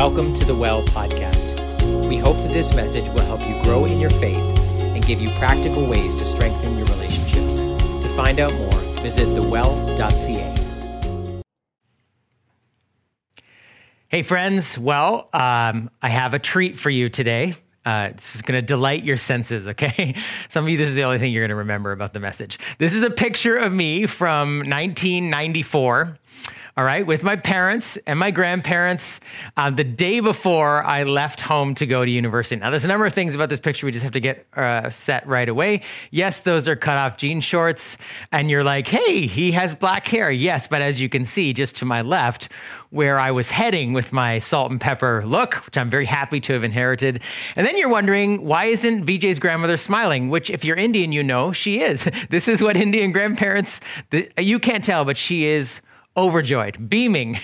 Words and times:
Welcome 0.00 0.32
to 0.32 0.46
the 0.46 0.54
Well 0.54 0.82
podcast. 0.84 2.08
We 2.08 2.16
hope 2.16 2.38
that 2.38 2.48
this 2.48 2.74
message 2.74 3.06
will 3.10 3.20
help 3.20 3.46
you 3.46 3.62
grow 3.62 3.84
in 3.84 4.00
your 4.00 4.08
faith 4.08 4.38
and 4.78 5.04
give 5.04 5.20
you 5.20 5.28
practical 5.32 5.84
ways 5.84 6.16
to 6.16 6.24
strengthen 6.24 6.78
your 6.78 6.86
relationships. 6.86 7.60
To 7.60 8.08
find 8.16 8.40
out 8.40 8.50
more, 8.54 8.80
visit 9.02 9.26
thewell.ca. 9.34 10.54
Hey, 14.08 14.22
friends. 14.22 14.78
Well, 14.78 15.28
um, 15.34 15.90
I 16.00 16.08
have 16.08 16.32
a 16.32 16.38
treat 16.38 16.78
for 16.78 16.88
you 16.88 17.10
today. 17.10 17.56
Uh, 17.84 18.12
this 18.12 18.34
is 18.36 18.40
going 18.40 18.58
to 18.58 18.66
delight 18.66 19.04
your 19.04 19.18
senses, 19.18 19.68
okay? 19.68 20.14
Some 20.48 20.64
of 20.64 20.70
you, 20.70 20.78
this 20.78 20.88
is 20.88 20.94
the 20.94 21.02
only 21.02 21.18
thing 21.18 21.30
you're 21.30 21.42
going 21.42 21.50
to 21.50 21.56
remember 21.56 21.92
about 21.92 22.14
the 22.14 22.20
message. 22.20 22.58
This 22.78 22.94
is 22.94 23.02
a 23.02 23.10
picture 23.10 23.56
of 23.56 23.70
me 23.70 24.06
from 24.06 24.60
1994 24.60 26.16
all 26.80 26.86
right, 26.86 27.06
with 27.06 27.22
my 27.22 27.36
parents 27.36 27.98
and 28.06 28.18
my 28.18 28.30
grandparents 28.30 29.20
uh, 29.58 29.68
the 29.68 29.84
day 29.84 30.20
before 30.20 30.82
I 30.82 31.02
left 31.02 31.42
home 31.42 31.74
to 31.74 31.84
go 31.84 32.06
to 32.06 32.10
university. 32.10 32.56
Now, 32.56 32.70
there's 32.70 32.86
a 32.86 32.88
number 32.88 33.04
of 33.04 33.12
things 33.12 33.34
about 33.34 33.50
this 33.50 33.60
picture 33.60 33.84
we 33.84 33.92
just 33.92 34.02
have 34.02 34.14
to 34.14 34.20
get 34.20 34.46
uh, 34.56 34.88
set 34.88 35.26
right 35.26 35.50
away. 35.50 35.82
Yes, 36.10 36.40
those 36.40 36.66
are 36.68 36.76
cut 36.76 36.96
off 36.96 37.18
jean 37.18 37.42
shorts, 37.42 37.98
and 38.32 38.50
you're 38.50 38.64
like, 38.64 38.88
hey, 38.88 39.26
he 39.26 39.52
has 39.52 39.74
black 39.74 40.08
hair. 40.08 40.30
Yes, 40.30 40.68
but 40.68 40.80
as 40.80 40.98
you 40.98 41.10
can 41.10 41.26
see, 41.26 41.52
just 41.52 41.76
to 41.76 41.84
my 41.84 42.00
left, 42.00 42.48
where 42.88 43.18
I 43.18 43.30
was 43.30 43.50
heading 43.50 43.92
with 43.92 44.10
my 44.10 44.38
salt 44.38 44.70
and 44.70 44.80
pepper 44.80 45.22
look, 45.26 45.56
which 45.66 45.76
I'm 45.76 45.90
very 45.90 46.06
happy 46.06 46.40
to 46.40 46.54
have 46.54 46.64
inherited. 46.64 47.20
And 47.56 47.66
then 47.66 47.76
you're 47.76 47.90
wondering, 47.90 48.46
why 48.46 48.64
isn't 48.64 49.04
VJ's 49.04 49.38
grandmother 49.38 49.76
smiling? 49.76 50.30
Which, 50.30 50.48
if 50.48 50.64
you're 50.64 50.78
Indian, 50.78 51.12
you 51.12 51.22
know 51.22 51.52
she 51.52 51.80
is. 51.80 52.08
This 52.30 52.48
is 52.48 52.62
what 52.62 52.76
Indian 52.76 53.12
grandparents, 53.12 53.80
you 54.38 54.58
can't 54.60 54.82
tell, 54.82 55.04
but 55.04 55.18
she 55.18 55.44
is 55.44 55.82
overjoyed, 56.16 56.88
beaming. 56.88 57.38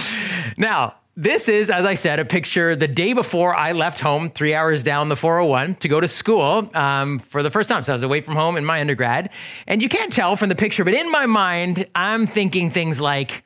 now, 0.56 0.94
this 1.16 1.48
is, 1.48 1.70
as 1.70 1.84
I 1.84 1.94
said, 1.94 2.18
a 2.18 2.24
picture 2.24 2.74
the 2.74 2.88
day 2.88 3.12
before 3.12 3.54
I 3.54 3.70
left 3.72 4.00
home, 4.00 4.30
three 4.30 4.52
hours 4.52 4.82
down 4.82 5.08
the 5.08 5.16
401 5.16 5.76
to 5.76 5.88
go 5.88 6.00
to 6.00 6.08
school 6.08 6.68
um, 6.74 7.20
for 7.20 7.42
the 7.44 7.50
first 7.50 7.68
time. 7.68 7.84
So 7.84 7.92
I 7.92 7.94
was 7.94 8.02
away 8.02 8.20
from 8.20 8.34
home 8.34 8.56
in 8.56 8.64
my 8.64 8.80
undergrad. 8.80 9.30
And 9.68 9.80
you 9.80 9.88
can't 9.88 10.12
tell 10.12 10.36
from 10.36 10.48
the 10.48 10.56
picture, 10.56 10.82
but 10.82 10.94
in 10.94 11.10
my 11.12 11.26
mind, 11.26 11.86
I'm 11.94 12.26
thinking 12.26 12.70
things 12.72 13.00
like, 13.00 13.44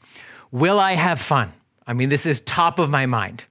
will 0.50 0.80
I 0.80 0.94
have 0.94 1.20
fun? 1.20 1.52
I 1.86 1.92
mean, 1.92 2.08
this 2.08 2.24
is 2.24 2.40
top 2.40 2.78
of 2.78 2.88
my 2.88 3.04
mind. 3.04 3.44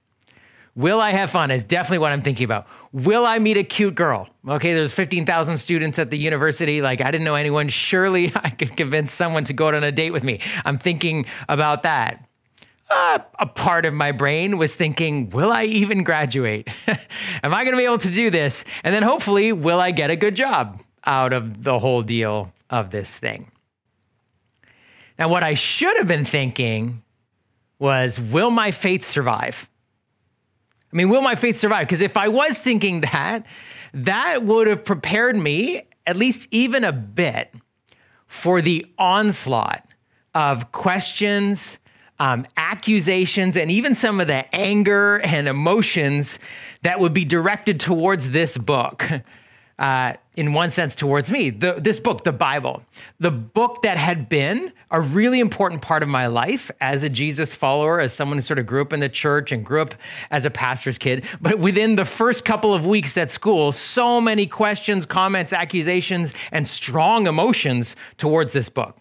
Will 0.78 1.00
I 1.00 1.10
have 1.10 1.32
fun 1.32 1.50
is 1.50 1.64
definitely 1.64 1.98
what 1.98 2.12
I'm 2.12 2.22
thinking 2.22 2.44
about. 2.44 2.68
Will 2.92 3.26
I 3.26 3.40
meet 3.40 3.56
a 3.56 3.64
cute 3.64 3.96
girl? 3.96 4.28
Okay, 4.46 4.74
there's 4.74 4.92
15,000 4.92 5.58
students 5.58 5.98
at 5.98 6.10
the 6.10 6.16
university. 6.16 6.80
Like, 6.80 7.00
I 7.00 7.10
didn't 7.10 7.24
know 7.24 7.34
anyone. 7.34 7.68
Surely 7.68 8.30
I 8.36 8.50
could 8.50 8.76
convince 8.76 9.10
someone 9.10 9.42
to 9.46 9.52
go 9.52 9.66
out 9.66 9.74
on 9.74 9.82
a 9.82 9.90
date 9.90 10.12
with 10.12 10.22
me. 10.22 10.38
I'm 10.64 10.78
thinking 10.78 11.26
about 11.48 11.82
that. 11.82 12.24
Uh, 12.88 13.18
a 13.40 13.46
part 13.46 13.86
of 13.86 13.92
my 13.92 14.12
brain 14.12 14.56
was 14.56 14.72
thinking, 14.76 15.30
will 15.30 15.50
I 15.50 15.64
even 15.64 16.04
graduate? 16.04 16.68
Am 17.42 17.52
I 17.52 17.64
going 17.64 17.72
to 17.72 17.76
be 17.76 17.84
able 17.84 17.98
to 17.98 18.10
do 18.12 18.30
this? 18.30 18.64
And 18.84 18.94
then 18.94 19.02
hopefully, 19.02 19.52
will 19.52 19.80
I 19.80 19.90
get 19.90 20.10
a 20.10 20.16
good 20.16 20.36
job 20.36 20.80
out 21.04 21.32
of 21.32 21.64
the 21.64 21.80
whole 21.80 22.02
deal 22.02 22.52
of 22.70 22.90
this 22.90 23.18
thing? 23.18 23.50
Now, 25.18 25.28
what 25.28 25.42
I 25.42 25.54
should 25.54 25.96
have 25.96 26.06
been 26.06 26.24
thinking 26.24 27.02
was, 27.80 28.20
will 28.20 28.52
my 28.52 28.70
faith 28.70 29.04
survive? 29.04 29.67
I 30.92 30.96
mean, 30.96 31.08
will 31.08 31.20
my 31.20 31.34
faith 31.34 31.58
survive? 31.58 31.86
Because 31.86 32.00
if 32.00 32.16
I 32.16 32.28
was 32.28 32.58
thinking 32.58 33.02
that, 33.02 33.44
that 33.92 34.44
would 34.44 34.66
have 34.66 34.84
prepared 34.84 35.36
me, 35.36 35.82
at 36.06 36.16
least 36.16 36.48
even 36.50 36.84
a 36.84 36.92
bit, 36.92 37.52
for 38.26 38.60
the 38.62 38.86
onslaught 38.98 39.86
of 40.34 40.72
questions, 40.72 41.78
um, 42.18 42.44
accusations, 42.56 43.56
and 43.56 43.70
even 43.70 43.94
some 43.94 44.20
of 44.20 44.26
the 44.26 44.54
anger 44.54 45.16
and 45.16 45.48
emotions 45.48 46.38
that 46.82 47.00
would 47.00 47.12
be 47.12 47.24
directed 47.24 47.80
towards 47.80 48.30
this 48.30 48.56
book 48.56 49.08
uh, 49.78 50.14
in 50.36 50.52
one 50.52 50.70
sense, 50.70 50.94
towards 50.94 51.30
me. 51.30 51.50
The, 51.50 51.74
this 51.74 52.00
book, 52.00 52.24
the 52.24 52.32
Bible, 52.32 52.82
the 53.20 53.30
book 53.30 53.82
that 53.82 53.96
had 53.96 54.28
been 54.28 54.72
a 54.90 55.00
really 55.00 55.40
important 55.40 55.82
part 55.82 56.02
of 56.02 56.08
my 56.08 56.26
life 56.26 56.70
as 56.80 57.02
a 57.02 57.08
Jesus 57.08 57.54
follower, 57.54 58.00
as 58.00 58.12
someone 58.12 58.38
who 58.38 58.42
sort 58.42 58.58
of 58.58 58.66
grew 58.66 58.82
up 58.82 58.92
in 58.92 59.00
the 59.00 59.08
church 59.08 59.52
and 59.52 59.64
grew 59.64 59.82
up 59.82 59.94
as 60.30 60.44
a 60.44 60.50
pastor's 60.50 60.98
kid. 60.98 61.24
But 61.40 61.58
within 61.58 61.96
the 61.96 62.04
first 62.04 62.44
couple 62.44 62.74
of 62.74 62.86
weeks 62.86 63.16
at 63.16 63.30
school, 63.30 63.72
so 63.72 64.20
many 64.20 64.46
questions, 64.46 65.06
comments, 65.06 65.52
accusations, 65.52 66.34
and 66.52 66.66
strong 66.66 67.26
emotions 67.26 67.96
towards 68.16 68.52
this 68.52 68.68
book. 68.68 68.96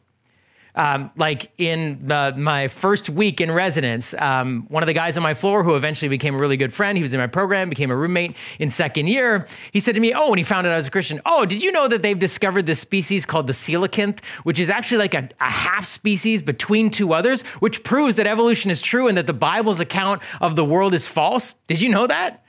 Um, 0.77 1.09
like 1.17 1.51
in 1.57 2.07
the, 2.07 2.35
my 2.37 2.67
first 2.67 3.09
week 3.09 3.41
in 3.41 3.51
residence, 3.51 4.13
um, 4.13 4.67
one 4.69 4.83
of 4.83 4.87
the 4.87 4.93
guys 4.93 5.17
on 5.17 5.23
my 5.23 5.33
floor 5.33 5.63
who 5.63 5.75
eventually 5.75 6.07
became 6.07 6.35
a 6.35 6.37
really 6.37 6.55
good 6.55 6.71
friend, 6.71 6.95
he 6.95 7.01
was 7.01 7.13
in 7.15 7.19
my 7.19 7.25
program, 7.25 7.67
became 7.67 7.89
a 7.89 7.95
roommate 7.95 8.35
in 8.59 8.69
second 8.69 9.07
year. 9.07 9.47
He 9.71 9.79
said 9.79 9.95
to 9.95 10.01
me, 10.01 10.13
Oh, 10.13 10.29
when 10.29 10.37
he 10.37 10.43
found 10.43 10.67
out 10.67 10.73
I 10.73 10.77
was 10.77 10.87
a 10.87 10.91
Christian, 10.91 11.19
Oh, 11.25 11.45
did 11.45 11.63
you 11.63 11.71
know 11.71 11.87
that 11.87 12.03
they've 12.03 12.19
discovered 12.19 12.67
this 12.67 12.79
species 12.79 13.25
called 13.25 13.47
the 13.47 13.53
coelacanth, 13.53 14.23
which 14.43 14.59
is 14.59 14.69
actually 14.69 14.99
like 14.99 15.15
a, 15.15 15.27
a 15.39 15.49
half 15.49 15.85
species 15.85 16.43
between 16.43 16.91
two 16.91 17.11
others, 17.11 17.41
which 17.59 17.83
proves 17.83 18.15
that 18.17 18.27
evolution 18.27 18.69
is 18.69 18.81
true 18.81 19.07
and 19.07 19.17
that 19.17 19.25
the 19.25 19.33
Bible's 19.33 19.79
account 19.79 20.21
of 20.41 20.55
the 20.55 20.63
world 20.63 20.93
is 20.93 21.07
false? 21.07 21.55
Did 21.65 21.81
you 21.81 21.89
know 21.89 22.05
that? 22.05 22.43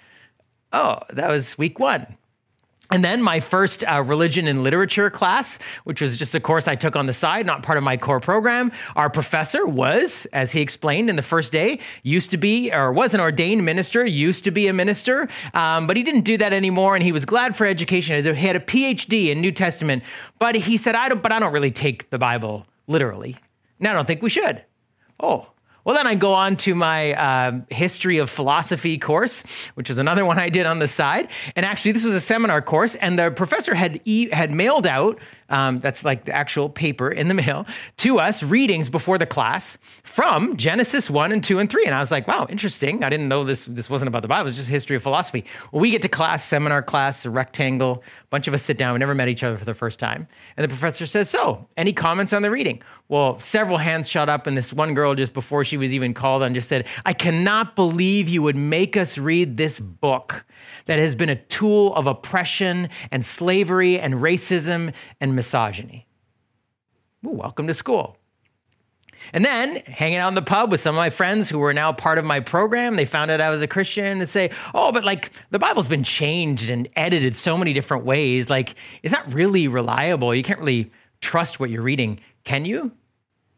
Oh, 0.72 0.98
that 1.10 1.30
was 1.30 1.56
week 1.56 1.78
one. 1.78 2.18
And 2.90 3.04
then 3.04 3.22
my 3.22 3.40
first 3.40 3.84
uh, 3.84 4.02
religion 4.02 4.48
and 4.48 4.62
literature 4.62 5.10
class, 5.10 5.58
which 5.84 6.00
was 6.00 6.16
just 6.16 6.34
a 6.34 6.40
course 6.40 6.66
I 6.66 6.74
took 6.74 6.96
on 6.96 7.04
the 7.04 7.12
side, 7.12 7.44
not 7.44 7.62
part 7.62 7.76
of 7.76 7.84
my 7.84 7.98
core 7.98 8.20
program. 8.20 8.72
Our 8.96 9.10
professor 9.10 9.66
was, 9.66 10.26
as 10.32 10.52
he 10.52 10.62
explained 10.62 11.10
in 11.10 11.16
the 11.16 11.22
first 11.22 11.52
day, 11.52 11.80
used 12.02 12.30
to 12.30 12.38
be 12.38 12.72
or 12.72 12.90
was 12.90 13.12
an 13.12 13.20
ordained 13.20 13.64
minister, 13.64 14.06
used 14.06 14.44
to 14.44 14.50
be 14.50 14.68
a 14.68 14.72
minister, 14.72 15.28
um, 15.52 15.86
but 15.86 15.98
he 15.98 16.02
didn't 16.02 16.22
do 16.22 16.38
that 16.38 16.54
anymore. 16.54 16.94
And 16.94 17.04
he 17.04 17.12
was 17.12 17.26
glad 17.26 17.56
for 17.56 17.66
education. 17.66 18.16
He 18.34 18.46
had 18.46 18.56
a 18.56 18.60
PhD 18.60 19.28
in 19.28 19.42
New 19.42 19.52
Testament, 19.52 20.02
but 20.38 20.54
he 20.54 20.78
said, 20.78 20.94
"I 20.94 21.10
don't, 21.10 21.22
but 21.22 21.30
I 21.30 21.38
don't 21.38 21.52
really 21.52 21.70
take 21.70 22.08
the 22.08 22.18
Bible 22.18 22.66
literally, 22.86 23.36
and 23.78 23.88
I 23.88 23.92
don't 23.92 24.06
think 24.06 24.22
we 24.22 24.30
should." 24.30 24.64
Oh, 25.20 25.50
well, 25.88 25.96
then 25.96 26.06
I 26.06 26.16
go 26.16 26.34
on 26.34 26.58
to 26.58 26.74
my 26.74 27.14
uh, 27.14 27.60
history 27.70 28.18
of 28.18 28.28
philosophy 28.28 28.98
course, 28.98 29.42
which 29.72 29.88
was 29.88 29.96
another 29.96 30.26
one 30.26 30.38
I 30.38 30.50
did 30.50 30.66
on 30.66 30.80
the 30.80 30.86
side. 30.86 31.28
And 31.56 31.64
actually, 31.64 31.92
this 31.92 32.04
was 32.04 32.14
a 32.14 32.20
seminar 32.20 32.60
course, 32.60 32.94
and 32.96 33.18
the 33.18 33.30
professor 33.30 33.74
had 33.74 33.98
e- 34.04 34.28
had 34.28 34.50
mailed 34.50 34.86
out 34.86 35.18
um, 35.48 35.80
that's 35.80 36.04
like 36.04 36.24
the 36.24 36.32
actual 36.32 36.68
paper 36.68 37.10
in 37.10 37.28
the 37.28 37.34
mail 37.34 37.66
to 37.98 38.18
us 38.18 38.42
readings 38.42 38.90
before 38.90 39.18
the 39.18 39.26
class 39.26 39.78
from 40.02 40.56
Genesis 40.56 41.08
1 41.08 41.32
and 41.32 41.42
2 41.42 41.58
and 41.58 41.70
3. 41.70 41.86
And 41.86 41.94
I 41.94 42.00
was 42.00 42.10
like, 42.10 42.28
wow, 42.28 42.46
interesting. 42.48 43.04
I 43.04 43.08
didn't 43.08 43.28
know 43.28 43.44
this, 43.44 43.64
this 43.66 43.88
wasn't 43.88 44.08
about 44.08 44.22
the 44.22 44.28
Bible, 44.28 44.48
it's 44.48 44.58
just 44.58 44.68
history 44.68 44.96
of 44.96 45.02
philosophy. 45.02 45.44
Well, 45.72 45.80
we 45.80 45.90
get 45.90 46.02
to 46.02 46.08
class, 46.08 46.44
seminar 46.44 46.82
class, 46.82 47.24
a 47.24 47.30
rectangle, 47.30 48.02
a 48.22 48.26
bunch 48.30 48.48
of 48.48 48.54
us 48.54 48.62
sit 48.62 48.76
down. 48.76 48.92
We 48.92 48.98
never 48.98 49.14
met 49.14 49.28
each 49.28 49.42
other 49.42 49.56
for 49.56 49.64
the 49.64 49.74
first 49.74 49.98
time. 49.98 50.28
And 50.56 50.64
the 50.64 50.68
professor 50.68 51.06
says, 51.06 51.30
so, 51.30 51.66
any 51.76 51.92
comments 51.92 52.32
on 52.32 52.42
the 52.42 52.50
reading? 52.50 52.82
Well, 53.08 53.40
several 53.40 53.78
hands 53.78 54.06
shot 54.06 54.28
up, 54.28 54.46
and 54.46 54.54
this 54.54 54.70
one 54.70 54.92
girl, 54.92 55.14
just 55.14 55.32
before 55.32 55.64
she 55.64 55.78
was 55.78 55.94
even 55.94 56.12
called 56.12 56.42
on, 56.42 56.52
just 56.52 56.68
said, 56.68 56.86
I 57.06 57.14
cannot 57.14 57.74
believe 57.74 58.28
you 58.28 58.42
would 58.42 58.56
make 58.56 58.98
us 58.98 59.16
read 59.16 59.56
this 59.56 59.80
book 59.80 60.44
that 60.88 60.98
has 60.98 61.14
been 61.14 61.28
a 61.28 61.36
tool 61.36 61.94
of 61.94 62.06
oppression 62.06 62.88
and 63.12 63.24
slavery 63.24 64.00
and 64.00 64.14
racism 64.14 64.92
and 65.20 65.36
misogyny. 65.36 66.06
Well, 67.22 67.34
welcome 67.34 67.66
to 67.68 67.74
school. 67.74 68.16
And 69.32 69.44
then 69.44 69.76
hanging 69.76 70.18
out 70.18 70.28
in 70.28 70.34
the 70.34 70.42
pub 70.42 70.70
with 70.70 70.80
some 70.80 70.94
of 70.94 70.98
my 70.98 71.10
friends 71.10 71.50
who 71.50 71.58
were 71.58 71.74
now 71.74 71.92
part 71.92 72.18
of 72.18 72.24
my 72.24 72.40
program, 72.40 72.96
they 72.96 73.04
found 73.04 73.30
out 73.30 73.40
I 73.40 73.50
was 73.50 73.60
a 73.60 73.66
Christian 73.66 74.20
and 74.20 74.30
say, 74.30 74.50
Oh, 74.74 74.90
but 74.90 75.04
like 75.04 75.30
the 75.50 75.58
Bible's 75.58 75.88
been 75.88 76.04
changed 76.04 76.70
and 76.70 76.88
edited 76.96 77.36
so 77.36 77.58
many 77.58 77.72
different 77.72 78.04
ways. 78.04 78.48
Like 78.48 78.74
it's 79.02 79.12
not 79.12 79.30
really 79.32 79.68
reliable. 79.68 80.34
You 80.34 80.42
can't 80.42 80.60
really 80.60 80.90
trust 81.20 81.60
what 81.60 81.68
you're 81.68 81.82
reading, 81.82 82.20
can 82.44 82.64
you? 82.64 82.92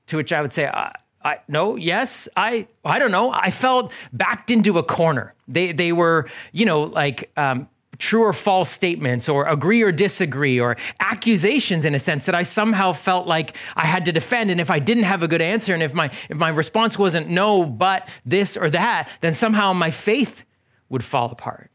To 0.08 0.16
which 0.16 0.32
I 0.32 0.42
would 0.42 0.52
say, 0.52 0.66
uh, 0.66 0.90
I, 1.22 1.38
no, 1.48 1.76
yes, 1.76 2.28
I, 2.36 2.66
I 2.84 2.98
don't 2.98 3.10
know. 3.10 3.30
I 3.30 3.50
felt 3.50 3.92
backed 4.12 4.50
into 4.50 4.78
a 4.78 4.82
corner. 4.82 5.34
They, 5.48 5.72
they 5.72 5.92
were, 5.92 6.28
you 6.52 6.64
know, 6.64 6.84
like 6.84 7.30
um, 7.36 7.68
true 7.98 8.22
or 8.22 8.32
false 8.32 8.70
statements, 8.70 9.28
or 9.28 9.44
agree 9.44 9.82
or 9.82 9.92
disagree, 9.92 10.58
or 10.58 10.76
accusations 10.98 11.84
in 11.84 11.94
a 11.94 11.98
sense 11.98 12.24
that 12.24 12.34
I 12.34 12.42
somehow 12.42 12.92
felt 12.94 13.26
like 13.26 13.56
I 13.76 13.84
had 13.84 14.06
to 14.06 14.12
defend. 14.12 14.50
And 14.50 14.60
if 14.60 14.70
I 14.70 14.78
didn't 14.78 15.04
have 15.04 15.22
a 15.22 15.28
good 15.28 15.42
answer, 15.42 15.74
and 15.74 15.82
if 15.82 15.92
my 15.92 16.10
if 16.30 16.38
my 16.38 16.48
response 16.48 16.98
wasn't 16.98 17.28
no, 17.28 17.66
but 17.66 18.08
this 18.24 18.56
or 18.56 18.70
that, 18.70 19.08
then 19.20 19.34
somehow 19.34 19.74
my 19.74 19.90
faith 19.90 20.44
would 20.88 21.04
fall 21.04 21.30
apart. 21.30 21.70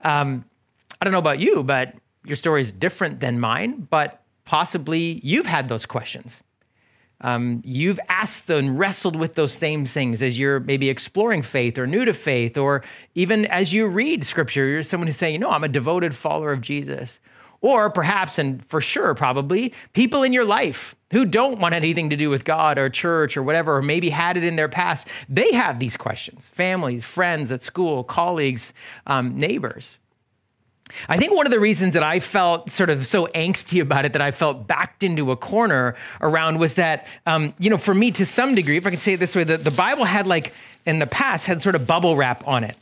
Um, 0.00 0.46
I 1.00 1.04
don't 1.04 1.12
know 1.12 1.18
about 1.18 1.40
you, 1.40 1.62
but 1.62 1.94
your 2.24 2.36
story 2.36 2.62
is 2.62 2.72
different 2.72 3.20
than 3.20 3.38
mine. 3.38 3.86
But 3.90 4.22
possibly 4.46 5.20
you've 5.22 5.46
had 5.46 5.68
those 5.68 5.84
questions. 5.84 6.42
Um, 7.24 7.62
you've 7.64 7.98
asked 8.10 8.50
and 8.50 8.78
wrestled 8.78 9.16
with 9.16 9.34
those 9.34 9.54
same 9.54 9.86
things 9.86 10.20
as 10.20 10.38
you're 10.38 10.60
maybe 10.60 10.90
exploring 10.90 11.40
faith 11.40 11.78
or 11.78 11.86
new 11.86 12.04
to 12.04 12.12
faith, 12.12 12.58
or 12.58 12.84
even 13.14 13.46
as 13.46 13.72
you 13.72 13.86
read 13.86 14.24
scripture, 14.24 14.66
you're 14.66 14.82
someone 14.82 15.06
who's 15.06 15.16
saying, 15.16 15.32
you 15.32 15.38
know, 15.38 15.48
I'm 15.48 15.64
a 15.64 15.68
devoted 15.68 16.14
follower 16.14 16.52
of 16.52 16.60
Jesus. 16.60 17.18
Or 17.62 17.88
perhaps, 17.88 18.38
and 18.38 18.62
for 18.66 18.82
sure, 18.82 19.14
probably, 19.14 19.72
people 19.94 20.22
in 20.22 20.34
your 20.34 20.44
life 20.44 20.94
who 21.12 21.24
don't 21.24 21.60
want 21.60 21.74
anything 21.74 22.10
to 22.10 22.16
do 22.16 22.28
with 22.28 22.44
God 22.44 22.76
or 22.76 22.90
church 22.90 23.38
or 23.38 23.42
whatever, 23.42 23.76
or 23.76 23.80
maybe 23.80 24.10
had 24.10 24.36
it 24.36 24.44
in 24.44 24.56
their 24.56 24.68
past, 24.68 25.08
they 25.26 25.50
have 25.54 25.78
these 25.78 25.96
questions 25.96 26.46
families, 26.52 27.04
friends 27.04 27.50
at 27.50 27.62
school, 27.62 28.04
colleagues, 28.04 28.74
um, 29.06 29.40
neighbors. 29.40 29.96
I 31.08 31.18
think 31.18 31.34
one 31.34 31.46
of 31.46 31.50
the 31.50 31.60
reasons 31.60 31.94
that 31.94 32.02
I 32.02 32.20
felt 32.20 32.70
sort 32.70 32.90
of 32.90 33.06
so 33.06 33.26
angsty 33.34 33.80
about 33.80 34.04
it, 34.04 34.12
that 34.12 34.22
I 34.22 34.30
felt 34.30 34.66
backed 34.66 35.02
into 35.02 35.30
a 35.30 35.36
corner 35.36 35.96
around, 36.20 36.58
was 36.58 36.74
that, 36.74 37.06
um, 37.26 37.54
you 37.58 37.70
know, 37.70 37.78
for 37.78 37.94
me 37.94 38.10
to 38.12 38.26
some 38.26 38.54
degree, 38.54 38.76
if 38.76 38.86
I 38.86 38.90
can 38.90 38.98
say 38.98 39.14
it 39.14 39.20
this 39.20 39.34
way, 39.34 39.44
the, 39.44 39.56
the 39.56 39.70
Bible 39.70 40.04
had 40.04 40.26
like, 40.26 40.52
in 40.86 40.98
the 40.98 41.06
past, 41.06 41.46
had 41.46 41.62
sort 41.62 41.74
of 41.74 41.86
bubble 41.86 42.16
wrap 42.16 42.46
on 42.46 42.64
it. 42.64 42.76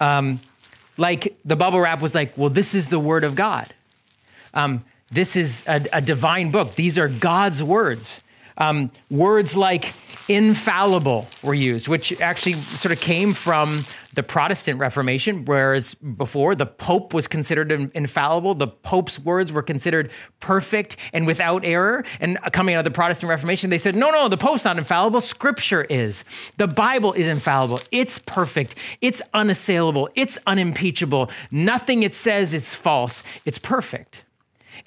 Um, 0.00 0.40
like 0.96 1.36
the 1.44 1.56
bubble 1.56 1.80
wrap 1.80 2.00
was 2.00 2.14
like, 2.14 2.36
well, 2.36 2.50
this 2.50 2.74
is 2.74 2.88
the 2.88 2.98
word 2.98 3.24
of 3.24 3.34
God. 3.34 3.72
Um, 4.54 4.84
this 5.10 5.36
is 5.36 5.62
a, 5.66 5.84
a, 5.92 6.00
divine 6.00 6.50
book. 6.50 6.74
These 6.74 6.98
are 6.98 7.08
God's 7.08 7.62
words. 7.62 8.20
Um, 8.58 8.90
words 9.10 9.56
like 9.56 9.94
infallible 10.28 11.26
were 11.42 11.54
used, 11.54 11.88
which 11.88 12.20
actually 12.20 12.54
sort 12.54 12.92
of 12.92 13.00
came 13.00 13.32
from 13.32 13.84
the 14.14 14.22
Protestant 14.22 14.78
Reformation, 14.78 15.44
whereas 15.44 15.94
before 15.94 16.54
the 16.54 16.66
Pope 16.66 17.14
was 17.14 17.26
considered 17.26 17.70
infallible, 17.94 18.54
the 18.54 18.66
Pope's 18.66 19.18
words 19.18 19.52
were 19.52 19.62
considered 19.62 20.10
perfect 20.40 20.96
and 21.12 21.26
without 21.26 21.64
error. 21.64 22.04
And 22.20 22.38
coming 22.52 22.74
out 22.74 22.78
of 22.78 22.84
the 22.84 22.90
Protestant 22.90 23.30
Reformation, 23.30 23.70
they 23.70 23.78
said, 23.78 23.94
no, 23.94 24.10
no, 24.10 24.28
the 24.28 24.36
Pope's 24.36 24.64
not 24.64 24.76
infallible. 24.76 25.20
Scripture 25.20 25.84
is. 25.84 26.24
The 26.56 26.66
Bible 26.66 27.12
is 27.12 27.28
infallible. 27.28 27.80
It's 27.92 28.18
perfect. 28.18 28.74
It's 29.00 29.22
unassailable. 29.34 30.08
It's 30.14 30.36
unimpeachable. 30.46 31.30
Nothing 31.50 32.02
it 32.02 32.14
says 32.14 32.52
is 32.52 32.74
false. 32.74 33.22
It's 33.44 33.58
perfect. 33.58 34.24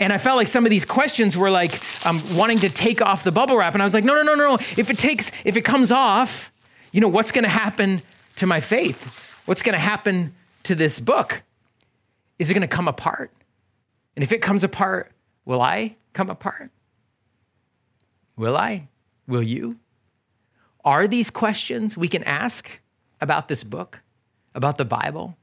And 0.02 0.12
I 0.12 0.18
felt 0.18 0.36
like 0.36 0.48
some 0.48 0.66
of 0.66 0.72
these 0.72 0.84
questions 0.84 1.38
were 1.38 1.52
like 1.52 1.80
um, 2.08 2.36
wanting 2.36 2.58
to 2.60 2.70
take 2.70 3.04
off 3.04 3.24
the 3.24 3.32
bubble 3.32 3.56
wrap. 3.56 3.76
And 3.76 3.84
I 3.84 3.86
was 3.86 3.94
like, 3.94 4.04
no, 4.04 4.16
no, 4.16 4.24
no, 4.24 4.34
no. 4.34 4.56
If 4.56 4.90
it 4.90 4.98
takes, 4.98 5.32
if 5.46 5.56
it 5.56 5.62
comes 5.62 5.92
off, 5.92 6.52
you 6.92 7.00
know, 7.00 7.08
what's 7.08 7.32
going 7.32 7.44
to 7.44 7.50
happen 7.50 8.02
to 8.38 8.48
my 8.48 8.62
faith? 8.62 9.40
What's 9.46 9.62
going 9.62 9.74
to 9.74 9.80
happen 9.80 10.34
to 10.64 10.74
this 10.74 11.00
book? 11.00 11.44
Is 12.40 12.50
it 12.50 12.56
going 12.56 12.68
to 12.68 12.68
come 12.68 12.88
apart? 12.88 13.32
And 14.16 14.24
if 14.24 14.32
it 14.32 14.42
comes 14.42 14.64
apart, 14.64 15.12
will 15.46 15.62
I 15.62 15.98
come 16.14 16.32
apart? 16.32 16.72
Will 18.36 18.58
I? 18.58 18.88
Will 19.28 19.44
you? 19.44 19.78
Are 20.84 21.08
these 21.08 21.30
questions 21.30 21.96
we 21.96 22.08
can 22.08 22.24
ask 22.24 22.68
about 23.22 23.50
this 23.50 23.64
book, 23.64 24.02
about 24.56 24.80
the 24.80 24.86
Bible, 24.86 25.38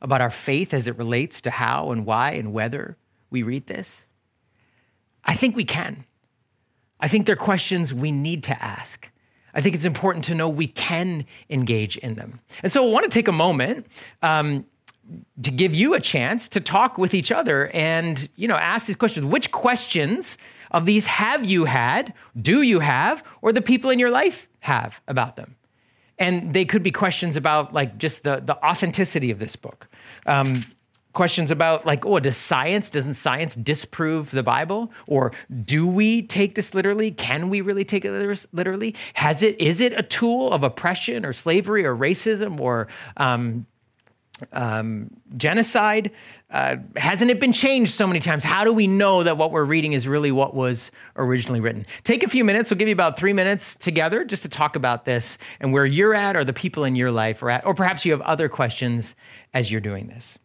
about 0.00 0.20
our 0.20 0.30
faith 0.30 0.72
as 0.72 0.86
it 0.86 0.96
relates 0.96 1.40
to 1.40 1.50
how 1.50 1.90
and 1.90 2.06
why 2.06 2.30
and 2.30 2.52
whether 2.52 2.96
we 3.34 3.42
read 3.42 3.66
this? 3.66 4.06
I 5.24 5.34
think 5.34 5.56
we 5.56 5.64
can. 5.64 6.04
I 7.00 7.08
think 7.08 7.26
they're 7.26 7.36
questions 7.36 7.92
we 7.92 8.12
need 8.12 8.44
to 8.44 8.62
ask. 8.62 9.10
I 9.52 9.60
think 9.60 9.74
it's 9.74 9.84
important 9.84 10.24
to 10.26 10.34
know 10.34 10.48
we 10.48 10.68
can 10.68 11.26
engage 11.50 11.96
in 11.96 12.14
them. 12.14 12.40
And 12.62 12.70
so 12.70 12.86
I 12.86 12.90
want 12.90 13.04
to 13.04 13.10
take 13.10 13.26
a 13.28 13.32
moment 13.32 13.86
um, 14.22 14.64
to 15.42 15.50
give 15.50 15.74
you 15.74 15.94
a 15.94 16.00
chance 16.00 16.48
to 16.50 16.60
talk 16.60 16.96
with 16.96 17.12
each 17.12 17.32
other 17.32 17.68
and 17.74 18.28
you 18.36 18.46
know 18.46 18.56
ask 18.56 18.86
these 18.86 18.96
questions. 18.96 19.26
Which 19.26 19.50
questions 19.50 20.38
of 20.70 20.86
these 20.86 21.06
have 21.06 21.44
you 21.44 21.64
had, 21.64 22.14
do 22.40 22.62
you 22.62 22.80
have, 22.80 23.24
or 23.42 23.52
the 23.52 23.62
people 23.62 23.90
in 23.90 23.98
your 23.98 24.10
life 24.10 24.48
have 24.60 25.00
about 25.08 25.34
them? 25.36 25.56
And 26.16 26.54
they 26.54 26.64
could 26.64 26.84
be 26.84 26.92
questions 26.92 27.36
about 27.36 27.72
like 27.72 27.98
just 27.98 28.22
the, 28.22 28.40
the 28.44 28.56
authenticity 28.64 29.32
of 29.32 29.40
this 29.40 29.56
book. 29.56 29.88
Um, 30.26 30.64
questions 31.14 31.50
about 31.50 31.86
like 31.86 32.04
oh 32.04 32.18
does 32.18 32.36
science 32.36 32.90
doesn't 32.90 33.14
science 33.14 33.54
disprove 33.54 34.30
the 34.30 34.42
bible? 34.42 34.92
Or 35.06 35.32
do 35.64 35.86
we 35.86 36.22
take 36.22 36.54
this 36.54 36.74
literally? 36.74 37.10
Can 37.10 37.48
we 37.48 37.60
really 37.60 37.84
take 37.84 38.04
it 38.04 38.46
literally? 38.52 38.94
Has 39.14 39.42
it 39.42 39.58
is 39.60 39.80
it 39.80 39.92
a 39.92 40.02
tool 40.02 40.52
of 40.52 40.62
oppression 40.62 41.24
or 41.24 41.32
slavery 41.32 41.84
or 41.84 41.96
racism 41.96 42.60
or 42.60 42.88
um, 43.16 43.66
um, 44.52 45.10
genocide? 45.36 46.10
Uh, 46.50 46.76
hasn't 46.96 47.30
it 47.30 47.40
been 47.40 47.52
changed 47.52 47.92
so 47.92 48.06
many 48.06 48.20
times? 48.20 48.44
How 48.44 48.64
do 48.64 48.72
we 48.72 48.86
know 48.86 49.22
that 49.22 49.36
what 49.36 49.50
we're 49.50 49.64
reading 49.64 49.92
is 49.92 50.06
really 50.06 50.30
what 50.30 50.54
was 50.54 50.90
originally 51.16 51.60
written? 51.60 51.86
Take 52.04 52.22
a 52.22 52.28
few 52.28 52.44
minutes. 52.44 52.70
We'll 52.70 52.78
give 52.78 52.88
you 52.88 52.94
about 52.94 53.18
three 53.18 53.32
minutes 53.32 53.74
together 53.76 54.24
just 54.24 54.42
to 54.44 54.48
talk 54.48 54.76
about 54.76 55.04
this 55.04 55.38
and 55.60 55.72
where 55.72 55.86
you're 55.86 56.14
at 56.14 56.36
or 56.36 56.44
the 56.44 56.52
people 56.52 56.84
in 56.84 56.96
your 56.96 57.10
life 57.10 57.42
are 57.42 57.50
at. 57.50 57.66
Or 57.66 57.74
perhaps 57.74 58.04
you 58.04 58.12
have 58.12 58.20
other 58.22 58.48
questions 58.48 59.16
as 59.52 59.70
you're 59.70 59.80
doing 59.80 60.08
this 60.08 60.38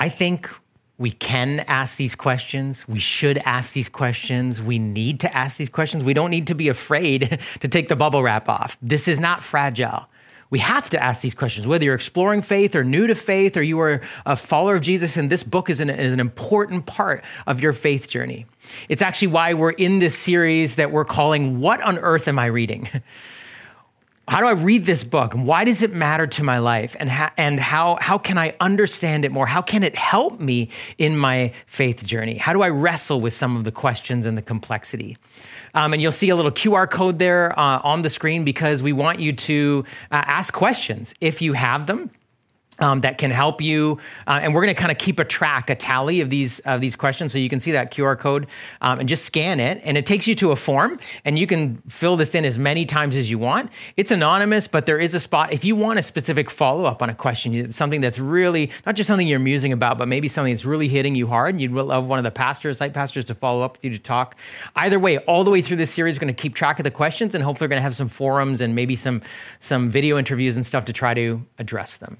I 0.00 0.08
think 0.08 0.50
we 0.96 1.10
can 1.10 1.60
ask 1.60 1.96
these 1.96 2.14
questions. 2.14 2.88
We 2.88 2.98
should 2.98 3.38
ask 3.38 3.74
these 3.74 3.88
questions. 3.88 4.60
We 4.60 4.78
need 4.78 5.20
to 5.20 5.36
ask 5.36 5.58
these 5.58 5.68
questions. 5.68 6.02
We 6.02 6.14
don't 6.14 6.30
need 6.30 6.46
to 6.48 6.54
be 6.54 6.68
afraid 6.68 7.38
to 7.60 7.68
take 7.68 7.88
the 7.88 7.96
bubble 7.96 8.22
wrap 8.22 8.48
off. 8.48 8.78
This 8.80 9.06
is 9.08 9.20
not 9.20 9.42
fragile. 9.42 10.06
We 10.48 10.58
have 10.58 10.90
to 10.90 11.00
ask 11.00 11.20
these 11.20 11.34
questions, 11.34 11.66
whether 11.66 11.84
you're 11.84 11.94
exploring 11.94 12.42
faith 12.42 12.74
or 12.74 12.82
new 12.82 13.06
to 13.06 13.14
faith 13.14 13.56
or 13.56 13.62
you 13.62 13.78
are 13.80 14.00
a 14.26 14.36
follower 14.36 14.74
of 14.74 14.82
Jesus, 14.82 15.16
and 15.16 15.30
this 15.30 15.44
book 15.44 15.70
is 15.70 15.80
an, 15.80 15.90
is 15.90 16.12
an 16.12 16.18
important 16.18 16.86
part 16.86 17.22
of 17.46 17.60
your 17.60 17.72
faith 17.72 18.08
journey. 18.08 18.46
It's 18.88 19.00
actually 19.00 19.28
why 19.28 19.54
we're 19.54 19.70
in 19.70 20.00
this 20.00 20.18
series 20.18 20.74
that 20.74 20.90
we're 20.90 21.04
calling 21.04 21.60
What 21.60 21.80
on 21.82 21.98
Earth 21.98 22.26
Am 22.26 22.38
I 22.38 22.46
Reading? 22.46 22.88
how 24.30 24.38
do 24.38 24.46
I 24.46 24.52
read 24.52 24.86
this 24.86 25.02
book? 25.02 25.34
and 25.34 25.44
Why 25.44 25.64
does 25.64 25.82
it 25.82 25.92
matter 25.92 26.24
to 26.24 26.44
my 26.44 26.58
life? 26.58 26.94
And, 27.00 27.10
ha- 27.10 27.32
and 27.36 27.58
how, 27.58 27.98
how 28.00 28.16
can 28.16 28.38
I 28.38 28.54
understand 28.60 29.24
it 29.24 29.32
more? 29.32 29.44
How 29.44 29.60
can 29.60 29.82
it 29.82 29.96
help 29.96 30.38
me 30.38 30.68
in 30.98 31.16
my 31.16 31.52
faith 31.66 32.04
journey? 32.06 32.36
How 32.36 32.52
do 32.52 32.62
I 32.62 32.68
wrestle 32.68 33.20
with 33.20 33.34
some 33.34 33.56
of 33.56 33.64
the 33.64 33.72
questions 33.72 34.26
and 34.26 34.38
the 34.38 34.42
complexity? 34.42 35.18
Um, 35.74 35.92
and 35.92 36.00
you'll 36.00 36.12
see 36.12 36.28
a 36.28 36.36
little 36.36 36.52
QR 36.52 36.88
code 36.88 37.18
there 37.18 37.58
uh, 37.58 37.80
on 37.82 38.02
the 38.02 38.10
screen 38.10 38.44
because 38.44 38.84
we 38.84 38.92
want 38.92 39.18
you 39.18 39.32
to 39.32 39.84
uh, 40.12 40.22
ask 40.24 40.54
questions 40.54 41.12
if 41.20 41.42
you 41.42 41.52
have 41.54 41.88
them 41.88 42.08
um, 42.80 43.00
that 43.02 43.18
can 43.18 43.30
help 43.30 43.60
you. 43.60 43.98
Uh, 44.26 44.40
and 44.42 44.54
we're 44.54 44.62
going 44.62 44.74
to 44.74 44.80
kind 44.80 44.90
of 44.90 44.98
keep 44.98 45.18
a 45.18 45.24
track, 45.24 45.70
a 45.70 45.74
tally 45.74 46.20
of 46.20 46.30
these 46.30 46.60
of 46.60 46.80
these 46.80 46.96
questions, 46.96 47.32
so 47.32 47.38
you 47.38 47.48
can 47.48 47.60
see 47.60 47.72
that 47.72 47.92
QR 47.92 48.18
code 48.18 48.46
um, 48.80 49.00
and 49.00 49.08
just 49.08 49.24
scan 49.24 49.60
it, 49.60 49.80
and 49.84 49.96
it 49.96 50.06
takes 50.06 50.26
you 50.26 50.34
to 50.36 50.52
a 50.52 50.56
form, 50.56 50.98
and 51.24 51.38
you 51.38 51.46
can 51.46 51.82
fill 51.88 52.16
this 52.16 52.34
in 52.34 52.44
as 52.44 52.58
many 52.58 52.84
times 52.84 53.16
as 53.16 53.30
you 53.30 53.38
want. 53.38 53.70
It's 53.96 54.10
anonymous, 54.10 54.66
but 54.66 54.86
there 54.86 54.98
is 54.98 55.14
a 55.14 55.20
spot 55.20 55.52
if 55.52 55.64
you 55.64 55.76
want 55.76 55.98
a 55.98 56.02
specific 56.02 56.50
follow 56.50 56.84
up 56.84 57.02
on 57.02 57.10
a 57.10 57.14
question, 57.14 57.70
something 57.70 58.00
that's 58.00 58.18
really 58.18 58.70
not 58.86 58.94
just 58.94 59.08
something 59.08 59.26
you're 59.26 59.38
musing 59.38 59.72
about, 59.72 59.98
but 59.98 60.08
maybe 60.08 60.28
something 60.28 60.52
that's 60.52 60.64
really 60.64 60.88
hitting 60.88 61.14
you 61.14 61.26
hard. 61.26 61.54
And 61.54 61.60
you'd 61.60 61.72
love 61.72 62.06
one 62.06 62.18
of 62.18 62.24
the 62.24 62.30
pastors, 62.30 62.78
site 62.78 62.94
pastors, 62.94 63.24
to 63.26 63.34
follow 63.34 63.62
up 63.62 63.74
with 63.74 63.84
you 63.84 63.90
to 63.90 63.98
talk. 63.98 64.36
Either 64.76 64.98
way, 64.98 65.18
all 65.18 65.44
the 65.44 65.50
way 65.50 65.62
through 65.62 65.76
this 65.76 65.90
series, 65.90 66.16
we're 66.16 66.20
going 66.20 66.34
to 66.34 66.42
keep 66.42 66.54
track 66.54 66.78
of 66.78 66.84
the 66.84 66.90
questions, 66.90 67.34
and 67.34 67.44
hopefully, 67.44 67.66
we're 67.66 67.70
going 67.70 67.78
to 67.78 67.82
have 67.82 67.96
some 67.96 68.08
forums 68.08 68.60
and 68.60 68.74
maybe 68.74 68.96
some 68.96 69.22
some 69.60 69.90
video 69.90 70.18
interviews 70.18 70.56
and 70.56 70.64
stuff 70.64 70.84
to 70.86 70.92
try 70.92 71.14
to 71.14 71.44
address 71.58 71.96
them. 71.96 72.18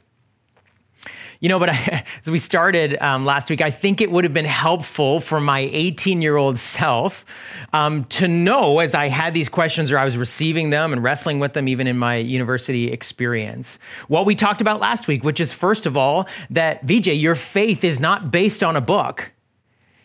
You 1.40 1.48
know, 1.48 1.58
but 1.58 1.70
I, 1.70 2.04
as 2.20 2.30
we 2.30 2.38
started 2.38 3.00
um, 3.02 3.24
last 3.24 3.48
week, 3.50 3.60
I 3.60 3.70
think 3.70 4.00
it 4.00 4.10
would 4.10 4.24
have 4.24 4.34
been 4.34 4.44
helpful 4.44 5.20
for 5.20 5.40
my 5.40 5.60
18 5.60 6.22
year 6.22 6.36
old 6.36 6.58
self 6.58 7.24
um, 7.72 8.04
to 8.04 8.28
know 8.28 8.78
as 8.78 8.94
I 8.94 9.08
had 9.08 9.34
these 9.34 9.48
questions 9.48 9.90
or 9.90 9.98
I 9.98 10.04
was 10.04 10.16
receiving 10.16 10.70
them 10.70 10.92
and 10.92 11.02
wrestling 11.02 11.40
with 11.40 11.54
them, 11.54 11.66
even 11.66 11.86
in 11.86 11.98
my 11.98 12.16
university 12.16 12.92
experience, 12.92 13.78
what 14.08 14.26
we 14.26 14.34
talked 14.34 14.60
about 14.60 14.80
last 14.80 15.08
week, 15.08 15.24
which 15.24 15.40
is 15.40 15.52
first 15.52 15.86
of 15.86 15.96
all, 15.96 16.28
that 16.50 16.84
VJ, 16.84 17.08
your 17.08 17.34
faith 17.34 17.84
is 17.84 17.98
not 17.98 18.30
based 18.30 18.62
on 18.62 18.76
a 18.76 18.80
book, 18.80 19.32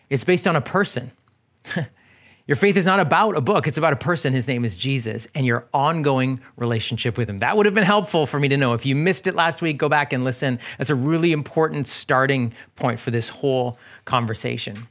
it's 0.10 0.24
based 0.24 0.48
on 0.48 0.56
a 0.56 0.62
person. 0.62 1.12
Your 2.48 2.56
faith 2.56 2.78
is 2.78 2.86
not 2.86 3.00
about 3.00 3.36
a 3.36 3.42
book, 3.42 3.68
it's 3.68 3.78
about 3.78 3.94
a 3.94 3.98
person. 3.98 4.32
His 4.32 4.48
name 4.48 4.66
is 4.66 4.76
Jesus 4.76 5.28
and 5.34 5.48
your 5.48 5.68
ongoing 5.74 6.40
relationship 6.58 7.18
with 7.18 7.28
him. 7.28 7.40
That 7.40 7.58
would 7.58 7.66
have 7.66 7.74
been 7.74 7.84
helpful 7.84 8.28
for 8.28 8.40
me 8.40 8.48
to 8.50 8.58
know. 8.58 8.74
If 8.74 8.86
you 8.86 8.96
missed 8.96 9.26
it 9.26 9.34
last 9.34 9.64
week, 9.64 9.78
go 9.78 9.90
back 9.90 10.14
and 10.14 10.24
listen. 10.24 10.60
That's 10.78 10.92
a 10.92 10.96
really 10.96 11.32
important 11.32 11.88
starting 11.88 12.54
point 12.76 13.00
for 13.00 13.10
this 13.10 13.30
whole 13.30 13.80
conversation. 14.06 14.88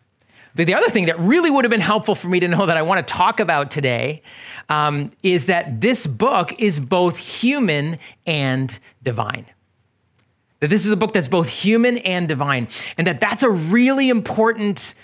But 0.57 0.67
the 0.67 0.75
other 0.75 0.89
thing 0.89 1.07
that 1.07 1.19
really 1.19 1.51
would 1.51 1.65
have 1.65 1.71
been 1.71 1.81
helpful 1.81 2.17
for 2.17 2.29
me 2.29 2.41
to 2.41 2.49
know 2.49 2.67
that 2.67 2.77
I 2.77 2.83
want 2.83 3.07
to 3.07 3.13
talk 3.13 3.39
about 3.39 3.71
today 3.71 4.23
um, 4.69 5.13
is 5.23 5.47
that 5.47 5.81
this 5.81 6.07
book 6.07 6.55
is 6.61 6.81
both 6.81 7.17
human 7.17 7.99
and 8.27 8.77
divine 9.03 9.47
that 10.61 10.71
this 10.71 10.87
is 10.87 10.93
a 10.93 10.97
book 10.97 11.13
that's 11.13 11.29
both 11.29 11.47
human 11.47 11.99
and 11.99 12.27
divine 12.27 12.69
and 12.97 13.07
that 13.07 13.21
that's 13.21 13.43
a 13.43 13.51
really 13.51 14.09
important 14.09 14.95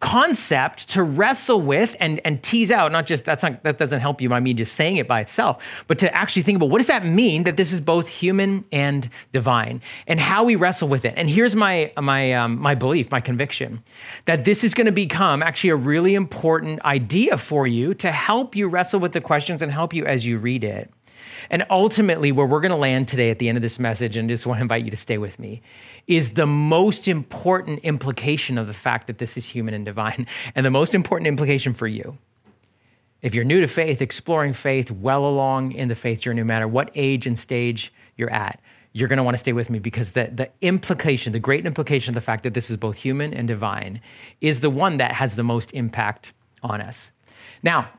concept 0.00 0.88
to 0.88 1.02
wrestle 1.02 1.60
with 1.60 1.94
and, 2.00 2.20
and 2.24 2.42
tease 2.42 2.70
out 2.70 2.90
not 2.92 3.06
just 3.06 3.24
that's 3.24 3.42
not 3.42 3.62
that 3.62 3.78
doesn't 3.78 4.00
help 4.00 4.20
you 4.20 4.28
by 4.28 4.40
me 4.40 4.54
just 4.54 4.74
saying 4.74 4.96
it 4.96 5.06
by 5.06 5.20
itself 5.20 5.62
but 5.86 5.98
to 5.98 6.12
actually 6.14 6.42
think 6.42 6.56
about 6.56 6.70
what 6.70 6.78
does 6.78 6.86
that 6.86 7.04
mean 7.04 7.44
that 7.44 7.56
this 7.56 7.72
is 7.72 7.80
both 7.80 8.08
human 8.08 8.64
and 8.72 9.08
divine 9.32 9.80
and 10.06 10.20
how 10.20 10.44
we 10.44 10.56
wrestle 10.56 10.88
with 10.88 11.04
it. 11.04 11.14
And 11.16 11.28
here's 11.28 11.56
my 11.56 11.92
my 12.00 12.32
um, 12.32 12.60
my 12.60 12.74
belief 12.74 13.10
my 13.10 13.20
conviction 13.20 13.82
that 14.26 14.44
this 14.44 14.64
is 14.64 14.74
going 14.74 14.86
to 14.86 14.92
become 14.92 15.42
actually 15.42 15.70
a 15.70 15.76
really 15.76 16.14
important 16.14 16.82
idea 16.84 17.36
for 17.36 17.66
you 17.66 17.94
to 17.94 18.12
help 18.12 18.54
you 18.54 18.68
wrestle 18.68 19.00
with 19.00 19.12
the 19.12 19.20
questions 19.20 19.62
and 19.62 19.72
help 19.72 19.92
you 19.92 20.06
as 20.06 20.26
you 20.26 20.38
read 20.38 20.64
it. 20.64 20.90
And 21.48 21.64
ultimately, 21.70 22.32
where 22.32 22.46
we're 22.46 22.60
going 22.60 22.70
to 22.70 22.76
land 22.76 23.08
today 23.08 23.30
at 23.30 23.38
the 23.38 23.48
end 23.48 23.56
of 23.56 23.62
this 23.62 23.78
message, 23.78 24.16
and 24.16 24.28
just 24.28 24.46
want 24.46 24.58
to 24.58 24.62
invite 24.62 24.84
you 24.84 24.90
to 24.90 24.96
stay 24.96 25.18
with 25.18 25.38
me, 25.38 25.62
is 26.10 26.30
the 26.30 26.46
most 26.46 27.06
important 27.06 27.78
implication 27.84 28.58
of 28.58 28.66
the 28.66 28.74
fact 28.74 29.06
that 29.06 29.18
this 29.18 29.36
is 29.36 29.46
human 29.46 29.72
and 29.72 29.84
divine, 29.84 30.26
and 30.54 30.66
the 30.66 30.70
most 30.70 30.94
important 30.94 31.28
implication 31.28 31.72
for 31.72 31.86
you. 31.86 32.18
If 33.22 33.34
you're 33.34 33.44
new 33.44 33.60
to 33.60 33.68
faith, 33.68 34.02
exploring 34.02 34.54
faith, 34.54 34.90
well 34.90 35.24
along 35.24 35.72
in 35.72 35.88
the 35.88 35.94
faith 35.94 36.20
journey, 36.20 36.40
no 36.40 36.44
matter 36.44 36.66
what 36.66 36.90
age 36.94 37.26
and 37.26 37.38
stage 37.38 37.92
you're 38.16 38.32
at, 38.32 38.60
you're 38.92 39.08
going 39.08 39.18
to 39.18 39.22
want 39.22 39.34
to 39.34 39.38
stay 39.38 39.52
with 39.52 39.70
me 39.70 39.78
because 39.78 40.12
the, 40.12 40.30
the 40.32 40.50
implication, 40.62 41.32
the 41.32 41.38
great 41.38 41.64
implication 41.64 42.10
of 42.10 42.14
the 42.16 42.20
fact 42.20 42.42
that 42.42 42.54
this 42.54 42.70
is 42.70 42.76
both 42.76 42.96
human 42.96 43.32
and 43.32 43.46
divine 43.46 44.00
is 44.40 44.60
the 44.60 44.70
one 44.70 44.96
that 44.96 45.12
has 45.12 45.36
the 45.36 45.44
most 45.44 45.70
impact 45.74 46.32
on 46.62 46.80
us. 46.80 47.12
Now, 47.62 47.90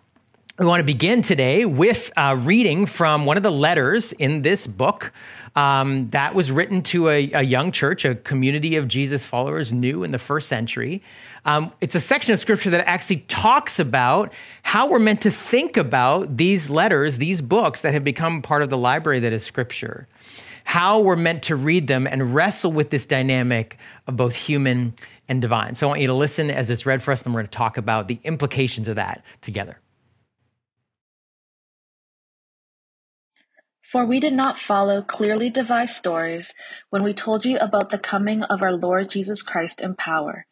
we 0.59 0.65
want 0.65 0.81
to 0.81 0.85
begin 0.85 1.21
today 1.21 1.65
with 1.65 2.11
a 2.17 2.35
reading 2.35 2.85
from 2.85 3.25
one 3.25 3.37
of 3.37 3.43
the 3.43 3.51
letters 3.51 4.11
in 4.11 4.41
this 4.41 4.67
book 4.67 5.13
um, 5.55 6.09
that 6.11 6.33
was 6.33 6.49
written 6.49 6.81
to 6.81 7.09
a, 7.09 7.31
a, 7.33 7.41
young 7.41 7.71
church, 7.71 8.05
a 8.05 8.15
community 8.15 8.77
of 8.77 8.87
Jesus 8.87 9.25
followers 9.25 9.73
new 9.73 10.03
in 10.03 10.11
the 10.11 10.19
first 10.19 10.47
century. 10.47 11.03
Um, 11.43 11.73
it's 11.81 11.95
a 11.95 11.99
section 11.99 12.33
of 12.33 12.39
scripture 12.39 12.69
that 12.69 12.87
actually 12.87 13.17
talks 13.27 13.77
about 13.77 14.31
how 14.63 14.87
we're 14.87 14.99
meant 14.99 15.21
to 15.21 15.31
think 15.31 15.75
about 15.75 16.37
these 16.37 16.69
letters, 16.69 17.17
these 17.17 17.41
books 17.41 17.81
that 17.81 17.93
have 17.93 18.03
become 18.03 18.41
part 18.41 18.61
of 18.61 18.69
the 18.69 18.77
library 18.77 19.19
that 19.19 19.33
is 19.33 19.43
scripture, 19.43 20.07
how 20.63 21.01
we're 21.01 21.15
meant 21.17 21.43
to 21.43 21.55
read 21.55 21.87
them 21.87 22.07
and 22.07 22.33
wrestle 22.33 22.71
with 22.71 22.89
this 22.89 23.05
dynamic 23.05 23.77
of 24.07 24.15
both 24.15 24.35
human 24.35 24.93
and 25.27 25.41
divine. 25.41 25.75
So 25.75 25.87
I 25.87 25.89
want 25.89 26.01
you 26.01 26.07
to 26.07 26.13
listen 26.13 26.49
as 26.49 26.69
it's 26.69 26.85
read 26.85 27.03
for 27.03 27.11
us, 27.11 27.23
and 27.23 27.33
we're 27.33 27.41
going 27.41 27.49
to 27.49 27.57
talk 27.57 27.77
about 27.77 28.07
the 28.07 28.19
implications 28.23 28.87
of 28.87 28.95
that 28.95 29.23
together. 29.41 29.79
For 33.91 34.05
we 34.05 34.21
did 34.21 34.31
not 34.31 34.57
follow 34.57 35.01
clearly 35.01 35.49
devised 35.49 35.95
stories 35.95 36.53
when 36.91 37.03
we 37.03 37.13
told 37.13 37.43
you 37.43 37.57
about 37.57 37.89
the 37.89 37.99
coming 37.99 38.41
of 38.43 38.63
our 38.63 38.71
Lord 38.71 39.09
Jesus 39.09 39.41
Christ 39.41 39.81
in 39.81 39.95
power, 39.95 40.45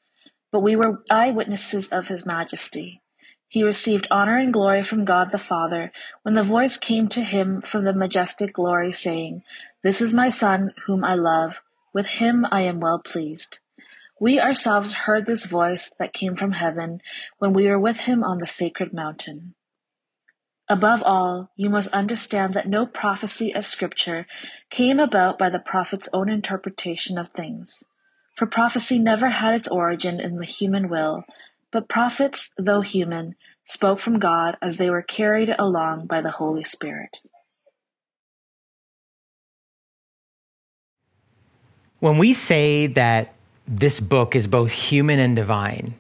but 0.52 0.60
we 0.60 0.76
were 0.76 1.06
eyewitnesses 1.10 1.88
of 1.88 2.10
his 2.10 2.26
majesty. 2.26 3.02
He 3.48 3.64
received 3.64 4.10
honor 4.12 4.38
and 4.38 4.52
glory 4.52 4.84
from 4.84 5.06
God 5.06 5.32
the 5.32 5.38
Father 5.38 5.94
when 6.24 6.34
the 6.34 6.44
voice 6.44 6.76
came 6.76 7.08
to 7.08 7.24
him 7.24 7.62
from 7.62 7.86
the 7.86 7.94
majestic 7.94 8.52
glory, 8.56 8.92
saying, 8.92 9.44
This 9.84 10.02
is 10.02 10.14
my 10.14 10.28
Son, 10.28 10.74
whom 10.86 11.06
I 11.06 11.16
love. 11.16 11.62
With 11.94 12.08
him 12.08 12.46
I 12.52 12.64
am 12.64 12.82
well 12.82 13.00
pleased. 13.00 13.60
We 14.20 14.42
ourselves 14.42 14.92
heard 14.92 15.26
this 15.26 15.46
voice 15.46 15.92
that 15.98 16.12
came 16.12 16.36
from 16.36 16.52
heaven 16.52 17.00
when 17.38 17.54
we 17.54 17.68
were 17.68 17.80
with 17.80 18.02
him 18.02 18.22
on 18.22 18.40
the 18.40 18.48
sacred 18.48 18.92
mountain. 18.92 19.56
Above 20.72 21.02
all, 21.02 21.50
you 21.56 21.68
must 21.68 21.88
understand 21.88 22.54
that 22.54 22.68
no 22.68 22.86
prophecy 22.86 23.56
of 23.56 23.66
Scripture 23.66 24.28
came 24.70 25.00
about 25.00 25.40
by 25.40 25.50
the 25.50 25.58
prophet's 25.58 26.08
own 26.14 26.30
interpretation 26.30 27.18
of 27.18 27.30
things. 27.30 27.84
For 28.36 28.46
prophecy 28.46 29.00
never 29.00 29.30
had 29.30 29.56
its 29.56 29.68
origin 29.68 30.20
in 30.20 30.38
the 30.38 30.46
human 30.46 30.88
will, 30.88 31.24
but 31.72 31.90
prophets, 31.90 32.52
though 32.56 32.82
human, 32.82 33.34
spoke 33.64 34.00
from 34.00 34.20
God 34.20 34.58
as 34.62 34.78
they 34.78 34.92
were 34.92 35.02
carried 35.02 35.54
along 35.58 36.06
by 36.06 36.22
the 36.22 36.32
Holy 36.32 36.64
Spirit. 36.64 37.18
When 42.00 42.20
we 42.20 42.32
say 42.34 42.86
that 42.86 43.34
this 43.68 44.00
book 44.00 44.36
is 44.36 44.46
both 44.46 44.72
human 44.72 45.20
and 45.20 45.36
divine, 45.36 45.96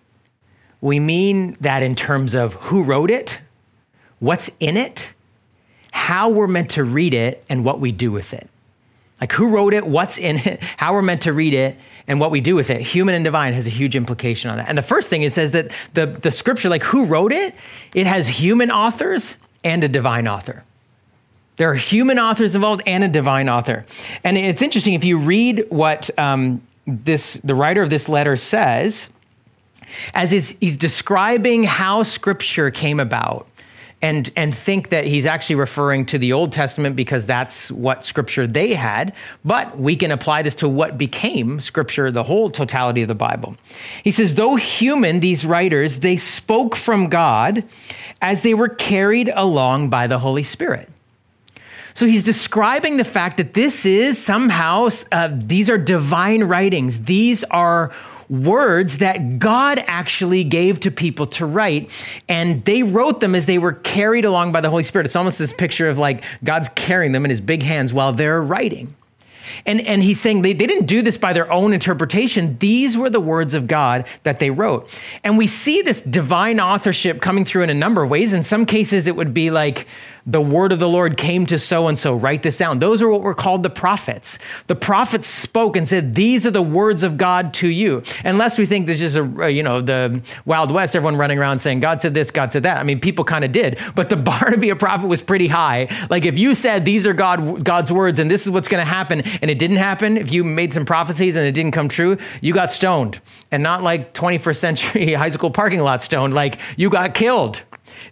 we 0.79 0.99
mean 0.99 1.57
that 1.59 1.81
in 1.81 1.95
terms 1.95 2.35
of 2.35 2.53
who 2.53 2.83
wrote 2.83 3.09
it 3.09 3.39
what's 4.19 4.49
in 4.59 4.77
it, 4.77 5.13
how 5.91 6.29
we're 6.29 6.47
meant 6.47 6.71
to 6.71 6.83
read 6.83 7.13
it, 7.13 7.43
and 7.49 7.65
what 7.65 7.79
we 7.79 7.91
do 7.91 8.11
with 8.11 8.33
it. 8.33 8.49
Like 9.19 9.33
who 9.33 9.49
wrote 9.49 9.73
it, 9.73 9.85
what's 9.85 10.17
in 10.17 10.37
it, 10.37 10.61
how 10.77 10.93
we're 10.93 11.01
meant 11.01 11.23
to 11.23 11.33
read 11.33 11.53
it, 11.53 11.77
and 12.07 12.19
what 12.19 12.31
we 12.31 12.41
do 12.41 12.55
with 12.55 12.69
it. 12.69 12.81
Human 12.81 13.15
and 13.15 13.23
divine 13.23 13.53
has 13.53 13.67
a 13.67 13.69
huge 13.69 13.95
implication 13.95 14.49
on 14.49 14.57
that. 14.57 14.69
And 14.69 14.77
the 14.77 14.83
first 14.83 15.09
thing 15.09 15.23
it 15.23 15.31
says 15.31 15.51
that 15.51 15.71
the, 15.93 16.05
the 16.05 16.31
scripture, 16.31 16.69
like 16.69 16.83
who 16.83 17.05
wrote 17.05 17.31
it, 17.31 17.53
it 17.93 18.07
has 18.07 18.27
human 18.27 18.71
authors 18.71 19.37
and 19.63 19.83
a 19.83 19.87
divine 19.87 20.27
author. 20.27 20.63
There 21.57 21.69
are 21.69 21.75
human 21.75 22.17
authors 22.17 22.55
involved 22.55 22.81
and 22.87 23.03
a 23.03 23.09
divine 23.09 23.49
author. 23.49 23.85
And 24.23 24.37
it's 24.37 24.61
interesting 24.61 24.93
if 24.93 25.03
you 25.03 25.19
read 25.19 25.65
what 25.69 26.09
um, 26.17 26.61
this 26.87 27.33
the 27.43 27.53
writer 27.53 27.83
of 27.83 27.89
this 27.89 28.07
letter 28.07 28.37
says, 28.37 29.09
as 30.13 30.31
he's, 30.31 30.51
he's 30.59 30.77
describing 30.77 31.65
how 31.65 32.03
scripture 32.03 32.71
came 32.71 32.99
about 32.99 33.45
and 34.01 34.31
and 34.35 34.55
think 34.55 34.89
that 34.89 35.05
he's 35.05 35.25
actually 35.25 35.55
referring 35.55 36.05
to 36.05 36.17
the 36.17 36.33
Old 36.33 36.51
Testament 36.51 36.95
because 36.95 37.25
that's 37.25 37.69
what 37.71 38.05
scripture 38.05 38.47
they 38.47 38.73
had, 38.73 39.13
but 39.43 39.77
we 39.77 39.95
can 39.95 40.11
apply 40.11 40.41
this 40.41 40.55
to 40.55 40.69
what 40.69 40.97
became 40.97 41.59
scripture, 41.59 42.11
the 42.11 42.23
whole 42.23 42.49
totality 42.49 43.01
of 43.01 43.07
the 43.07 43.15
Bible. 43.15 43.57
He 44.03 44.11
says, 44.11 44.35
though 44.35 44.55
human, 44.55 45.19
these 45.19 45.45
writers, 45.45 45.99
they 45.99 46.15
spoke 46.15 46.75
from 46.75 47.09
God 47.09 47.63
as 48.21 48.41
they 48.41 48.53
were 48.53 48.69
carried 48.69 49.29
along 49.33 49.89
by 49.89 50.07
the 50.07 50.19
Holy 50.19 50.43
Spirit. 50.43 50.89
So 51.93 52.05
he's 52.05 52.23
describing 52.23 52.95
the 52.95 53.03
fact 53.03 53.35
that 53.37 53.53
this 53.53 53.85
is 53.85 54.17
somehow, 54.17 54.87
uh, 55.11 55.29
these 55.33 55.69
are 55.69 55.77
divine 55.77 56.45
writings. 56.45 57.03
These 57.03 57.43
are 57.45 57.91
words 58.29 58.99
that 58.99 59.39
God 59.39 59.83
actually 59.87 60.43
gave 60.43 60.79
to 60.81 60.91
people 60.91 61.25
to 61.27 61.45
write. 61.45 61.89
And 62.27 62.63
they 62.65 62.83
wrote 62.83 63.19
them 63.19 63.35
as 63.35 63.45
they 63.45 63.57
were 63.57 63.73
carried 63.73 64.25
along 64.25 64.51
by 64.51 64.61
the 64.61 64.69
Holy 64.69 64.83
Spirit. 64.83 65.05
It's 65.05 65.15
almost 65.15 65.39
this 65.39 65.53
picture 65.53 65.89
of 65.89 65.97
like 65.97 66.23
God's 66.43 66.69
carrying 66.69 67.11
them 67.11 67.25
in 67.25 67.31
his 67.31 67.41
big 67.41 67.63
hands 67.63 67.93
while 67.93 68.13
they're 68.13 68.41
writing. 68.41 68.95
And, 69.65 69.81
and 69.81 70.03
he's 70.03 70.19
saying 70.19 70.41
they, 70.41 70.53
they 70.53 70.67
didn't 70.67 70.85
do 70.85 71.01
this 71.01 71.17
by 71.17 71.33
their 71.33 71.51
own 71.51 71.73
interpretation. 71.73 72.57
These 72.59 72.97
were 72.97 73.09
the 73.09 73.19
words 73.19 73.53
of 73.53 73.67
God 73.67 74.05
that 74.23 74.39
they 74.39 74.51
wrote. 74.51 74.89
And 75.23 75.37
we 75.37 75.47
see 75.47 75.81
this 75.81 76.01
divine 76.01 76.59
authorship 76.59 77.21
coming 77.21 77.45
through 77.45 77.63
in 77.63 77.69
a 77.69 77.73
number 77.73 78.03
of 78.03 78.09
ways. 78.09 78.33
In 78.33 78.43
some 78.43 78.65
cases, 78.65 79.07
it 79.07 79.15
would 79.15 79.33
be 79.33 79.51
like, 79.51 79.87
the 80.25 80.41
word 80.41 80.71
of 80.71 80.79
the 80.79 80.87
Lord 80.87 81.17
came 81.17 81.45
to 81.47 81.57
so 81.57 81.87
and 81.87 81.97
so. 81.97 82.15
Write 82.15 82.43
this 82.43 82.57
down. 82.57 82.79
Those 82.79 83.01
are 83.01 83.09
what 83.09 83.21
were 83.21 83.33
called 83.33 83.63
the 83.63 83.69
prophets. 83.69 84.37
The 84.67 84.75
prophets 84.75 85.27
spoke 85.27 85.75
and 85.75 85.87
said, 85.87 86.15
These 86.15 86.45
are 86.45 86.51
the 86.51 86.61
words 86.61 87.03
of 87.03 87.17
God 87.17 87.53
to 87.55 87.67
you. 87.67 88.03
Unless 88.23 88.57
we 88.57 88.65
think 88.65 88.85
this 88.85 89.01
is 89.01 89.15
a, 89.15 89.51
you 89.51 89.63
know, 89.63 89.81
the 89.81 90.21
Wild 90.45 90.71
West, 90.71 90.95
everyone 90.95 91.17
running 91.17 91.39
around 91.39 91.59
saying, 91.59 91.79
God 91.79 92.01
said 92.01 92.13
this, 92.13 92.31
God 92.31 92.51
said 92.51 92.63
that. 92.63 92.77
I 92.77 92.83
mean, 92.83 92.99
people 92.99 93.25
kind 93.25 93.43
of 93.43 93.51
did, 93.51 93.79
but 93.95 94.09
the 94.09 94.15
bar 94.17 94.49
to 94.49 94.57
be 94.57 94.69
a 94.69 94.75
prophet 94.75 95.07
was 95.07 95.21
pretty 95.21 95.47
high. 95.47 95.87
Like 96.09 96.25
if 96.25 96.37
you 96.37 96.55
said, 96.55 96.85
These 96.85 97.07
are 97.07 97.13
God, 97.13 97.63
God's 97.63 97.91
words 97.91 98.19
and 98.19 98.29
this 98.29 98.45
is 98.45 98.51
what's 98.51 98.67
going 98.67 98.81
to 98.81 98.89
happen, 98.89 99.21
and 99.41 99.49
it 99.49 99.59
didn't 99.59 99.77
happen, 99.77 100.17
if 100.17 100.31
you 100.31 100.43
made 100.43 100.73
some 100.73 100.85
prophecies 100.85 101.35
and 101.35 101.45
it 101.45 101.53
didn't 101.53 101.71
come 101.71 101.89
true, 101.89 102.17
you 102.41 102.53
got 102.53 102.71
stoned. 102.71 103.21
And 103.51 103.63
not 103.63 103.83
like 103.83 104.13
21st 104.13 104.57
century 104.57 105.13
high 105.13 105.29
school 105.29 105.51
parking 105.51 105.79
lot 105.79 106.01
stoned, 106.01 106.33
like 106.33 106.59
you 106.77 106.89
got 106.89 107.13
killed. 107.13 107.63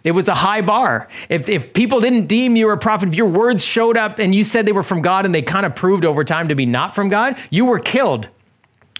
It 0.04 0.12
was 0.12 0.28
a 0.28 0.34
high 0.34 0.60
bar. 0.60 1.08
If, 1.28 1.48
if 1.48 1.72
people 1.72 2.00
didn't 2.00 2.26
deem 2.26 2.56
you 2.56 2.70
a 2.70 2.76
prophet, 2.76 3.08
if 3.08 3.14
your 3.14 3.28
words 3.28 3.64
showed 3.64 3.96
up 3.96 4.18
and 4.18 4.34
you 4.34 4.44
said 4.44 4.66
they 4.66 4.72
were 4.72 4.82
from 4.82 5.02
God 5.02 5.26
and 5.26 5.34
they 5.34 5.42
kind 5.42 5.66
of 5.66 5.74
proved 5.74 6.04
over 6.04 6.24
time 6.24 6.48
to 6.48 6.54
be 6.54 6.66
not 6.66 6.94
from 6.94 7.08
God, 7.08 7.36
you 7.50 7.66
were 7.66 7.78
killed. 7.78 8.28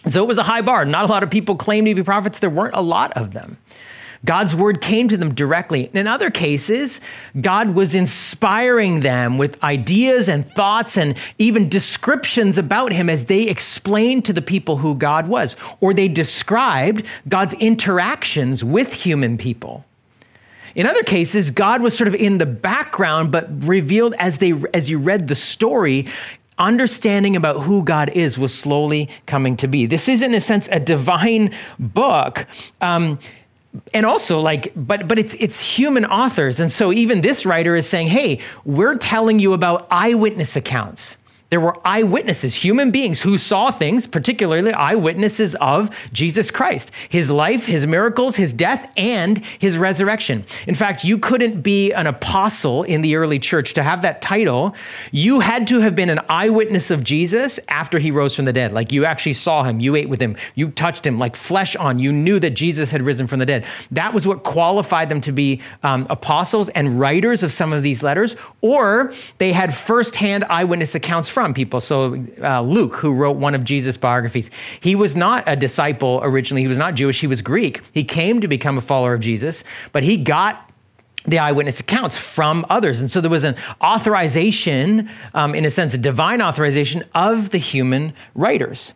So 0.09 0.23
it 0.23 0.27
was 0.29 0.39
a 0.39 0.43
high 0.43 0.63
bar. 0.63 0.85
Not 0.85 1.05
a 1.05 1.09
lot 1.09 1.23
of 1.23 1.31
people 1.31 1.57
claimed 1.57 1.87
to 1.87 1.95
be 1.95 2.03
prophets. 2.03 2.39
There 2.39 2.51
weren't 2.51 2.75
a 2.75 2.81
lot 2.81 3.13
of 3.13 3.33
them. 3.33 3.59
God's 4.25 4.55
word 4.55 4.81
came 4.81 5.09
to 5.09 5.17
them 5.17 5.35
directly. 5.35 5.91
In 5.93 6.07
other 6.07 6.31
cases, 6.31 7.01
God 7.41 7.75
was 7.75 7.95
inspiring 7.95 9.01
them 9.01 9.39
with 9.39 9.63
ideas 9.63 10.29
and 10.29 10.45
thoughts 10.45 10.97
and 10.97 11.17
even 11.39 11.69
descriptions 11.69 12.59
about 12.59 12.93
him 12.93 13.09
as 13.09 13.27
they 13.27 13.43
explained 13.45 14.25
to 14.25 14.33
the 14.33 14.43
people 14.43 14.79
who 14.79 14.97
God 14.97 15.29
was, 15.29 15.55
or 15.81 15.95
they 15.95 16.09
described 16.09 17.05
God's 17.29 17.55
interactions 17.55 18.65
with 18.65 18.93
human 18.93 19.39
people. 19.39 19.85
In 20.75 20.87
other 20.87 21.03
cases, 21.03 21.51
God 21.51 21.83
was 21.83 21.97
sort 21.97 22.09
of 22.09 22.15
in 22.15 22.39
the 22.39 22.47
background, 22.47 23.33
but 23.33 23.49
revealed 23.65 24.15
as 24.19 24.39
they 24.39 24.53
as 24.75 24.91
you 24.91 24.99
read 24.99 25.29
the 25.29 25.35
story 25.35 26.07
understanding 26.59 27.37
about 27.37 27.61
who 27.63 27.85
God 27.85 28.11
is 28.11 28.39
was 28.39 28.53
slowly 28.53 29.09
coming 29.27 29.57
to 29.59 29.69
be. 29.69 29.87
This 29.87 30.09
is, 30.09 30.23
in 30.23 30.35
a 30.35 30.41
sense, 30.41 30.69
a 30.73 30.81
divine 30.81 31.55
book. 31.79 32.47
Um, 32.81 33.19
and 33.93 34.07
also 34.07 34.41
like 34.41 34.73
but 34.75 35.07
but 35.07 35.19
it's 35.19 35.37
it's 35.39 35.61
human 35.61 36.07
authors 36.07 36.59
and 36.59 36.73
so 36.73 36.91
even 36.91 37.21
this 37.21 37.45
writer 37.45 37.77
is 37.77 37.87
saying 37.87 38.09
hey 38.09 38.41
we're 38.65 38.97
telling 38.97 39.39
you 39.39 39.53
about 39.53 39.87
eyewitness 39.91 40.57
accounts 40.57 41.18
There 41.51 41.61
were 41.61 41.79
eyewitnesses, 41.83 42.55
human 42.55 42.91
beings 42.91 43.23
who 43.23 43.39
saw 43.39 43.71
things, 43.71 44.07
particularly 44.07 44.71
eyewitnesses 44.71 45.55
of 45.55 45.89
Jesus 46.13 46.51
Christ, 46.51 46.91
his 47.09 47.31
life, 47.31 47.65
his 47.65 47.87
miracles, 47.87 48.37
his 48.37 48.53
death, 48.53 48.93
and 48.99 49.39
his 49.59 49.79
resurrection. 49.79 50.45
In 50.67 50.75
fact, 50.75 51.05
you 51.05 51.17
couldn't 51.17 51.63
be 51.63 51.93
an 51.93 52.07
apostle 52.07 52.83
in 52.83 53.01
the 53.01 53.17
early 53.17 53.39
church 53.39 53.73
to 53.75 53.83
have 53.83 54.03
that 54.03 54.21
title. 54.21 54.75
You 55.11 55.41
had 55.41 55.67
to 55.69 55.81
have 55.81 55.95
been 55.95 56.11
an 56.11 56.21
eyewitness 56.29 56.91
of 56.91 57.03
Jesus 57.03 57.59
after 57.69 57.99
he 57.99 58.11
rose 58.11 58.37
from 58.37 58.45
the 58.45 58.53
dead. 58.53 58.75
Like 58.75 58.93
you 58.93 59.07
actually 59.07 59.33
saw 59.33 59.63
him, 59.63 59.81
you 59.81 59.97
ate 59.97 60.11
with 60.11 60.21
him, 60.21 60.37
you 60.55 60.71
touched 60.71 61.07
him, 61.07 61.19
like 61.19 61.35
flesh 61.35 61.75
on. 61.77 61.99
You 61.99 62.13
knew 62.13 62.39
that 62.41 62.51
Jesus 62.51 62.91
had 62.91 63.01
risen 63.01 63.27
from 63.27 63.39
the 63.39 63.47
dead. 63.47 63.65
That 63.93 64.13
was 64.13 64.27
what 64.27 64.43
qualified 64.43 65.09
them 65.09 65.23
to 65.23 65.33
be 65.33 65.63
um, 65.83 66.07
apostles 66.11 66.69
and 66.71 67.01
writers 67.01 67.43
of 67.43 67.55
some 67.55 67.73
of 67.73 67.83
these 67.83 68.03
letters, 68.03 68.37
or 68.61 69.15
they 69.39 69.55
had 69.55 69.75
firsthand 69.75 70.45
eyewitness 70.45 70.95
accounts 70.95 71.38
from 71.39 71.55
people. 71.55 71.81
So 71.81 72.21
uh, 72.43 72.63
Luke, 72.63 72.97
who 72.97 73.15
wrote 73.15 73.37
one 73.37 73.55
of 73.55 73.63
Jesus' 73.63 73.97
biographies, 73.97 74.51
he 74.81 74.97
was 74.97 75.15
not 75.15 75.45
a 75.47 75.55
disciple 75.55 76.19
originally. 76.25 76.63
He 76.63 76.67
was 76.67 76.79
not 76.79 76.97
Jewish. 76.97 77.21
He 77.21 77.29
was 77.29 77.43
Greek. 77.43 77.81
He 77.95 78.03
came 78.03 78.41
to 78.41 78.49
become 78.49 78.77
a 78.77 78.81
follower 78.81 79.15
of 79.15 79.21
Jesus, 79.21 79.63
but 79.93 80.03
he 80.03 80.17
got 80.17 80.69
the 81.27 81.39
eyewitness 81.39 81.79
accounts 81.79 82.19
from 82.19 82.67
others. 82.69 82.99
And 82.99 83.09
so 83.09 83.21
there 83.21 83.31
was 83.31 83.45
an 83.45 83.55
authorization, 83.81 85.09
um, 85.33 85.55
in 85.55 85.65
a 85.65 85.71
sense, 85.71 85.95
a 85.95 85.99
divine 85.99 86.43
authorization 86.43 87.05
of 87.15 87.51
the 87.51 87.59
human 87.59 88.15
writers. 88.35 88.93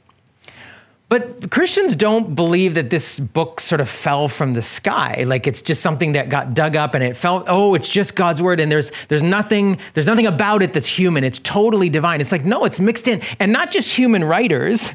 But 1.12 1.50
Christians 1.50 1.94
don't 1.94 2.34
believe 2.34 2.72
that 2.72 2.88
this 2.88 3.20
book 3.20 3.60
sort 3.60 3.82
of 3.82 3.90
fell 3.90 4.28
from 4.28 4.54
the 4.54 4.62
sky. 4.62 5.24
Like 5.26 5.46
it's 5.46 5.60
just 5.60 5.82
something 5.82 6.12
that 6.12 6.30
got 6.30 6.54
dug 6.54 6.74
up 6.74 6.94
and 6.94 7.04
it 7.04 7.18
felt, 7.18 7.44
oh, 7.48 7.74
it's 7.74 7.86
just 7.86 8.16
God's 8.16 8.40
word 8.40 8.60
and 8.60 8.72
there's 8.72 8.90
there's 9.08 9.20
nothing 9.20 9.76
there's 9.92 10.06
nothing 10.06 10.26
about 10.26 10.62
it 10.62 10.72
that's 10.72 10.86
human. 10.86 11.22
It's 11.22 11.38
totally 11.38 11.90
divine. 11.90 12.22
It's 12.22 12.32
like 12.32 12.46
no, 12.46 12.64
it's 12.64 12.80
mixed 12.80 13.08
in, 13.08 13.20
and 13.38 13.52
not 13.52 13.70
just 13.70 13.94
human 13.94 14.24
writers. 14.24 14.90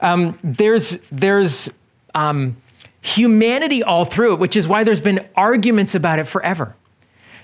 Um, 0.00 0.36
there's 0.42 0.98
there's 1.12 1.70
um, 2.16 2.56
humanity 3.00 3.84
all 3.84 4.04
through 4.04 4.32
it, 4.32 4.40
which 4.40 4.56
is 4.56 4.66
why 4.66 4.82
there's 4.82 5.00
been 5.00 5.24
arguments 5.36 5.94
about 5.94 6.18
it 6.18 6.24
forever. 6.24 6.74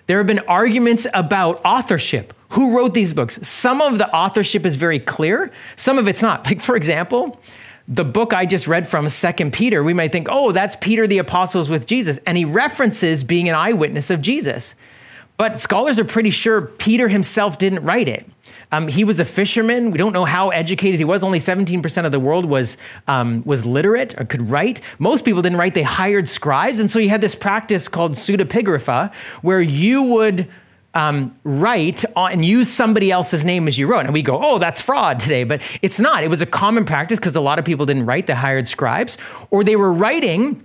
There 0.09 0.19
have 0.19 0.27
been 0.27 0.41
arguments 0.41 1.07
about 1.15 1.65
authorship. 1.65 2.35
Who 2.49 2.77
wrote 2.77 2.93
these 2.93 3.15
books? 3.15 3.39
Some 3.47 3.81
of 3.81 3.99
the 3.99 4.13
authorship 4.13 4.67
is 4.67 4.75
very 4.75 4.99
clear. 4.99 5.53
Some 5.77 5.97
of 5.97 6.09
it's 6.09 6.23
not. 6.23 6.45
Like 6.45 6.61
for 6.61 6.75
example 6.75 7.41
the 7.89 8.05
book 8.05 8.33
I 8.33 8.47
just 8.47 8.67
read 8.67 8.89
from, 8.89 9.09
Second 9.09 9.53
Peter, 9.53 9.85
we 9.85 9.95
might 9.95 10.13
think, 10.13 10.29
oh, 10.31 10.53
that's 10.53 10.77
Peter 10.77 11.07
the 11.07 11.19
Apostles 11.19 11.71
with 11.71 11.87
Jesus. 11.87 12.19
And 12.27 12.37
he 12.37 12.45
references 12.45 13.23
being 13.23 13.49
an 13.49 13.55
eyewitness 13.55 14.11
of 14.11 14.21
Jesus. 14.21 14.75
But 15.37 15.61
scholars 15.61 15.99
are 15.99 16.05
pretty 16.05 16.31
sure 16.31 16.63
Peter 16.63 17.09
himself 17.09 17.59
didn't 17.59 17.85
write 17.85 18.09
it. 18.09 18.27
Um, 18.73 18.89
he 18.89 19.05
was 19.05 19.21
a 19.21 19.25
fisherman. 19.25 19.91
We 19.91 19.99
don't 19.99 20.13
know 20.13 20.25
how 20.25 20.49
educated 20.49 20.99
he 20.99 21.05
was. 21.05 21.23
Only 21.23 21.39
17% 21.39 22.05
of 22.05 22.11
the 22.11 22.19
world 22.19 22.47
was, 22.47 22.77
um, 23.07 23.43
was 23.45 23.65
literate 23.65 24.19
or 24.19 24.25
could 24.25 24.51
write. 24.51 24.81
Most 24.99 25.25
people 25.25 25.43
didn't 25.43 25.59
write. 25.59 25.75
They 25.75 25.83
hired 25.83 26.29
scribes. 26.29 26.81
And 26.81 26.91
so 26.91 26.99
he 26.99 27.09
had 27.09 27.21
this 27.21 27.35
practice 27.35 27.87
called 27.87 28.13
pseudepigrapha, 28.13 29.13
where 29.43 29.61
you 29.61 30.03
would 30.05 30.49
um, 30.97 31.39
write 31.45 32.05
and 32.17 32.43
use 32.43 32.71
somebody 32.71 33.11
else's 33.11 33.45
name 33.45 33.69
as 33.69 33.77
you 33.77 33.87
wrote. 33.87 34.07
And 34.07 34.15
we 34.15 34.23
go, 34.23 34.43
oh, 34.43 34.59
that's 34.59 34.81
fraud 34.81 35.21
today. 35.21 35.45
But 35.45 35.61
it's 35.83 36.01
not. 36.01 36.25
It 36.25 36.31
was 36.31 36.41
a 36.41 36.47
common 36.47 36.87
practice 36.87 37.19
because 37.19 37.37
a 37.37 37.41
lot 37.41 37.59
of 37.59 37.67
people 37.67 37.85
didn't 37.85 38.07
write, 38.07 38.27
they 38.27 38.35
hired 38.35 38.67
scribes, 38.67 39.19
or 39.51 39.63
they 39.63 39.77
were 39.77 39.93
writing 39.93 40.65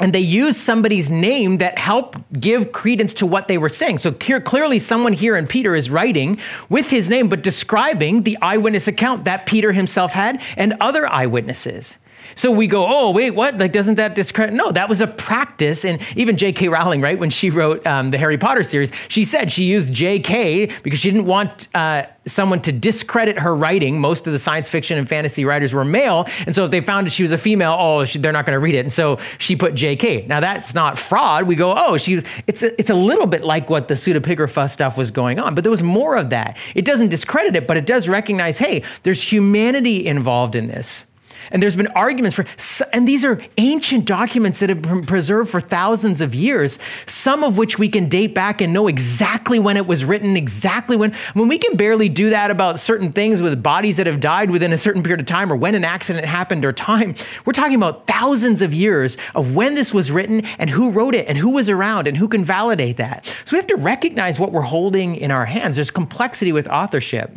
and 0.00 0.12
they 0.12 0.20
used 0.20 0.58
somebody's 0.60 1.10
name 1.10 1.58
that 1.58 1.78
helped 1.78 2.18
give 2.40 2.72
credence 2.72 3.14
to 3.14 3.26
what 3.26 3.48
they 3.48 3.58
were 3.58 3.68
saying. 3.68 3.98
So 3.98 4.14
here, 4.20 4.40
clearly, 4.40 4.78
someone 4.78 5.12
here 5.12 5.36
in 5.36 5.46
Peter 5.46 5.74
is 5.74 5.90
writing 5.90 6.38
with 6.68 6.88
his 6.90 7.08
name, 7.08 7.28
but 7.28 7.42
describing 7.42 8.22
the 8.22 8.38
eyewitness 8.40 8.86
account 8.86 9.24
that 9.24 9.46
Peter 9.46 9.72
himself 9.72 10.12
had 10.12 10.40
and 10.56 10.74
other 10.80 11.06
eyewitnesses. 11.06 11.98
So 12.34 12.50
we 12.50 12.66
go, 12.66 12.86
oh, 12.86 13.10
wait, 13.10 13.32
what? 13.32 13.58
Like, 13.58 13.72
doesn't 13.72 13.96
that 13.96 14.14
discredit? 14.14 14.54
No, 14.54 14.70
that 14.72 14.88
was 14.88 15.00
a 15.00 15.06
practice. 15.06 15.84
And 15.84 16.00
even 16.16 16.36
J.K. 16.36 16.68
Rowling, 16.68 17.00
right, 17.00 17.18
when 17.18 17.30
she 17.30 17.50
wrote 17.50 17.86
um, 17.86 18.10
the 18.10 18.18
Harry 18.18 18.38
Potter 18.38 18.62
series, 18.62 18.92
she 19.08 19.24
said 19.24 19.50
she 19.50 19.64
used 19.64 19.92
J.K. 19.92 20.66
because 20.82 21.00
she 21.00 21.10
didn't 21.10 21.26
want 21.26 21.68
uh, 21.74 22.04
someone 22.26 22.60
to 22.62 22.72
discredit 22.72 23.38
her 23.38 23.54
writing. 23.54 24.00
Most 24.00 24.26
of 24.26 24.32
the 24.32 24.38
science 24.38 24.68
fiction 24.68 24.98
and 24.98 25.08
fantasy 25.08 25.44
writers 25.44 25.72
were 25.72 25.84
male. 25.84 26.26
And 26.46 26.54
so 26.54 26.64
if 26.64 26.70
they 26.70 26.80
found 26.80 27.06
that 27.06 27.10
she 27.10 27.22
was 27.22 27.32
a 27.32 27.38
female, 27.38 27.76
oh, 27.78 28.04
she, 28.04 28.18
they're 28.18 28.32
not 28.32 28.46
going 28.46 28.54
to 28.54 28.60
read 28.60 28.74
it. 28.74 28.80
And 28.80 28.92
so 28.92 29.18
she 29.38 29.56
put 29.56 29.74
J.K. 29.74 30.26
Now, 30.26 30.40
that's 30.40 30.74
not 30.74 30.98
fraud. 30.98 31.46
We 31.46 31.56
go, 31.56 31.74
oh, 31.76 31.96
she's, 31.96 32.24
it's 32.46 32.62
a, 32.62 32.78
it's 32.78 32.90
a 32.90 32.94
little 32.94 33.26
bit 33.26 33.42
like 33.42 33.70
what 33.70 33.88
the 33.88 33.94
pseudepigrapha 33.94 34.70
stuff 34.70 34.96
was 34.96 35.10
going 35.10 35.38
on, 35.38 35.54
but 35.54 35.64
there 35.64 35.70
was 35.70 35.82
more 35.82 36.16
of 36.16 36.30
that. 36.30 36.56
It 36.74 36.84
doesn't 36.84 37.08
discredit 37.08 37.56
it, 37.56 37.66
but 37.66 37.76
it 37.76 37.86
does 37.86 38.08
recognize, 38.08 38.58
hey, 38.58 38.82
there's 39.02 39.22
humanity 39.22 40.06
involved 40.06 40.54
in 40.54 40.68
this. 40.68 41.04
And 41.50 41.62
there's 41.62 41.76
been 41.76 41.88
arguments 41.88 42.36
for, 42.36 42.44
and 42.92 43.06
these 43.06 43.24
are 43.24 43.40
ancient 43.56 44.04
documents 44.04 44.60
that 44.60 44.68
have 44.68 44.82
been 44.82 45.06
preserved 45.06 45.50
for 45.50 45.60
thousands 45.60 46.20
of 46.20 46.34
years, 46.34 46.78
some 47.06 47.44
of 47.44 47.56
which 47.56 47.78
we 47.78 47.88
can 47.88 48.08
date 48.08 48.34
back 48.34 48.60
and 48.60 48.72
know 48.72 48.86
exactly 48.88 49.58
when 49.58 49.76
it 49.76 49.86
was 49.86 50.04
written, 50.04 50.36
exactly 50.36 50.96
when. 50.96 51.12
When 51.34 51.48
we 51.48 51.58
can 51.58 51.76
barely 51.76 52.08
do 52.08 52.30
that 52.30 52.50
about 52.50 52.78
certain 52.78 53.12
things 53.12 53.42
with 53.42 53.62
bodies 53.62 53.96
that 53.96 54.06
have 54.06 54.20
died 54.20 54.50
within 54.50 54.72
a 54.72 54.78
certain 54.78 55.02
period 55.02 55.20
of 55.20 55.26
time 55.26 55.52
or 55.52 55.56
when 55.56 55.74
an 55.74 55.84
accident 55.84 56.26
happened 56.26 56.64
or 56.64 56.72
time, 56.72 57.14
we're 57.44 57.52
talking 57.52 57.74
about 57.74 58.06
thousands 58.06 58.62
of 58.62 58.72
years 58.74 59.16
of 59.34 59.54
when 59.54 59.74
this 59.74 59.92
was 59.94 60.10
written 60.10 60.44
and 60.58 60.70
who 60.70 60.90
wrote 60.90 61.14
it 61.14 61.26
and 61.28 61.38
who 61.38 61.50
was 61.50 61.68
around 61.68 62.06
and 62.06 62.16
who 62.16 62.28
can 62.28 62.44
validate 62.44 62.96
that. 62.96 63.26
So 63.44 63.56
we 63.56 63.58
have 63.58 63.66
to 63.68 63.76
recognize 63.76 64.38
what 64.38 64.52
we're 64.52 64.62
holding 64.62 65.16
in 65.16 65.30
our 65.30 65.46
hands. 65.46 65.76
There's 65.76 65.90
complexity 65.90 66.52
with 66.52 66.68
authorship. 66.68 67.30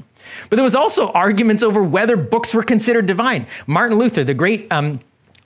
But 0.49 0.55
there 0.55 0.63
was 0.63 0.75
also 0.75 1.11
arguments 1.11 1.63
over 1.63 1.83
whether 1.83 2.17
books 2.17 2.53
were 2.53 2.63
considered 2.63 3.05
divine. 3.05 3.47
Martin 3.67 3.97
Luther, 3.97 4.23
the 4.23 4.33
great 4.33 4.71
um, 4.71 4.99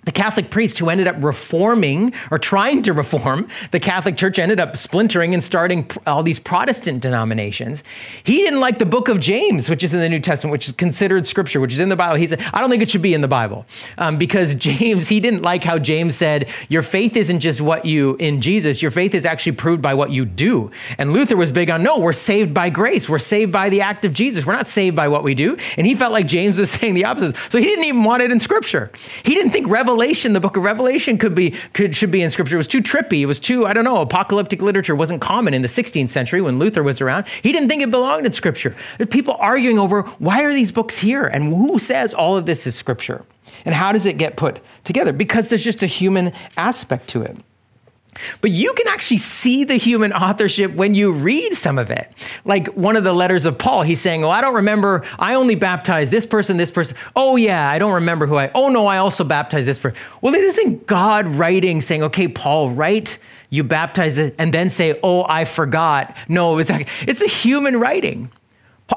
the 0.05 0.11
Catholic 0.11 0.49
priest 0.49 0.79
who 0.79 0.89
ended 0.89 1.07
up 1.07 1.15
reforming 1.19 2.13
or 2.31 2.37
trying 2.37 2.81
to 2.83 2.93
reform 2.93 3.47
the 3.71 3.79
Catholic 3.79 4.17
Church 4.17 4.39
ended 4.39 4.59
up 4.59 4.77
splintering 4.77 5.33
and 5.33 5.43
starting 5.43 5.89
all 6.05 6.23
these 6.23 6.39
Protestant 6.39 7.01
denominations. 7.01 7.83
He 8.23 8.37
didn't 8.37 8.59
like 8.59 8.79
the 8.79 8.85
book 8.85 9.07
of 9.07 9.19
James, 9.19 9.69
which 9.69 9.83
is 9.83 9.93
in 9.93 9.99
the 9.99 10.09
New 10.09 10.19
Testament, 10.19 10.51
which 10.51 10.67
is 10.67 10.73
considered 10.73 11.25
scripture, 11.27 11.59
which 11.59 11.73
is 11.73 11.79
in 11.79 11.89
the 11.89 11.95
Bible. 11.95 12.17
He 12.17 12.27
said, 12.27 12.41
I 12.53 12.61
don't 12.61 12.69
think 12.69 12.83
it 12.83 12.89
should 12.89 13.01
be 13.01 13.13
in 13.13 13.21
the 13.21 13.27
Bible 13.27 13.65
um, 13.97 14.17
because 14.17 14.55
James, 14.65 15.07
he 15.07 15.19
didn't 15.19 15.41
like 15.41 15.63
how 15.63 15.79
James 15.79 16.15
said, 16.15 16.47
Your 16.69 16.83
faith 16.83 17.15
isn't 17.15 17.39
just 17.39 17.61
what 17.61 17.85
you 17.85 18.15
in 18.19 18.41
Jesus, 18.41 18.81
your 18.81 18.91
faith 18.91 19.15
is 19.15 19.25
actually 19.25 19.53
proved 19.53 19.81
by 19.81 19.93
what 19.93 20.11
you 20.11 20.25
do. 20.25 20.71
And 20.97 21.13
Luther 21.13 21.35
was 21.35 21.51
big 21.51 21.69
on, 21.69 21.81
No, 21.81 21.99
we're 21.99 22.13
saved 22.13 22.53
by 22.53 22.69
grace. 22.69 23.09
We're 23.09 23.17
saved 23.17 23.51
by 23.51 23.69
the 23.69 23.81
act 23.81 24.05
of 24.05 24.13
Jesus. 24.13 24.45
We're 24.45 24.53
not 24.53 24.67
saved 24.67 24.95
by 24.95 25.07
what 25.07 25.23
we 25.23 25.33
do. 25.33 25.57
And 25.77 25.87
he 25.87 25.95
felt 25.95 26.13
like 26.13 26.27
James 26.27 26.59
was 26.59 26.69
saying 26.75 26.93
the 26.93 27.05
opposite. 27.05 27.35
So 27.49 27.57
he 27.57 27.65
didn't 27.65 27.85
even 27.85 28.03
want 28.03 28.21
it 28.21 28.31
in 28.31 28.39
scripture. 28.39 28.91
He 29.23 29.33
didn't 29.33 29.51
think 29.51 29.67
Revelation 29.67 29.94
Revelation, 29.95 30.33
the 30.33 30.41
book 30.41 30.57
of 30.57 30.63
Revelation 30.63 31.17
could 31.17 31.33
be 31.33 31.51
could 31.71 31.95
should 31.95 32.11
be 32.11 32.21
in 32.21 32.29
scripture. 32.29 32.55
It 32.55 32.57
was 32.57 32.67
too 32.67 32.81
trippy. 32.81 33.21
It 33.21 33.27
was 33.27 33.39
too, 33.39 33.65
I 33.65 33.71
don't 33.71 33.85
know, 33.85 34.01
apocalyptic 34.01 34.61
literature 34.61 34.93
wasn't 34.93 35.21
common 35.21 35.53
in 35.53 35.61
the 35.61 35.69
16th 35.69 36.09
century 36.09 36.41
when 36.41 36.59
Luther 36.59 36.83
was 36.83 36.99
around. 36.99 37.25
He 37.41 37.53
didn't 37.53 37.69
think 37.69 37.81
it 37.81 37.91
belonged 37.91 38.25
in 38.25 38.33
scripture. 38.33 38.75
There's 38.97 39.09
people 39.09 39.37
arguing 39.39 39.79
over 39.79 40.01
why 40.19 40.43
are 40.43 40.51
these 40.51 40.69
books 40.69 40.97
here 40.97 41.23
and 41.23 41.45
who 41.45 41.79
says 41.79 42.13
all 42.13 42.35
of 42.35 42.45
this 42.45 42.67
is 42.67 42.75
scripture? 42.75 43.23
And 43.63 43.73
how 43.73 43.93
does 43.93 44.05
it 44.05 44.17
get 44.17 44.35
put 44.35 44.59
together? 44.83 45.13
Because 45.13 45.47
there's 45.47 45.63
just 45.63 45.81
a 45.81 45.87
human 45.87 46.33
aspect 46.57 47.07
to 47.09 47.21
it. 47.21 47.37
But 48.41 48.51
you 48.51 48.73
can 48.73 48.87
actually 48.87 49.17
see 49.17 49.63
the 49.63 49.75
human 49.75 50.13
authorship 50.13 50.73
when 50.73 50.95
you 50.95 51.11
read 51.11 51.55
some 51.55 51.77
of 51.77 51.89
it. 51.91 52.11
Like 52.45 52.67
one 52.69 52.95
of 52.95 53.03
the 53.03 53.13
letters 53.13 53.45
of 53.45 53.57
Paul, 53.57 53.83
he's 53.83 54.01
saying, 54.01 54.23
Oh, 54.23 54.29
I 54.29 54.41
don't 54.41 54.55
remember. 54.55 55.03
I 55.19 55.35
only 55.35 55.55
baptized 55.55 56.11
this 56.11 56.25
person, 56.25 56.57
this 56.57 56.71
person. 56.71 56.97
Oh, 57.15 57.35
yeah, 57.35 57.69
I 57.69 57.79
don't 57.79 57.93
remember 57.93 58.25
who 58.25 58.37
I. 58.37 58.51
Oh, 58.53 58.69
no, 58.69 58.87
I 58.87 58.97
also 58.97 59.23
baptized 59.23 59.67
this 59.67 59.79
person. 59.79 59.97
Well, 60.21 60.33
this 60.33 60.57
isn't 60.57 60.87
God 60.87 61.27
writing, 61.27 61.81
saying, 61.81 62.03
Okay, 62.03 62.27
Paul, 62.27 62.69
write, 62.71 63.19
you 63.49 63.63
baptize 63.63 64.17
it, 64.17 64.35
and 64.37 64.53
then 64.53 64.69
say, 64.69 64.99
Oh, 65.03 65.25
I 65.27 65.45
forgot. 65.45 66.15
No, 66.27 66.57
it's, 66.57 66.71
it's 67.01 67.21
a 67.21 67.27
human 67.27 67.77
writing. 67.79 68.31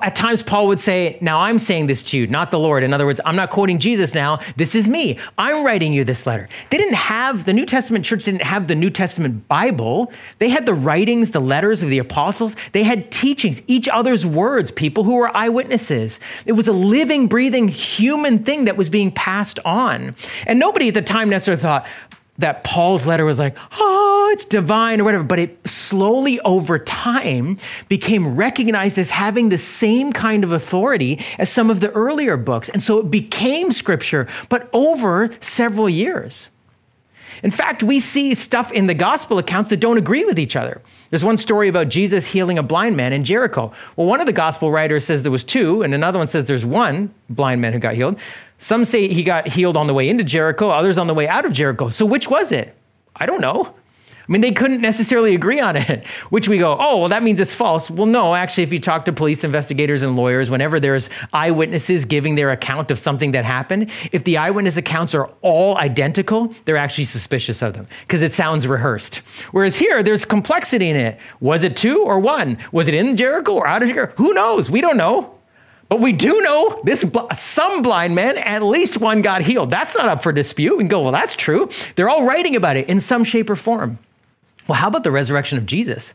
At 0.03 0.15
times, 0.15 0.43
Paul 0.43 0.67
would 0.67 0.81
say, 0.81 1.17
Now 1.23 1.41
I'm 1.41 1.59
saying 1.59 1.87
this 1.87 2.03
to 2.05 2.19
you, 2.19 2.27
not 2.27 2.51
the 2.51 2.59
Lord. 2.59 2.85
In 2.85 2.93
other 2.93 3.07
words, 3.07 3.23
I'm 3.25 3.37
not 3.37 3.49
quoting 3.49 3.79
Jesus 3.79 4.15
now. 4.15 4.39
This 4.57 4.75
is 4.75 4.87
me. 4.87 5.19
I'm 5.39 5.65
writing 5.65 5.95
you 5.95 6.05
this 6.05 6.27
letter. 6.27 6.47
They 6.71 6.77
didn't 6.77 6.95
have, 6.95 7.47
the 7.47 7.55
New 7.55 7.65
Testament 7.65 8.05
church 8.05 8.25
didn't 8.25 8.43
have 8.43 8.69
the 8.69 8.75
New 8.75 8.91
Testament 8.91 9.49
Bible. 9.49 10.13
They 10.41 10.51
had 10.51 10.67
the 10.67 10.75
writings, 10.75 11.31
the 11.31 11.41
letters 11.41 11.83
of 11.83 11.89
the 11.89 11.99
apostles. 11.99 12.55
They 12.73 12.83
had 12.83 13.11
teachings, 13.11 13.63
each 13.67 13.89
other's 13.89 14.27
words, 14.27 14.71
people 14.71 15.05
who 15.05 15.17
were 15.17 15.35
eyewitnesses. 15.35 16.21
It 16.45 16.53
was 16.53 16.69
a 16.69 16.73
living, 16.75 17.27
breathing 17.27 17.69
human 17.69 18.45
thing 18.45 18.67
that 18.67 18.77
was 18.77 18.91
being 18.91 19.11
passed 19.11 19.59
on. 19.65 20.15
And 20.47 20.59
nobody 20.59 20.89
at 20.89 20.95
the 20.95 21.03
time 21.03 21.31
necessarily 21.31 21.63
thought, 21.63 21.87
that 22.39 22.63
Paul's 22.65 23.05
letter 23.05 23.25
was 23.25 23.39
like, 23.39 23.57
oh, 23.79 24.31
it's 24.33 24.45
divine 24.45 25.01
or 25.01 25.05
whatever, 25.05 25.25
but 25.25 25.39
it 25.39 25.59
slowly 25.69 26.41
over 26.41 26.79
time 26.79 27.59
became 27.89 28.37
recognized 28.37 28.99
as 28.99 29.11
having 29.11 29.49
the 29.49 29.59
same 29.59 30.13
kind 30.13 30.45
of 30.45 30.53
authority 30.53 31.21
as 31.39 31.51
some 31.51 31.71
of 31.71 31.81
the 31.81 31.91
earlier 31.91 32.37
books. 32.37 32.69
And 32.69 32.83
so 32.83 32.99
it 32.99 33.11
became 33.11 33.73
scripture, 33.73 34.29
but 34.49 34.71
over 34.73 35.31
several 35.41 35.89
years. 35.89 36.49
In 37.43 37.51
fact, 37.51 37.83
we 37.83 38.01
see 38.01 38.35
stuff 38.35 38.73
in 38.73 38.87
the 38.87 38.95
gospel 38.95 39.39
accounts 39.39 39.71
that 39.71 39.79
don't 39.79 39.99
agree 39.99 40.25
with 40.25 40.39
each 40.39 40.57
other. 40.57 40.81
There's 41.11 41.25
one 41.25 41.37
story 41.37 41.69
about 41.69 41.89
Jesus 41.89 42.27
healing 42.27 42.59
a 42.59 42.63
blind 42.63 42.97
man 42.97 43.13
in 43.13 43.25
Jericho. 43.25 43.73
Well, 43.97 44.07
one 44.07 44.21
of 44.21 44.27
the 44.27 44.33
gospel 44.33 44.71
writers 44.71 45.05
says 45.05 45.23
there 45.23 45.33
was 45.33 45.45
two, 45.45 45.83
and 45.83 45.95
another 45.95 46.19
one 46.19 46.27
says 46.27 46.47
there's 46.47 46.67
one 46.67 47.15
blind 47.31 47.61
man 47.61 47.73
who 47.73 47.79
got 47.79 47.95
healed. 47.95 48.19
Some 48.59 48.85
say 48.85 49.09
he 49.09 49.23
got 49.23 49.49
healed 49.49 49.77
on 49.77 49.87
the 49.87 49.95
way 49.95 50.09
into 50.09 50.25
Jericho, 50.25 50.69
others 50.69 50.99
on 50.99 51.07
the 51.07 51.15
way 51.15 51.29
out 51.29 51.45
of 51.45 51.53
Jericho. 51.53 51.91
So 51.91 52.05
which 52.05 52.29
was 52.29 52.53
it? 52.53 52.75
I 53.17 53.27
don't 53.27 53.41
know. 53.41 53.75
I 54.29 54.33
mean, 54.33 54.43
they 54.43 54.53
couldn't 54.53 54.83
necessarily 54.83 55.35
agree 55.35 55.59
on 55.59 55.77
it, 55.77 56.07
which 56.31 56.49
we 56.49 56.59
go, 56.59 56.77
oh, 56.79 56.99
well, 56.99 57.09
that 57.09 57.23
means 57.23 57.41
it's 57.41 57.55
false. 57.55 57.91
Well, 57.91 58.07
no, 58.07 58.35
actually, 58.35 58.65
if 58.65 58.73
you 58.73 58.79
talk 58.79 59.07
to 59.07 59.13
police 59.13 59.43
investigators 59.43 60.03
and 60.03 60.17
lawyers, 60.17 60.51
whenever 60.51 60.79
there's 60.79 61.09
eyewitnesses 61.33 62.05
giving 62.05 62.35
their 62.35 62.51
account 62.51 62.91
of 62.91 62.99
something 62.99 63.33
that 63.33 63.47
happened, 63.47 63.91
if 64.13 64.25
the 64.25 64.37
eyewitness 64.37 64.77
accounts 64.77 65.15
are 65.15 65.31
all 65.41 65.79
identical, 65.79 66.55
they're 66.67 66.77
actually 66.77 67.07
suspicious 67.07 67.63
of 67.63 67.73
them 67.73 67.87
because 68.03 68.21
it 68.21 68.35
sounds 68.35 68.67
rehearsed. 68.67 69.17
Whereas 69.53 69.77
here, 69.77 70.03
there's 70.03 70.27
complexity 70.27 70.91
in 70.91 70.97
it. 70.97 71.19
Was 71.41 71.65
it 71.65 71.75
two 71.75 72.03
or 72.03 72.21
one? 72.21 72.59
Was 72.71 72.87
it 72.87 72.95
in 72.95 73.17
Jericho 73.17 73.55
or 73.55 73.67
out 73.67 73.83
of 73.83 73.89
Jericho? 73.89 74.13
Who 74.17 74.35
knows? 74.35 74.71
We 74.71 74.83
don't 74.83 74.99
know. 74.99 75.38
But 75.89 76.01
we 76.01 76.13
do 76.13 76.41
know 76.43 76.81
this 76.85 77.05
some 77.33 77.83
blind 77.83 78.15
men, 78.15 78.37
at 78.37 78.63
least 78.63 78.99
one 78.99 79.23
got 79.23 79.41
healed. 79.43 79.71
That's 79.71 79.97
not 79.97 80.09
up 80.09 80.23
for 80.23 80.33
dispute. 80.33 80.77
We 80.77 80.85
can 80.85 80.89
go, 80.89 81.03
well, 81.03 81.13
that's 81.13 81.35
true. 81.35 81.71
They're 81.95 82.11
all 82.11 82.27
writing 82.27 82.57
about 82.57 82.77
it 82.77 82.89
in 82.89 83.01
some 83.01 83.25
shape 83.25 83.49
or 83.49 83.57
form. 83.57 83.99
Well, 84.67 84.79
how 84.79 84.89
about 84.89 85.03
the 85.03 85.11
resurrection 85.11 85.57
of 85.57 85.65
Jesus? 85.65 86.13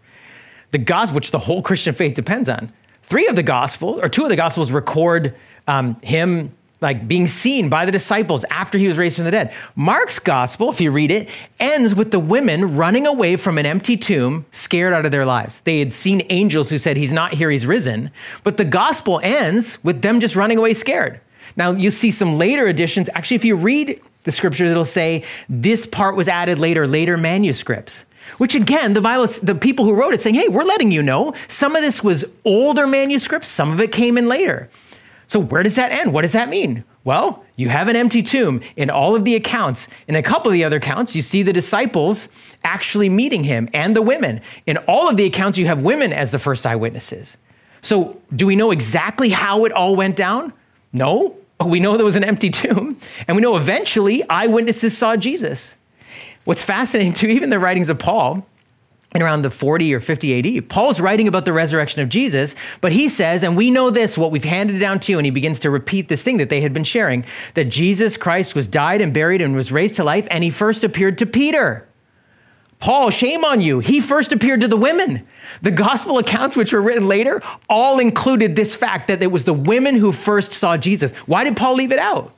The 0.71 0.77
gospel, 0.77 1.15
which 1.15 1.31
the 1.31 1.39
whole 1.39 1.63
Christian 1.63 1.95
faith 1.95 2.13
depends 2.13 2.47
on. 2.47 2.71
Three 3.01 3.27
of 3.27 3.35
the 3.35 3.43
gospel, 3.43 3.99
or 4.01 4.09
two 4.09 4.23
of 4.23 4.29
the 4.29 4.35
gospels, 4.35 4.71
record 4.71 5.35
um, 5.67 5.99
him 6.01 6.51
like 6.83 7.07
being 7.07 7.25
seen 7.25 7.69
by 7.69 7.85
the 7.85 7.91
disciples 7.91 8.45
after 8.51 8.77
he 8.77 8.87
was 8.87 8.97
raised 8.97 9.15
from 9.15 9.25
the 9.25 9.31
dead. 9.31 9.51
Mark's 9.75 10.19
gospel, 10.19 10.69
if 10.69 10.79
you 10.79 10.91
read 10.91 11.09
it, 11.09 11.29
ends 11.59 11.95
with 11.95 12.11
the 12.11 12.19
women 12.19 12.75
running 12.75 13.07
away 13.07 13.35
from 13.35 13.57
an 13.57 13.65
empty 13.65 13.97
tomb, 13.97 14.45
scared 14.51 14.93
out 14.93 15.05
of 15.05 15.11
their 15.11 15.25
lives. 15.25 15.61
They 15.61 15.79
had 15.79 15.93
seen 15.93 16.25
angels 16.29 16.69
who 16.69 16.77
said, 16.77 16.97
He's 16.97 17.13
not 17.13 17.33
here, 17.33 17.49
he's 17.49 17.65
risen. 17.65 18.11
But 18.43 18.57
the 18.57 18.65
gospel 18.65 19.19
ends 19.23 19.83
with 19.83 20.03
them 20.03 20.19
just 20.19 20.35
running 20.35 20.59
away 20.59 20.75
scared. 20.75 21.19
Now, 21.55 21.71
you 21.71 21.89
see 21.89 22.11
some 22.11 22.37
later 22.37 22.67
additions. 22.67 23.09
Actually, 23.13 23.35
if 23.35 23.45
you 23.45 23.55
read 23.55 23.99
the 24.23 24.31
scriptures, 24.31 24.71
it'll 24.71 24.85
say 24.85 25.23
this 25.49 25.85
part 25.85 26.15
was 26.15 26.27
added 26.27 26.59
later, 26.59 26.87
later 26.87 27.17
manuscripts. 27.17 28.05
Which 28.37 28.55
again, 28.55 28.93
the 28.93 29.01
Bible, 29.01 29.27
the 29.43 29.55
people 29.55 29.85
who 29.85 29.93
wrote 29.93 30.13
it 30.13 30.21
saying, 30.21 30.35
hey, 30.35 30.47
we're 30.47 30.63
letting 30.63 30.91
you 30.91 31.03
know 31.03 31.33
some 31.47 31.75
of 31.75 31.81
this 31.81 32.03
was 32.03 32.25
older 32.45 32.87
manuscripts, 32.87 33.47
some 33.47 33.71
of 33.71 33.81
it 33.81 33.91
came 33.91 34.17
in 34.17 34.27
later. 34.27 34.69
So 35.33 35.39
where 35.39 35.63
does 35.63 35.77
that 35.77 35.91
end? 35.91 36.13
What 36.13 36.21
does 36.21 36.33
that 36.33 36.47
mean? 36.47 36.83
Well, 37.05 37.43
you 37.55 37.67
have 37.69 37.87
an 37.87 37.95
empty 37.95 38.21
tomb 38.21 38.61
in 38.75 38.91
all 38.91 39.15
of 39.15 39.25
the 39.25 39.33
accounts. 39.33 39.87
In 40.07 40.13
a 40.13 40.21
couple 40.21 40.51
of 40.51 40.53
the 40.53 40.63
other 40.63 40.77
accounts, 40.77 41.15
you 41.15 41.23
see 41.23 41.41
the 41.41 41.51
disciples 41.51 42.29
actually 42.63 43.09
meeting 43.09 43.43
him 43.43 43.67
and 43.73 43.95
the 43.95 44.03
women. 44.03 44.41
In 44.67 44.77
all 44.77 45.09
of 45.09 45.17
the 45.17 45.25
accounts, 45.25 45.57
you 45.57 45.65
have 45.65 45.81
women 45.81 46.13
as 46.13 46.29
the 46.29 46.37
first 46.37 46.67
eyewitnesses. 46.67 47.35
So 47.81 48.21
do 48.35 48.45
we 48.45 48.55
know 48.55 48.69
exactly 48.69 49.29
how 49.29 49.65
it 49.65 49.71
all 49.71 49.95
went 49.95 50.15
down? 50.15 50.53
No, 50.91 51.35
we 51.65 51.79
know 51.79 51.97
there 51.97 52.05
was 52.05 52.15
an 52.15 52.23
empty 52.23 52.51
tomb. 52.51 52.99
And 53.27 53.35
we 53.35 53.41
know 53.41 53.57
eventually 53.57 54.23
eyewitnesses 54.29 54.95
saw 54.95 55.15
Jesus. 55.15 55.73
What's 56.43 56.61
fascinating 56.61 57.13
too, 57.13 57.29
even 57.29 57.49
the 57.49 57.57
writings 57.57 57.89
of 57.89 57.97
Paul, 57.97 58.45
in 59.15 59.21
around 59.21 59.43
the 59.43 59.51
40 59.51 59.93
or 59.93 59.99
50 59.99 60.57
AD. 60.57 60.69
Paul's 60.69 60.99
writing 60.99 61.27
about 61.27 61.45
the 61.45 61.53
resurrection 61.53 62.01
of 62.01 62.09
Jesus, 62.09 62.55
but 62.81 62.91
he 62.91 63.07
says, 63.07 63.43
and 63.43 63.55
we 63.55 63.69
know 63.69 63.89
this, 63.89 64.17
what 64.17 64.31
we've 64.31 64.43
handed 64.43 64.79
down 64.79 64.99
to 65.01 65.11
you, 65.11 65.19
and 65.19 65.25
he 65.25 65.31
begins 65.31 65.59
to 65.59 65.69
repeat 65.69 66.07
this 66.07 66.23
thing 66.23 66.37
that 66.37 66.49
they 66.49 66.61
had 66.61 66.73
been 66.73 66.83
sharing 66.83 67.25
that 67.53 67.65
Jesus 67.65 68.17
Christ 68.17 68.55
was 68.55 68.67
died 68.67 69.01
and 69.01 69.13
buried 69.13 69.41
and 69.41 69.55
was 69.55 69.71
raised 69.71 69.95
to 69.95 70.03
life, 70.03 70.27
and 70.31 70.43
he 70.43 70.49
first 70.49 70.83
appeared 70.83 71.17
to 71.19 71.25
Peter. 71.25 71.87
Paul, 72.79 73.11
shame 73.11 73.45
on 73.45 73.61
you. 73.61 73.79
He 73.79 74.01
first 74.01 74.33
appeared 74.33 74.59
to 74.61 74.67
the 74.67 74.75
women. 74.75 75.25
The 75.61 75.71
gospel 75.71 76.17
accounts, 76.17 76.57
which 76.57 76.73
were 76.73 76.81
written 76.81 77.07
later, 77.07 77.41
all 77.69 77.99
included 77.99 78.57
this 78.57 78.75
fact 78.75 79.07
that 79.07 79.23
it 79.23 79.31
was 79.31 79.45
the 79.45 79.53
women 79.53 79.95
who 79.95 80.11
first 80.11 80.51
saw 80.51 80.75
Jesus. 80.75 81.13
Why 81.25 81.45
did 81.45 81.55
Paul 81.55 81.75
leave 81.75 81.93
it 81.93 81.99
out? 81.99 82.33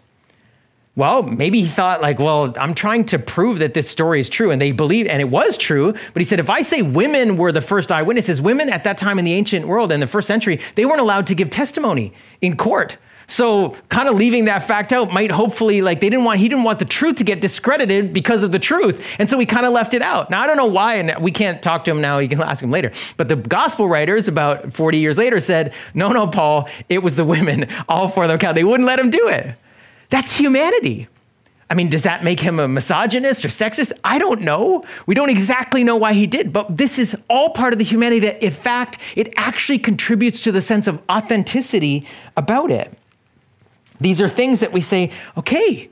Well, 0.95 1.23
maybe 1.23 1.61
he 1.61 1.67
thought, 1.67 2.01
like, 2.01 2.19
well, 2.19 2.53
I'm 2.57 2.73
trying 2.73 3.05
to 3.05 3.19
prove 3.19 3.59
that 3.59 3.73
this 3.73 3.89
story 3.89 4.21
is 4.21 4.29
true. 4.29 4.51
And 4.51 4.61
they 4.61 4.71
believed, 4.71 5.09
and 5.09 5.21
it 5.21 5.29
was 5.29 5.57
true. 5.57 5.91
But 5.91 6.21
he 6.21 6.23
said, 6.23 6.39
if 6.39 6.49
I 6.49 6.61
say 6.61 6.81
women 6.81 7.35
were 7.35 7.51
the 7.51 7.61
first 7.61 7.91
eyewitnesses, 7.91 8.41
women 8.41 8.69
at 8.69 8.85
that 8.85 8.97
time 8.97 9.19
in 9.19 9.25
the 9.25 9.33
ancient 9.33 9.67
world, 9.67 9.91
in 9.91 9.99
the 9.99 10.07
first 10.07 10.27
century, 10.27 10.61
they 10.75 10.85
weren't 10.85 11.01
allowed 11.01 11.27
to 11.27 11.35
give 11.35 11.49
testimony 11.49 12.13
in 12.41 12.55
court. 12.55 12.97
So 13.27 13.75
kind 13.89 14.07
of 14.07 14.15
leaving 14.15 14.45
that 14.45 14.59
fact 14.59 14.93
out 14.93 15.11
might 15.11 15.31
hopefully 15.31 15.81
like 15.81 15.99
they 15.99 16.09
didn't 16.09 16.25
want 16.25 16.39
he 16.39 16.47
didn't 16.47 16.63
want 16.63 16.79
the 16.79 16.85
truth 16.85 17.15
to 17.15 17.23
get 17.23 17.41
discredited 17.41 18.13
because 18.13 18.43
of 18.43 18.51
the 18.51 18.59
truth. 18.59 19.03
And 19.17 19.27
so 19.29 19.39
he 19.39 19.45
kind 19.45 19.65
of 19.65 19.73
left 19.73 19.95
it 19.95 20.03
out. 20.03 20.29
Now 20.29 20.43
I 20.43 20.47
don't 20.47 20.57
know 20.57 20.67
why 20.67 20.95
and 20.95 21.23
we 21.23 21.31
can't 21.31 21.61
talk 21.61 21.85
to 21.85 21.91
him 21.91 22.01
now, 22.01 22.19
you 22.19 22.29
can 22.29 22.39
ask 22.41 22.63
him 22.63 22.69
later. 22.69 22.91
But 23.17 23.27
the 23.27 23.35
gospel 23.35 23.89
writers 23.89 24.27
about 24.27 24.73
40 24.73 24.99
years 24.99 25.17
later 25.17 25.39
said, 25.39 25.73
"No, 25.95 26.11
no, 26.11 26.27
Paul, 26.27 26.69
it 26.87 26.99
was 26.99 27.15
the 27.15 27.25
women 27.25 27.67
all 27.89 28.09
for 28.09 28.27
the 28.27 28.37
count. 28.37 28.53
They 28.53 28.63
wouldn't 28.63 28.85
let 28.85 28.99
him 28.99 29.09
do 29.09 29.27
it." 29.27 29.55
That's 30.09 30.37
humanity. 30.37 31.07
I 31.69 31.73
mean, 31.73 31.89
does 31.89 32.03
that 32.03 32.23
make 32.23 32.39
him 32.39 32.59
a 32.59 32.67
misogynist 32.67 33.43
or 33.43 33.47
sexist? 33.47 33.91
I 34.03 34.19
don't 34.19 34.41
know. 34.41 34.83
We 35.07 35.15
don't 35.15 35.31
exactly 35.31 35.83
know 35.83 35.95
why 35.95 36.13
he 36.13 36.27
did, 36.27 36.53
but 36.53 36.77
this 36.77 36.99
is 36.99 37.17
all 37.27 37.49
part 37.49 37.73
of 37.73 37.79
the 37.79 37.85
humanity 37.85 38.19
that, 38.19 38.43
in 38.43 38.51
fact, 38.51 38.99
it 39.15 39.33
actually 39.35 39.79
contributes 39.79 40.41
to 40.41 40.51
the 40.51 40.61
sense 40.61 40.85
of 40.85 41.01
authenticity 41.09 42.07
about 42.37 42.69
it. 42.69 42.95
These 43.99 44.21
are 44.21 44.27
things 44.27 44.59
that 44.59 44.73
we 44.73 44.81
say, 44.81 45.11
okay, 45.37 45.89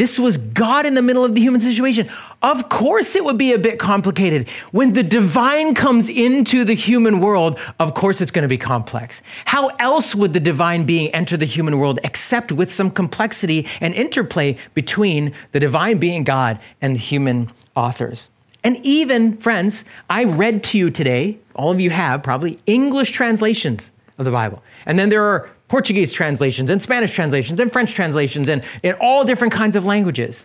this 0.00 0.18
was 0.18 0.38
God 0.38 0.86
in 0.86 0.94
the 0.94 1.02
middle 1.02 1.26
of 1.26 1.34
the 1.34 1.42
human 1.42 1.60
situation. 1.60 2.08
Of 2.40 2.70
course, 2.70 3.14
it 3.14 3.22
would 3.22 3.36
be 3.36 3.52
a 3.52 3.58
bit 3.58 3.78
complicated. 3.78 4.48
When 4.72 4.94
the 4.94 5.02
divine 5.02 5.74
comes 5.74 6.08
into 6.08 6.64
the 6.64 6.72
human 6.72 7.20
world, 7.20 7.58
of 7.78 7.92
course, 7.92 8.22
it's 8.22 8.30
going 8.30 8.44
to 8.44 8.48
be 8.48 8.56
complex. 8.56 9.20
How 9.44 9.68
else 9.78 10.14
would 10.14 10.32
the 10.32 10.40
divine 10.40 10.86
being 10.86 11.14
enter 11.14 11.36
the 11.36 11.44
human 11.44 11.78
world 11.78 12.00
except 12.02 12.50
with 12.50 12.72
some 12.72 12.90
complexity 12.90 13.66
and 13.82 13.92
interplay 13.92 14.56
between 14.72 15.34
the 15.52 15.60
divine 15.60 15.98
being 15.98 16.24
God 16.24 16.58
and 16.80 16.94
the 16.94 16.98
human 16.98 17.52
authors? 17.76 18.30
And 18.64 18.78
even, 18.82 19.36
friends, 19.36 19.84
I 20.08 20.24
read 20.24 20.64
to 20.64 20.78
you 20.78 20.90
today, 20.90 21.36
all 21.54 21.70
of 21.70 21.78
you 21.78 21.90
have 21.90 22.22
probably 22.22 22.58
English 22.64 23.10
translations 23.12 23.90
of 24.16 24.24
the 24.24 24.30
Bible. 24.30 24.62
And 24.86 24.98
then 24.98 25.10
there 25.10 25.24
are 25.24 25.50
Portuguese 25.70 26.12
translations 26.12 26.68
and 26.68 26.82
Spanish 26.82 27.12
translations 27.12 27.60
and 27.60 27.72
French 27.72 27.94
translations 27.94 28.48
and 28.48 28.64
in 28.82 28.92
all 28.94 29.24
different 29.24 29.52
kinds 29.52 29.76
of 29.76 29.86
languages. 29.86 30.44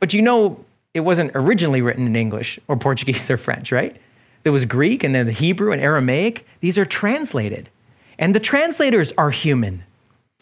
But 0.00 0.12
you 0.12 0.20
know, 0.20 0.62
it 0.92 1.00
wasn't 1.00 1.32
originally 1.34 1.80
written 1.80 2.06
in 2.06 2.14
English 2.14 2.60
or 2.68 2.76
Portuguese 2.76 3.30
or 3.30 3.38
French, 3.38 3.72
right? 3.72 3.96
There 4.42 4.52
was 4.52 4.66
Greek 4.66 5.02
and 5.02 5.14
then 5.14 5.24
the 5.24 5.32
Hebrew 5.32 5.72
and 5.72 5.80
Aramaic. 5.80 6.46
These 6.60 6.78
are 6.78 6.84
translated. 6.84 7.70
And 8.18 8.34
the 8.34 8.40
translators 8.40 9.12
are 9.16 9.30
human. 9.30 9.82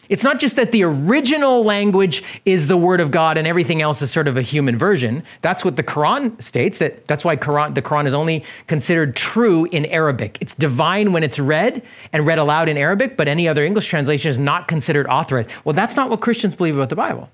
It's 0.09 0.23
not 0.23 0.39
just 0.39 0.55
that 0.55 0.71
the 0.71 0.83
original 0.83 1.63
language 1.63 2.23
is 2.43 2.67
the 2.67 2.75
word 2.75 2.99
of 2.99 3.11
God 3.11 3.37
and 3.37 3.45
everything 3.45 3.79
else 3.81 4.01
is 4.01 4.09
sort 4.09 4.27
of 4.27 4.37
a 4.37 4.41
human 4.41 4.75
version. 4.75 5.23
That's 5.43 5.63
what 5.63 5.75
the 5.75 5.83
Quran 5.83 6.41
states. 6.41 6.79
That 6.79 7.05
that's 7.05 7.23
why 7.23 7.37
Quran, 7.37 7.75
the 7.75 7.83
Quran 7.83 8.07
is 8.07 8.13
only 8.13 8.43
considered 8.65 9.15
true 9.15 9.65
in 9.65 9.85
Arabic. 9.85 10.39
It's 10.41 10.55
divine 10.55 11.13
when 11.13 11.23
it's 11.23 11.37
read 11.37 11.83
and 12.11 12.25
read 12.25 12.39
aloud 12.39 12.69
in 12.69 12.75
Arabic, 12.75 13.17
but 13.17 13.27
any 13.27 13.47
other 13.47 13.63
English 13.63 13.87
translation 13.87 14.31
is 14.31 14.39
not 14.39 14.67
considered 14.67 15.05
authorized. 15.05 15.51
Well, 15.63 15.73
that's 15.73 15.95
not 15.95 16.09
what 16.09 16.21
Christians 16.21 16.55
believe 16.55 16.75
about 16.75 16.89
the 16.89 16.95
Bible. 16.95 17.29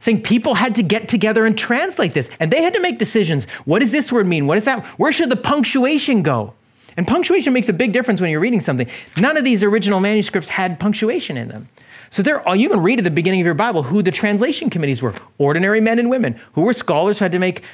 Saying 0.00 0.22
people 0.22 0.54
had 0.54 0.74
to 0.76 0.82
get 0.82 1.08
together 1.08 1.44
and 1.44 1.56
translate 1.56 2.14
this, 2.14 2.30
and 2.40 2.50
they 2.50 2.62
had 2.62 2.72
to 2.72 2.80
make 2.80 2.98
decisions. 2.98 3.44
What 3.66 3.80
does 3.80 3.90
this 3.90 4.10
word 4.10 4.26
mean? 4.26 4.46
What 4.46 4.56
is 4.56 4.64
that? 4.64 4.84
Where 4.98 5.12
should 5.12 5.30
the 5.30 5.36
punctuation 5.36 6.22
go? 6.22 6.54
And 6.96 7.06
punctuation 7.06 7.52
makes 7.52 7.68
a 7.68 7.72
big 7.72 7.92
difference 7.92 8.20
when 8.20 8.30
you're 8.30 8.40
reading 8.40 8.60
something. 8.60 8.86
None 9.18 9.36
of 9.36 9.44
these 9.44 9.62
original 9.62 10.00
manuscripts 10.00 10.48
had 10.48 10.78
punctuation 10.78 11.36
in 11.36 11.48
them. 11.48 11.68
So 12.14 12.22
there, 12.22 12.44
you 12.54 12.68
can 12.68 12.78
read 12.78 13.00
at 13.00 13.04
the 13.04 13.10
beginning 13.10 13.40
of 13.40 13.44
your 13.44 13.56
Bible 13.56 13.82
who 13.82 14.00
the 14.00 14.12
translation 14.12 14.70
committees 14.70 15.02
were 15.02 15.12
ordinary 15.36 15.80
men 15.80 15.98
and 15.98 16.08
women 16.08 16.38
who 16.52 16.62
were 16.62 16.72
scholars 16.72 17.18
who 17.18 17.24
had 17.24 17.32
to 17.32 17.40
make 17.40 17.64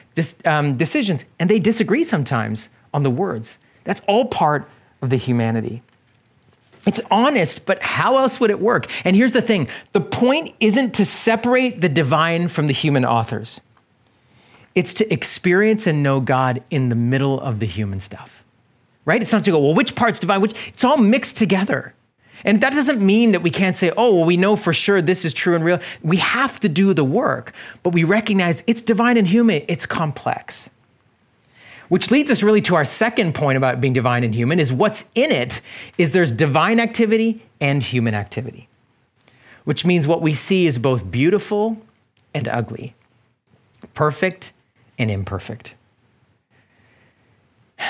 um, 0.47 0.79
decisions, 0.79 1.27
and 1.39 1.51
they 1.51 1.59
disagree 1.59 2.03
sometimes 2.03 2.71
on 2.95 3.03
the 3.03 3.11
words. 3.11 3.59
That's 3.85 4.01
all 4.09 4.25
part 4.25 4.67
of 5.03 5.11
the 5.11 5.19
humanity. 5.19 5.83
It's 6.87 7.03
honest, 7.11 7.67
but 7.67 7.83
how 7.83 8.17
else 8.17 8.41
would 8.41 8.49
it 8.49 8.61
work? 8.61 8.87
And 9.05 9.15
here's 9.15 9.33
the 9.33 9.43
thing 9.43 9.69
the 9.93 10.01
point 10.01 10.55
isn't 10.59 10.95
to 10.95 11.05
separate 11.05 11.83
the 11.83 11.91
divine 11.91 12.49
from 12.49 12.67
the 12.67 12.73
human 12.73 13.05
authors, 13.05 13.61
it's 14.75 14.95
to 14.95 15.13
experience 15.13 15.87
and 15.87 16.03
know 16.03 16.19
God 16.19 16.65
in 16.71 16.89
the 16.89 16.95
middle 16.95 17.39
of 17.43 17.61
the 17.61 17.67
human 17.67 18.01
stuff, 18.01 18.43
right? 19.05 19.21
It's 19.21 19.33
not 19.33 19.45
to 19.45 19.51
go, 19.51 19.59
well, 19.59 19.75
which 19.75 19.95
part's 19.95 20.19
divine? 20.19 20.41
Which, 20.41 20.55
it's 20.69 20.83
all 20.83 20.97
mixed 20.97 21.37
together. 21.37 21.93
And 22.45 22.61
that 22.61 22.73
doesn't 22.73 23.05
mean 23.05 23.33
that 23.33 23.43
we 23.43 23.51
can't 23.51 23.77
say, 23.77 23.93
oh, 23.97 24.15
well, 24.15 24.25
we 24.25 24.37
know 24.37 24.57
for 24.57 24.73
sure 24.73 25.03
this 25.03 25.25
is 25.25 25.35
true 25.35 25.55
and 25.55 25.65
real. 25.65 25.81
We 26.03 26.17
have 26.19 26.61
to 26.61 26.69
do 26.69 26.95
the 26.95 27.05
work, 27.05 27.53
but 27.83 27.91
we 27.91 28.05
recognize 28.05 28.63
it's 28.67 28.83
divine 28.83 29.17
and 29.17 29.27
human, 29.27 29.63
it's 29.69 29.87
complex. 29.87 30.71
Which 31.89 32.11
leads 32.11 32.31
us 32.31 32.43
really 32.43 32.61
to 32.63 32.77
our 32.77 32.85
second 32.85 33.35
point 33.35 33.57
about 33.57 33.81
being 33.81 33.93
divine 33.93 34.23
and 34.23 34.35
human 34.35 34.61
is 34.61 34.73
what's 34.73 35.09
in 35.15 35.33
it 35.33 35.61
is 35.99 36.13
there's 36.13 36.31
divine 36.31 36.79
activity 36.79 37.43
and 37.61 37.83
human 37.83 38.15
activity. 38.15 38.69
Which 39.65 39.85
means 39.85 40.07
what 40.07 40.23
we 40.23 40.33
see 40.33 40.67
is 40.67 40.79
both 40.79 41.11
beautiful 41.11 41.79
and 42.33 42.47
ugly, 42.49 42.95
perfect 43.93 44.53
and 44.99 45.11
imperfect. 45.11 45.75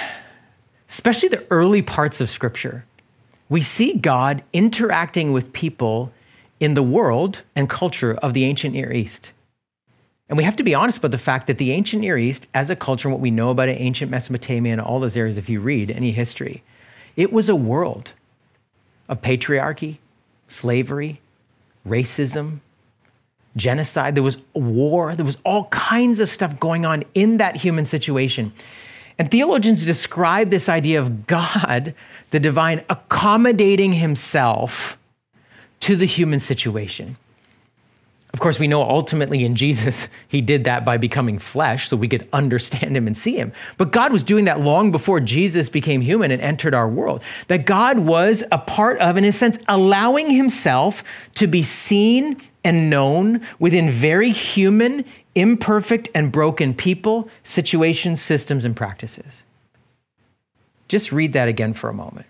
Especially 0.88 1.28
the 1.28 1.46
early 1.50 1.82
parts 1.82 2.20
of 2.20 2.30
Scripture, 2.30 2.86
we 3.50 3.60
see 3.60 3.92
God 3.92 4.42
interacting 4.54 5.32
with 5.32 5.52
people 5.52 6.12
in 6.58 6.72
the 6.74 6.82
world 6.82 7.42
and 7.54 7.68
culture 7.68 8.14
of 8.14 8.32
the 8.32 8.44
ancient 8.44 8.74
Near 8.74 8.92
East. 8.92 9.32
And 10.28 10.38
we 10.38 10.44
have 10.44 10.56
to 10.56 10.62
be 10.62 10.74
honest 10.74 10.98
about 10.98 11.10
the 11.10 11.18
fact 11.18 11.48
that 11.48 11.58
the 11.58 11.72
ancient 11.72 12.00
Near 12.02 12.16
East, 12.16 12.46
as 12.54 12.70
a 12.70 12.76
culture, 12.76 13.08
and 13.08 13.12
what 13.12 13.20
we 13.20 13.32
know 13.32 13.50
about 13.50 13.68
ancient 13.68 14.10
Mesopotamia 14.10 14.72
and 14.72 14.80
all 14.80 15.00
those 15.00 15.16
areas, 15.16 15.36
if 15.36 15.48
you 15.48 15.60
read 15.60 15.90
any 15.90 16.12
history, 16.12 16.62
it 17.16 17.32
was 17.32 17.48
a 17.48 17.56
world 17.56 18.12
of 19.08 19.20
patriarchy, 19.20 19.98
slavery, 20.46 21.20
racism, 21.84 22.60
genocide. 23.56 24.14
There 24.14 24.22
was 24.22 24.38
war. 24.54 25.16
There 25.16 25.26
was 25.26 25.38
all 25.44 25.64
kinds 25.64 26.20
of 26.20 26.30
stuff 26.30 26.60
going 26.60 26.86
on 26.86 27.02
in 27.14 27.38
that 27.38 27.56
human 27.56 27.84
situation. 27.84 28.52
And 29.20 29.30
theologians 29.30 29.84
describe 29.84 30.48
this 30.48 30.66
idea 30.70 30.98
of 30.98 31.26
God, 31.26 31.94
the 32.30 32.40
divine, 32.40 32.82
accommodating 32.88 33.92
himself 33.92 34.96
to 35.80 35.94
the 35.94 36.06
human 36.06 36.40
situation. 36.40 37.18
Of 38.32 38.40
course, 38.40 38.58
we 38.58 38.66
know 38.66 38.82
ultimately 38.82 39.44
in 39.44 39.56
Jesus, 39.56 40.08
he 40.26 40.40
did 40.40 40.64
that 40.64 40.86
by 40.86 40.96
becoming 40.96 41.38
flesh 41.38 41.86
so 41.86 41.98
we 41.98 42.08
could 42.08 42.26
understand 42.32 42.96
him 42.96 43.06
and 43.06 43.18
see 43.18 43.36
him. 43.36 43.52
But 43.76 43.90
God 43.90 44.10
was 44.10 44.22
doing 44.22 44.46
that 44.46 44.60
long 44.60 44.90
before 44.90 45.20
Jesus 45.20 45.68
became 45.68 46.00
human 46.00 46.30
and 46.30 46.40
entered 46.40 46.72
our 46.72 46.88
world. 46.88 47.22
That 47.48 47.66
God 47.66 47.98
was 47.98 48.42
a 48.50 48.56
part 48.56 49.00
of, 49.00 49.18
in 49.18 49.26
a 49.26 49.32
sense, 49.32 49.58
allowing 49.68 50.30
himself 50.30 51.04
to 51.34 51.46
be 51.46 51.62
seen 51.62 52.40
and 52.64 52.88
known 52.88 53.42
within 53.58 53.90
very 53.90 54.30
human, 54.30 55.04
imperfect, 55.34 56.08
and 56.14 56.32
broken 56.32 56.74
people, 56.74 57.28
situations, 57.44 58.20
systems, 58.20 58.64
and 58.64 58.76
practices. 58.76 59.42
Just 60.88 61.12
read 61.12 61.32
that 61.34 61.48
again 61.48 61.72
for 61.72 61.88
a 61.88 61.94
moment. 61.94 62.26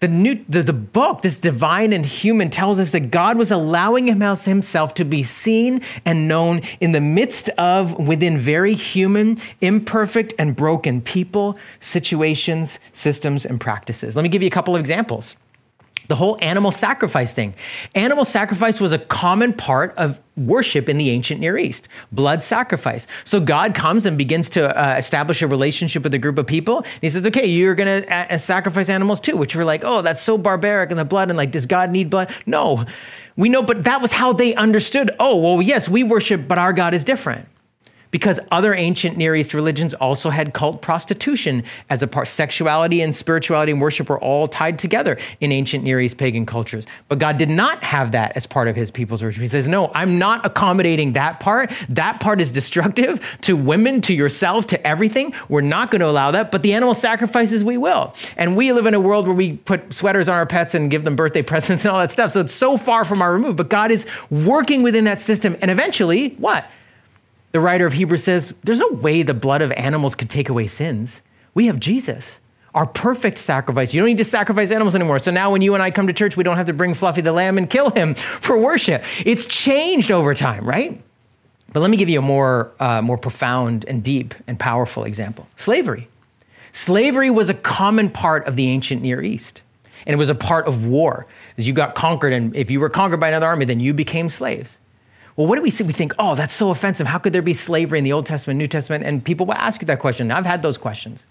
The 0.00 0.08
new 0.08 0.44
the, 0.48 0.64
the 0.64 0.72
book 0.72 1.22
this 1.22 1.38
divine 1.38 1.92
and 1.92 2.04
human 2.04 2.50
tells 2.50 2.80
us 2.80 2.90
that 2.90 3.12
god 3.12 3.38
was 3.38 3.52
allowing 3.52 4.08
himself 4.08 4.94
to 4.94 5.04
be 5.04 5.22
seen 5.22 5.80
and 6.04 6.26
known 6.26 6.62
in 6.80 6.90
the 6.90 7.00
midst 7.00 7.48
of 7.50 7.96
within 8.00 8.36
very 8.36 8.74
human 8.74 9.38
imperfect 9.60 10.34
and 10.40 10.56
broken 10.56 11.00
people 11.02 11.56
situations 11.78 12.80
systems 12.92 13.46
and 13.46 13.60
practices. 13.60 14.16
Let 14.16 14.22
me 14.22 14.28
give 14.28 14.42
you 14.42 14.48
a 14.48 14.50
couple 14.50 14.74
of 14.74 14.80
examples 14.80 15.36
the 16.08 16.16
whole 16.16 16.36
animal 16.42 16.72
sacrifice 16.72 17.32
thing. 17.32 17.54
Animal 17.94 18.24
sacrifice 18.24 18.80
was 18.80 18.92
a 18.92 18.98
common 18.98 19.52
part 19.52 19.94
of 19.96 20.20
worship 20.36 20.88
in 20.88 20.98
the 20.98 21.10
ancient 21.10 21.40
Near 21.40 21.56
East, 21.56 21.88
blood 22.10 22.42
sacrifice. 22.42 23.06
So 23.24 23.40
God 23.40 23.74
comes 23.74 24.04
and 24.04 24.18
begins 24.18 24.50
to 24.50 24.76
uh, 24.76 24.96
establish 24.96 25.42
a 25.42 25.46
relationship 25.46 26.02
with 26.02 26.12
a 26.14 26.18
group 26.18 26.38
of 26.38 26.46
people. 26.46 26.78
And 26.78 27.02
he 27.02 27.10
says, 27.10 27.26
okay, 27.26 27.46
you're 27.46 27.74
going 27.74 28.02
to 28.02 28.14
uh, 28.14 28.38
sacrifice 28.38 28.88
animals 28.88 29.20
too, 29.20 29.36
which 29.36 29.54
we're 29.54 29.64
like, 29.64 29.84
oh, 29.84 30.02
that's 30.02 30.22
so 30.22 30.36
barbaric 30.36 30.90
and 30.90 30.98
the 30.98 31.04
blood. 31.04 31.28
And 31.28 31.36
like, 31.36 31.50
does 31.50 31.66
God 31.66 31.90
need 31.90 32.10
blood? 32.10 32.34
No. 32.46 32.84
We 33.36 33.48
know, 33.48 33.62
but 33.62 33.84
that 33.84 34.02
was 34.02 34.12
how 34.12 34.32
they 34.32 34.54
understood. 34.54 35.10
Oh, 35.18 35.36
well, 35.36 35.62
yes, 35.62 35.88
we 35.88 36.02
worship, 36.02 36.46
but 36.46 36.58
our 36.58 36.72
God 36.72 36.94
is 36.94 37.04
different 37.04 37.48
because 38.12 38.38
other 38.52 38.74
ancient 38.74 39.16
Near 39.16 39.34
East 39.34 39.54
religions 39.54 39.94
also 39.94 40.30
had 40.30 40.52
cult 40.52 40.80
prostitution 40.82 41.64
as 41.90 42.02
a 42.02 42.06
part. 42.06 42.28
Sexuality 42.28 43.00
and 43.00 43.12
spirituality 43.12 43.72
and 43.72 43.80
worship 43.80 44.08
were 44.08 44.20
all 44.20 44.46
tied 44.46 44.78
together 44.78 45.18
in 45.40 45.50
ancient 45.50 45.82
Near 45.82 46.00
East 46.00 46.18
pagan 46.18 46.46
cultures. 46.46 46.86
But 47.08 47.18
God 47.18 47.38
did 47.38 47.48
not 47.48 47.82
have 47.82 48.12
that 48.12 48.36
as 48.36 48.46
part 48.46 48.68
of 48.68 48.76
his 48.76 48.90
people's 48.90 49.22
worship. 49.22 49.40
He 49.40 49.48
says, 49.48 49.66
No, 49.66 49.90
I'm 49.94 50.18
not 50.18 50.46
accommodating 50.46 51.14
that 51.14 51.40
part. 51.40 51.72
That 51.88 52.20
part 52.20 52.40
is 52.40 52.52
destructive 52.52 53.26
to 53.42 53.56
women, 53.56 54.00
to 54.02 54.14
yourself, 54.14 54.68
to 54.68 54.86
everything. 54.86 55.34
We're 55.48 55.62
not 55.62 55.90
going 55.90 56.00
to 56.00 56.08
allow 56.08 56.30
that. 56.32 56.52
But 56.52 56.62
the 56.62 56.74
animal 56.74 56.94
sacrifices, 56.94 57.64
we 57.64 57.78
will. 57.78 58.14
And 58.36 58.56
we 58.56 58.72
live 58.72 58.86
in 58.86 58.94
a 58.94 59.00
world 59.00 59.26
where 59.26 59.34
we 59.34 59.54
put 59.54 59.94
sweaters 59.94 60.28
on 60.28 60.34
our 60.34 60.46
pets 60.46 60.74
and 60.74 60.90
give 60.90 61.04
them 61.04 61.16
birthday 61.16 61.42
presents 61.52 61.84
and 61.86 61.92
all 61.92 61.98
that 61.98 62.10
stuff. 62.10 62.32
So 62.32 62.42
it's 62.42 62.52
so 62.52 62.76
far 62.76 63.06
from 63.06 63.22
our 63.22 63.32
remove. 63.32 63.56
But 63.56 63.70
God 63.70 63.90
is 63.90 64.04
working 64.30 64.82
within 64.82 65.04
that 65.04 65.22
system. 65.22 65.56
And 65.62 65.70
eventually, 65.70 66.30
what? 66.38 66.66
The 67.52 67.60
writer 67.60 67.86
of 67.86 67.92
Hebrews 67.92 68.24
says, 68.24 68.54
There's 68.64 68.78
no 68.78 68.88
way 68.88 69.22
the 69.22 69.34
blood 69.34 69.62
of 69.62 69.72
animals 69.72 70.14
could 70.14 70.30
take 70.30 70.48
away 70.48 70.66
sins. 70.66 71.22
We 71.54 71.66
have 71.66 71.78
Jesus, 71.78 72.38
our 72.74 72.86
perfect 72.86 73.38
sacrifice. 73.38 73.92
You 73.92 74.00
don't 74.00 74.08
need 74.08 74.18
to 74.18 74.24
sacrifice 74.24 74.70
animals 74.70 74.94
anymore. 74.94 75.18
So 75.18 75.30
now 75.30 75.52
when 75.52 75.60
you 75.60 75.74
and 75.74 75.82
I 75.82 75.90
come 75.90 76.06
to 76.06 76.12
church, 76.14 76.36
we 76.36 76.44
don't 76.44 76.56
have 76.56 76.66
to 76.66 76.72
bring 76.72 76.94
Fluffy 76.94 77.20
the 77.20 77.32
lamb 77.32 77.58
and 77.58 77.68
kill 77.68 77.90
him 77.90 78.14
for 78.40 78.58
worship. 78.58 79.04
It's 79.24 79.44
changed 79.44 80.10
over 80.10 80.34
time, 80.34 80.64
right? 80.64 81.00
But 81.72 81.80
let 81.80 81.90
me 81.90 81.96
give 81.96 82.08
you 82.08 82.18
a 82.18 82.22
more, 82.22 82.72
uh, 82.80 83.00
more 83.02 83.18
profound 83.18 83.84
and 83.86 84.02
deep 84.02 84.34
and 84.46 84.58
powerful 84.58 85.04
example 85.04 85.46
slavery. 85.56 86.08
Slavery 86.72 87.30
was 87.30 87.50
a 87.50 87.54
common 87.54 88.08
part 88.08 88.46
of 88.46 88.56
the 88.56 88.68
ancient 88.68 89.02
Near 89.02 89.22
East, 89.22 89.60
and 90.06 90.14
it 90.14 90.16
was 90.16 90.30
a 90.30 90.34
part 90.34 90.66
of 90.66 90.86
war. 90.86 91.26
As 91.58 91.66
you 91.66 91.74
got 91.74 91.94
conquered, 91.94 92.32
and 92.32 92.56
if 92.56 92.70
you 92.70 92.80
were 92.80 92.88
conquered 92.88 93.20
by 93.20 93.28
another 93.28 93.46
army, 93.46 93.66
then 93.66 93.78
you 93.78 93.92
became 93.92 94.30
slaves. 94.30 94.78
Well, 95.36 95.46
what 95.46 95.56
do 95.56 95.62
we 95.62 95.70
see? 95.70 95.84
We 95.84 95.92
think, 95.92 96.14
oh, 96.18 96.34
that's 96.34 96.52
so 96.52 96.70
offensive. 96.70 97.06
How 97.06 97.18
could 97.18 97.32
there 97.32 97.42
be 97.42 97.54
slavery 97.54 97.98
in 97.98 98.04
the 98.04 98.12
Old 98.12 98.26
Testament, 98.26 98.58
New 98.58 98.66
Testament? 98.66 99.04
And 99.04 99.24
people 99.24 99.46
will 99.46 99.54
ask 99.54 99.80
you 99.80 99.86
that 99.86 99.98
question. 99.98 100.30
I've 100.30 100.46
had 100.46 100.62
those 100.62 100.76
questions. 100.76 101.26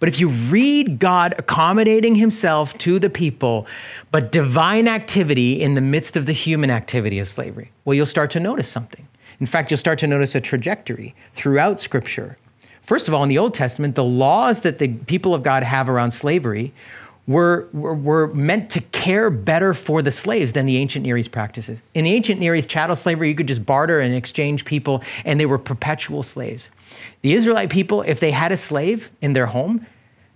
But 0.00 0.08
if 0.08 0.18
you 0.18 0.28
read 0.28 0.98
God 0.98 1.34
accommodating 1.36 2.14
himself 2.14 2.76
to 2.78 2.98
the 2.98 3.10
people, 3.10 3.66
but 4.10 4.32
divine 4.32 4.88
activity 4.88 5.60
in 5.60 5.74
the 5.74 5.80
midst 5.80 6.16
of 6.16 6.26
the 6.26 6.32
human 6.32 6.70
activity 6.70 7.18
of 7.18 7.28
slavery, 7.28 7.70
well, 7.84 7.94
you'll 7.94 8.06
start 8.06 8.30
to 8.32 8.40
notice 8.40 8.68
something. 8.68 9.06
In 9.40 9.46
fact, 9.46 9.70
you'll 9.70 9.78
start 9.78 9.98
to 9.98 10.06
notice 10.06 10.34
a 10.34 10.40
trajectory 10.40 11.14
throughout 11.34 11.80
Scripture. 11.80 12.38
First 12.82 13.08
of 13.08 13.14
all, 13.14 13.22
in 13.22 13.28
the 13.28 13.38
Old 13.38 13.54
Testament, 13.54 13.94
the 13.94 14.04
laws 14.04 14.60
that 14.60 14.78
the 14.78 14.88
people 14.88 15.34
of 15.34 15.42
God 15.42 15.62
have 15.62 15.88
around 15.88 16.12
slavery 16.12 16.72
were, 17.26 17.68
were, 17.72 17.94
were, 17.94 18.26
meant 18.34 18.70
to 18.70 18.80
care 18.80 19.30
better 19.30 19.72
for 19.72 20.02
the 20.02 20.10
slaves 20.10 20.52
than 20.52 20.66
the 20.66 20.76
ancient 20.76 21.04
Near 21.04 21.16
East 21.16 21.30
practices. 21.30 21.80
In 21.94 22.04
the 22.04 22.12
ancient 22.12 22.38
Near 22.38 22.54
East, 22.54 22.68
chattel 22.68 22.96
slavery, 22.96 23.30
you 23.30 23.34
could 23.34 23.48
just 23.48 23.64
barter 23.64 24.00
and 24.00 24.14
exchange 24.14 24.64
people, 24.64 25.02
and 25.24 25.40
they 25.40 25.46
were 25.46 25.58
perpetual 25.58 26.22
slaves. 26.22 26.68
The 27.22 27.32
Israelite 27.32 27.70
people, 27.70 28.02
if 28.02 28.20
they 28.20 28.30
had 28.30 28.52
a 28.52 28.56
slave 28.56 29.10
in 29.22 29.32
their 29.32 29.46
home, 29.46 29.86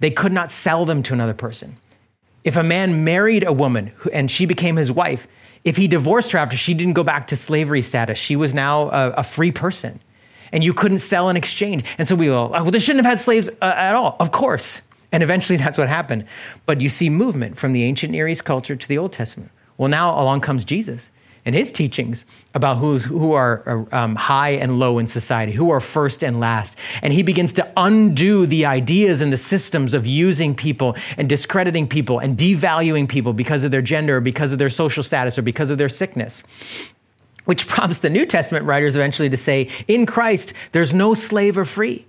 they 0.00 0.10
could 0.10 0.32
not 0.32 0.50
sell 0.50 0.84
them 0.84 1.02
to 1.04 1.12
another 1.12 1.34
person. 1.34 1.76
If 2.44 2.56
a 2.56 2.62
man 2.62 3.04
married 3.04 3.44
a 3.44 3.52
woman 3.52 3.92
and 4.12 4.30
she 4.30 4.46
became 4.46 4.76
his 4.76 4.90
wife, 4.90 5.26
if 5.64 5.76
he 5.76 5.88
divorced 5.88 6.32
her 6.32 6.38
after 6.38 6.56
she 6.56 6.72
didn't 6.72 6.94
go 6.94 7.04
back 7.04 7.26
to 7.28 7.36
slavery 7.36 7.82
status, 7.82 8.16
she 8.16 8.36
was 8.36 8.54
now 8.54 8.88
a, 8.88 9.10
a 9.18 9.22
free 9.24 9.52
person. 9.52 10.00
And 10.50 10.64
you 10.64 10.72
couldn't 10.72 11.00
sell 11.00 11.28
and 11.28 11.36
exchange. 11.36 11.84
And 11.98 12.08
so 12.08 12.14
we 12.14 12.26
go, 12.26 12.46
oh, 12.46 12.62
well, 12.62 12.70
they 12.70 12.78
shouldn't 12.78 13.04
have 13.04 13.10
had 13.10 13.20
slaves 13.20 13.50
uh, 13.60 13.64
at 13.64 13.94
all. 13.94 14.16
Of 14.18 14.32
course. 14.32 14.80
And 15.12 15.22
eventually 15.22 15.56
that's 15.58 15.78
what 15.78 15.88
happened. 15.88 16.24
But 16.66 16.80
you 16.80 16.88
see 16.88 17.10
movement 17.10 17.56
from 17.58 17.72
the 17.72 17.84
ancient 17.84 18.12
Near 18.12 18.28
East 18.28 18.44
culture 18.44 18.76
to 18.76 18.88
the 18.88 18.98
Old 18.98 19.12
Testament. 19.12 19.50
Well, 19.76 19.88
now 19.88 20.20
along 20.20 20.40
comes 20.40 20.64
Jesus 20.64 21.10
and 21.48 21.54
his 21.54 21.72
teachings 21.72 22.26
about 22.54 22.76
who's, 22.76 23.06
who 23.06 23.32
are 23.32 23.86
um, 23.92 24.16
high 24.16 24.50
and 24.50 24.78
low 24.78 24.98
in 24.98 25.06
society, 25.06 25.50
who 25.52 25.70
are 25.70 25.80
first 25.80 26.22
and 26.22 26.40
last. 26.40 26.76
And 27.00 27.10
he 27.10 27.22
begins 27.22 27.54
to 27.54 27.72
undo 27.76 28.44
the 28.44 28.66
ideas 28.66 29.22
and 29.22 29.32
the 29.32 29.38
systems 29.38 29.94
of 29.94 30.04
using 30.04 30.54
people 30.54 30.94
and 31.16 31.26
discrediting 31.26 31.88
people 31.88 32.18
and 32.18 32.36
devaluing 32.36 33.08
people 33.08 33.32
because 33.32 33.64
of 33.64 33.70
their 33.70 33.80
gender, 33.80 34.18
or 34.18 34.20
because 34.20 34.52
of 34.52 34.58
their 34.58 34.68
social 34.68 35.02
status, 35.02 35.38
or 35.38 35.42
because 35.42 35.70
of 35.70 35.78
their 35.78 35.88
sickness. 35.88 36.42
Which 37.46 37.66
prompts 37.68 38.00
the 38.00 38.10
New 38.10 38.26
Testament 38.26 38.66
writers 38.66 38.94
eventually 38.94 39.30
to 39.30 39.38
say, 39.38 39.70
in 39.86 40.04
Christ, 40.04 40.52
there's 40.72 40.92
no 40.92 41.14
slave 41.14 41.56
or 41.56 41.64
free. 41.64 42.04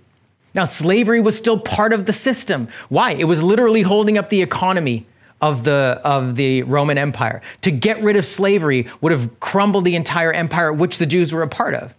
Now, 0.54 0.64
slavery 0.64 1.20
was 1.20 1.38
still 1.38 1.58
part 1.58 1.92
of 1.92 2.06
the 2.06 2.12
system. 2.12 2.68
Why? 2.88 3.12
It 3.12 3.24
was 3.24 3.42
literally 3.42 3.82
holding 3.82 4.18
up 4.18 4.30
the 4.30 4.42
economy 4.42 5.06
of 5.40 5.64
the, 5.64 6.00
of 6.04 6.36
the 6.36 6.62
Roman 6.64 6.98
Empire. 6.98 7.40
To 7.62 7.70
get 7.70 8.02
rid 8.02 8.16
of 8.16 8.26
slavery 8.26 8.88
would 9.00 9.12
have 9.12 9.40
crumbled 9.40 9.84
the 9.84 9.96
entire 9.96 10.32
empire, 10.32 10.72
which 10.72 10.98
the 10.98 11.06
Jews 11.06 11.32
were 11.32 11.42
a 11.42 11.48
part 11.48 11.74
of. 11.74 11.94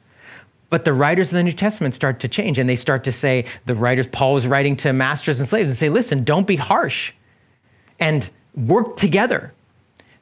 But 0.69 0.85
the 0.85 0.93
writers 0.93 1.29
of 1.29 1.33
the 1.33 1.43
New 1.43 1.51
Testament 1.51 1.95
start 1.95 2.19
to 2.21 2.27
change 2.27 2.57
and 2.57 2.69
they 2.69 2.75
start 2.75 3.03
to 3.05 3.11
say, 3.11 3.45
the 3.65 3.75
writers, 3.75 4.07
Paul 4.07 4.33
was 4.33 4.47
writing 4.47 4.75
to 4.77 4.93
masters 4.93 5.39
and 5.39 5.47
slaves 5.47 5.69
and 5.69 5.77
say, 5.77 5.89
listen, 5.89 6.23
don't 6.23 6.47
be 6.47 6.55
harsh 6.55 7.13
and 7.99 8.29
work 8.55 8.95
together. 8.97 9.53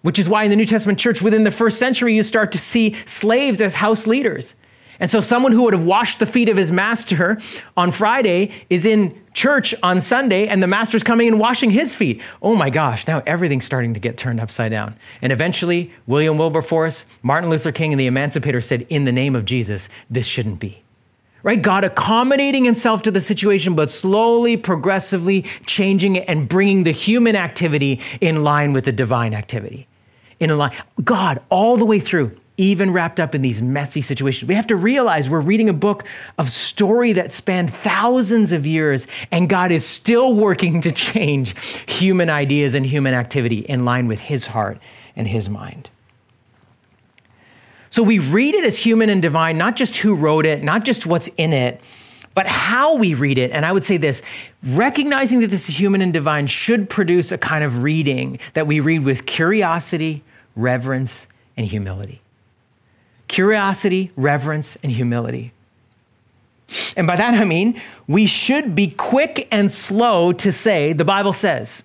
Which 0.01 0.17
is 0.17 0.29
why 0.29 0.43
in 0.43 0.49
the 0.49 0.55
New 0.55 0.65
Testament 0.65 0.97
church, 0.97 1.21
within 1.21 1.43
the 1.43 1.51
first 1.51 1.77
century, 1.77 2.15
you 2.15 2.23
start 2.23 2.51
to 2.53 2.57
see 2.57 2.95
slaves 3.05 3.59
as 3.59 3.75
house 3.75 4.07
leaders. 4.07 4.55
And 4.99 5.09
so, 5.09 5.21
someone 5.21 5.53
who 5.53 5.63
would 5.63 5.73
have 5.73 5.85
washed 5.85 6.19
the 6.19 6.25
feet 6.25 6.49
of 6.49 6.57
his 6.57 6.71
master 6.71 7.37
on 7.77 7.91
Friday 7.91 8.51
is 8.69 8.85
in 8.85 9.19
church 9.33 9.73
on 9.81 10.01
Sunday, 10.01 10.47
and 10.47 10.61
the 10.61 10.67
master's 10.67 11.03
coming 11.03 11.27
and 11.27 11.39
washing 11.39 11.71
his 11.71 11.95
feet. 11.95 12.21
Oh 12.41 12.55
my 12.55 12.69
gosh, 12.69 13.07
now 13.07 13.23
everything's 13.25 13.65
starting 13.65 13.93
to 13.93 13.99
get 13.99 14.17
turned 14.17 14.41
upside 14.41 14.71
down. 14.71 14.95
And 15.21 15.31
eventually, 15.31 15.93
William 16.07 16.37
Wilberforce, 16.37 17.05
Martin 17.21 17.49
Luther 17.49 17.71
King, 17.71 17.93
and 17.93 17.99
the 17.99 18.07
Emancipator 18.07 18.59
said, 18.59 18.85
In 18.89 19.05
the 19.05 19.11
name 19.13 19.35
of 19.35 19.45
Jesus, 19.45 19.87
this 20.09 20.25
shouldn't 20.25 20.59
be. 20.59 20.83
Right? 21.41 21.61
God 21.61 21.85
accommodating 21.85 22.65
himself 22.65 23.01
to 23.03 23.11
the 23.11 23.21
situation, 23.21 23.73
but 23.73 23.89
slowly, 23.89 24.57
progressively 24.57 25.43
changing 25.65 26.17
it 26.17 26.25
and 26.27 26.49
bringing 26.49 26.83
the 26.83 26.91
human 26.91 27.37
activity 27.37 28.01
in 28.19 28.43
line 28.43 28.73
with 28.73 28.83
the 28.83 28.91
divine 28.91 29.33
activity. 29.33 29.87
In 30.41 30.57
line. 30.57 30.73
God, 31.01 31.41
all 31.49 31.77
the 31.77 31.85
way 31.85 32.01
through, 32.01 32.37
even 32.59 32.91
wrapped 32.91 33.19
up 33.19 33.33
in 33.33 33.41
these 33.41 33.61
messy 33.61 34.01
situations. 34.01 34.47
We 34.47 34.55
have 34.55 34.67
to 34.67 34.75
realize 34.75 35.29
we're 35.29 35.39
reading 35.39 35.69
a 35.69 35.73
book 35.73 36.03
of 36.37 36.49
story 36.49 37.13
that 37.13 37.31
spanned 37.31 37.73
thousands 37.73 38.51
of 38.51 38.65
years, 38.65 39.07
and 39.31 39.49
God 39.49 39.71
is 39.71 39.85
still 39.85 40.33
working 40.33 40.81
to 40.81 40.91
change 40.91 41.55
human 41.89 42.29
ideas 42.29 42.75
and 42.75 42.85
human 42.85 43.13
activity 43.13 43.59
in 43.59 43.85
line 43.85 44.07
with 44.07 44.19
his 44.19 44.47
heart 44.47 44.79
and 45.15 45.27
his 45.27 45.49
mind. 45.49 45.89
So 47.89 48.03
we 48.03 48.19
read 48.19 48.53
it 48.53 48.65
as 48.65 48.77
human 48.77 49.09
and 49.09 49.21
divine, 49.21 49.57
not 49.57 49.75
just 49.75 49.97
who 49.97 50.13
wrote 50.13 50.45
it, 50.45 50.61
not 50.61 50.85
just 50.85 51.05
what's 51.05 51.27
in 51.37 51.53
it, 51.53 51.81
but 52.35 52.45
how 52.45 52.95
we 52.95 53.13
read 53.13 53.37
it. 53.37 53.51
And 53.51 53.65
I 53.65 53.71
would 53.71 53.83
say 53.83 53.97
this 53.97 54.21
recognizing 54.63 55.39
that 55.39 55.47
this 55.47 55.69
is 55.69 55.79
human 55.79 56.01
and 56.01 56.13
divine 56.13 56.47
should 56.47 56.89
produce 56.89 57.31
a 57.31 57.37
kind 57.37 57.63
of 57.63 57.83
reading 57.83 58.39
that 58.53 58.67
we 58.67 58.79
read 58.79 59.03
with 59.03 59.25
curiosity, 59.25 60.23
reverence, 60.55 61.27
and 61.57 61.65
humility. 61.65 62.21
Curiosity, 63.29 64.11
reverence, 64.17 64.77
and 64.83 64.91
humility. 64.91 65.53
And 66.97 67.07
by 67.07 67.15
that 67.15 67.33
I 67.33 67.45
mean 67.45 67.81
we 68.07 68.25
should 68.25 68.75
be 68.75 68.87
quick 68.87 69.47
and 69.51 69.71
slow 69.71 70.33
to 70.33 70.51
say, 70.51 70.93
the 70.93 71.05
Bible 71.05 71.31
says. 71.31 71.81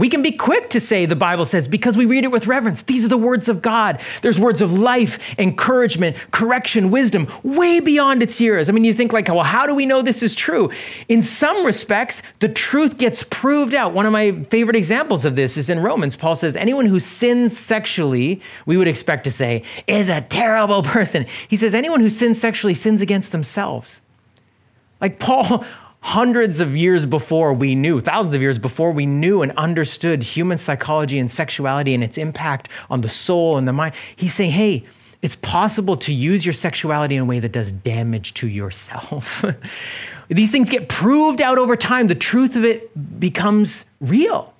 We 0.00 0.08
can 0.08 0.22
be 0.22 0.32
quick 0.32 0.70
to 0.70 0.80
say 0.80 1.04
the 1.04 1.14
Bible 1.14 1.44
says 1.44 1.68
because 1.68 1.94
we 1.94 2.06
read 2.06 2.24
it 2.24 2.30
with 2.32 2.46
reverence. 2.46 2.80
These 2.80 3.04
are 3.04 3.08
the 3.08 3.18
words 3.18 3.50
of 3.50 3.60
God. 3.60 4.00
There's 4.22 4.40
words 4.40 4.62
of 4.62 4.72
life, 4.72 5.18
encouragement, 5.38 6.16
correction, 6.30 6.90
wisdom, 6.90 7.28
way 7.42 7.80
beyond 7.80 8.22
its 8.22 8.40
years. 8.40 8.70
I 8.70 8.72
mean, 8.72 8.84
you 8.84 8.94
think 8.94 9.12
like, 9.12 9.28
well, 9.28 9.42
how 9.42 9.66
do 9.66 9.74
we 9.74 9.84
know 9.84 10.00
this 10.00 10.22
is 10.22 10.34
true? 10.34 10.70
In 11.10 11.20
some 11.20 11.66
respects, 11.66 12.22
the 12.38 12.48
truth 12.48 12.96
gets 12.96 13.24
proved 13.28 13.74
out. 13.74 13.92
One 13.92 14.06
of 14.06 14.12
my 14.12 14.42
favorite 14.44 14.74
examples 14.74 15.26
of 15.26 15.36
this 15.36 15.58
is 15.58 15.68
in 15.68 15.80
Romans. 15.80 16.16
Paul 16.16 16.34
says, 16.34 16.56
anyone 16.56 16.86
who 16.86 16.98
sins 16.98 17.58
sexually, 17.58 18.40
we 18.64 18.78
would 18.78 18.88
expect 18.88 19.24
to 19.24 19.30
say, 19.30 19.64
is 19.86 20.08
a 20.08 20.22
terrible 20.22 20.82
person. 20.96 21.26
He 21.46 21.58
says, 21.58 21.74
anyone 21.74 22.00
who 22.00 22.08
sins 22.08 22.40
sexually 22.40 22.72
sins 22.72 23.02
against 23.02 23.32
themselves. 23.32 24.00
Like 24.98 25.18
Paul, 25.18 25.62
hundreds 26.02 26.60
of 26.60 26.76
years 26.76 27.04
before 27.06 27.52
we 27.52 27.74
knew, 27.74 28.00
thousands 28.00 28.34
of 28.34 28.40
years 28.40 28.58
before 28.58 28.92
we 28.92 29.06
knew 29.06 29.42
and 29.42 29.52
understood 29.52 30.22
human 30.22 30.56
psychology 30.56 31.18
and 31.18 31.30
sexuality 31.30 31.94
and 31.94 32.02
its 32.02 32.18
impact 32.18 32.68
on 32.88 33.02
the 33.02 33.08
soul 33.08 33.58
and 33.58 33.68
the 33.68 33.72
mind, 33.72 33.94
he's 34.16 34.34
saying, 34.34 34.50
hey, 34.50 34.84
it's 35.22 35.36
possible 35.36 35.96
to 35.96 36.14
use 36.14 36.46
your 36.46 36.54
sexuality 36.54 37.16
in 37.16 37.22
a 37.22 37.24
way 37.24 37.40
that 37.40 37.52
does 37.52 37.72
damage 37.72 38.32
to 38.34 38.48
yourself. 38.48 39.44
These 40.28 40.50
things 40.50 40.70
get 40.70 40.88
proved 40.88 41.42
out 41.42 41.58
over 41.58 41.76
time. 41.76 42.06
The 42.06 42.14
truth 42.14 42.56
of 42.56 42.64
it 42.64 43.20
becomes 43.20 43.84
real. 44.00 44.54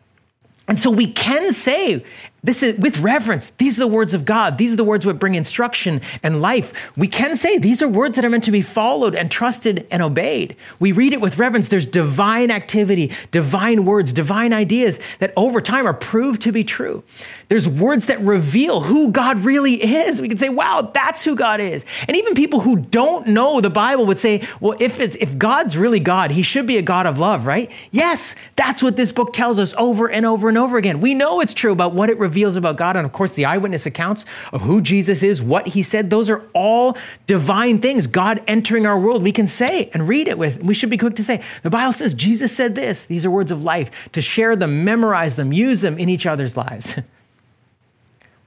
And 0.69 0.79
so 0.79 0.91
we 0.91 1.07
can 1.07 1.53
say, 1.53 2.05
this 2.43 2.63
is 2.63 2.79
with 2.79 2.99
reverence. 2.99 3.51
These 3.51 3.77
are 3.77 3.81
the 3.81 3.87
words 3.87 4.15
of 4.15 4.25
God. 4.25 4.57
These 4.57 4.73
are 4.73 4.77
the 4.77 4.85
words 4.85 5.05
that 5.05 5.15
bring 5.15 5.35
instruction 5.35 6.01
and 6.23 6.41
life. 6.41 6.73
We 6.97 7.07
can 7.07 7.37
say 7.37 7.59
these 7.59 7.83
are 7.83 7.89
words 7.89 8.17
that 8.17 8.25
are 8.25 8.31
meant 8.31 8.45
to 8.45 8.51
be 8.51 8.63
followed 8.63 9.15
and 9.15 9.31
trusted 9.31 9.87
and 9.91 10.03
obeyed. 10.03 10.57
We 10.79 10.93
read 10.93 11.13
it 11.13 11.21
with 11.21 11.39
reverence. 11.39 11.69
There's 11.69 11.87
divine 11.87 12.51
activity, 12.51 13.13
divine 13.31 13.85
words, 13.85 14.15
divine 14.15 14.55
ideas 14.55 14.99
that 15.19 15.35
over 15.37 15.61
time 15.61 15.87
are 15.87 15.93
proved 15.93 16.41
to 16.43 16.53
be 16.53 16.65
true. 16.65 17.05
There's 17.49 17.69
words 17.69 18.07
that 18.07 18.21
reveal 18.21 18.81
who 18.81 19.11
God 19.11 19.41
really 19.41 19.75
is. 19.75 20.21
We 20.21 20.29
can 20.29 20.39
say, 20.39 20.49
wow, 20.49 20.91
that's 20.95 21.23
who 21.25 21.35
God 21.35 21.61
is. 21.61 21.85
And 22.09 22.17
even 22.17 22.35
people 22.35 22.61
who 22.61 22.77
don't 22.77 23.27
know 23.27 23.61
the 23.61 23.71
Bible 23.71 24.07
would 24.07 24.19
say, 24.19 24.47
well, 24.61 24.77
if, 24.81 24.99
it's, 24.99 25.17
if 25.17 25.37
God's 25.37 25.77
really 25.77 26.01
God, 26.01 26.31
he 26.31 26.43
should 26.43 26.67
be 26.67 26.79
a 26.79 26.83
God 26.83 27.07
of 27.07 27.19
love, 27.19 27.47
right? 27.47 27.71
Yes, 27.91 28.35
that's 28.57 28.83
what 28.83 28.97
this 28.97 29.13
book 29.13 29.35
tells 29.35 29.59
us 29.59 29.75
over 29.77 30.09
and 30.09 30.25
over 30.25 30.49
and 30.49 30.57
over 30.57 30.79
again. 30.79 31.01
We 31.01 31.13
know 31.13 31.41
it's 31.41 31.53
true 31.53 31.73
about 31.73 31.93
what 31.93 32.09
it 32.09 32.19
reveals 32.19 32.30
about 32.37 32.77
God. 32.77 32.97
And 32.97 33.05
of 33.05 33.13
course, 33.13 33.33
the 33.33 33.45
eyewitness 33.45 33.87
accounts 33.87 34.25
of 34.53 34.63
who 34.63 34.81
Jesus 34.81 35.23
is, 35.23 35.43
what 35.43 35.69
he 35.69 35.83
said, 35.83 36.11
those 36.11 36.31
are 36.31 36.43
all 36.53 36.97
divine 37.27 37.81
things. 37.81 38.07
God 38.07 38.43
entering 38.47 38.87
our 38.87 38.99
world, 38.99 39.23
we 39.23 39.33
can 39.33 39.47
say 39.47 39.91
and 39.93 40.09
read 40.09 40.29
it 40.29 40.39
with. 40.39 40.63
We 40.63 40.75
should 40.75 40.91
be 40.91 40.99
quick 40.99 41.17
to 41.17 41.25
say, 41.25 41.43
the 41.63 41.71
Bible 41.71 41.93
says 41.93 42.15
Jesus 42.15 42.55
said 42.55 42.75
this. 42.75 43.05
These 43.05 43.25
are 43.25 43.31
words 43.31 43.51
of 43.51 43.63
life, 43.63 43.91
to 44.13 44.21
share 44.21 44.57
them, 44.57 44.85
memorize 44.85 45.37
them, 45.37 45.53
use 45.53 45.81
them 45.81 45.99
in 45.99 46.09
each 46.09 46.27
other's 46.27 46.57
lives. 46.57 46.97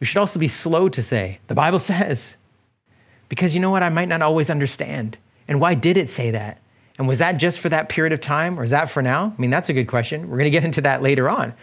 We 0.04 0.06
should 0.06 0.20
also 0.20 0.38
be 0.38 0.50
slow 0.50 0.90
to 0.90 1.02
say, 1.02 1.40
the 1.48 1.56
Bible 1.56 1.80
says, 1.80 2.36
because 3.30 3.54
you 3.54 3.62
know 3.62 3.72
what? 3.72 3.84
I 3.84 3.88
might 3.90 4.10
not 4.10 4.22
always 4.22 4.50
understand. 4.50 5.18
And 5.48 5.62
why 5.62 5.76
did 5.76 5.96
it 5.96 6.10
say 6.10 6.32
that? 6.32 6.60
And 6.98 7.08
was 7.08 7.20
that 7.20 7.38
just 7.38 7.60
for 7.60 7.70
that 7.70 7.88
period 7.88 8.12
of 8.12 8.20
time 8.20 8.60
or 8.60 8.66
is 8.66 8.72
that 8.72 8.90
for 8.90 9.02
now? 9.02 9.34
I 9.38 9.42
mean, 9.42 9.50
that's 9.50 9.70
a 9.70 9.74
good 9.74 9.88
question. 9.88 10.24
We're 10.30 10.36
going 10.36 10.44
to 10.44 10.50
get 10.50 10.66
into 10.66 10.82
that 10.82 11.02
later 11.02 11.30
on. 11.30 11.54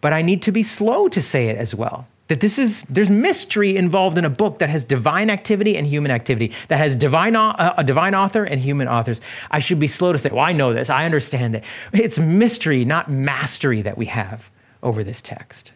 But 0.00 0.12
I 0.12 0.22
need 0.22 0.42
to 0.42 0.52
be 0.52 0.62
slow 0.62 1.08
to 1.08 1.20
say 1.20 1.48
it 1.48 1.56
as 1.56 1.74
well. 1.74 2.06
That 2.28 2.40
this 2.40 2.58
is, 2.58 2.82
there's 2.88 3.10
mystery 3.10 3.76
involved 3.76 4.16
in 4.16 4.24
a 4.24 4.30
book 4.30 4.60
that 4.60 4.70
has 4.70 4.84
divine 4.84 5.30
activity 5.30 5.76
and 5.76 5.86
human 5.86 6.12
activity, 6.12 6.52
that 6.68 6.78
has 6.78 6.94
divine, 6.94 7.34
uh, 7.34 7.74
a 7.76 7.82
divine 7.82 8.14
author 8.14 8.44
and 8.44 8.60
human 8.60 8.86
authors. 8.86 9.20
I 9.50 9.58
should 9.58 9.80
be 9.80 9.88
slow 9.88 10.12
to 10.12 10.18
say, 10.18 10.30
well, 10.30 10.44
I 10.44 10.52
know 10.52 10.72
this, 10.72 10.90
I 10.90 11.04
understand 11.04 11.54
that. 11.56 11.64
It's 11.92 12.18
mystery, 12.18 12.84
not 12.84 13.10
mastery, 13.10 13.82
that 13.82 13.98
we 13.98 14.06
have 14.06 14.48
over 14.82 15.02
this 15.02 15.20
text. 15.20 15.72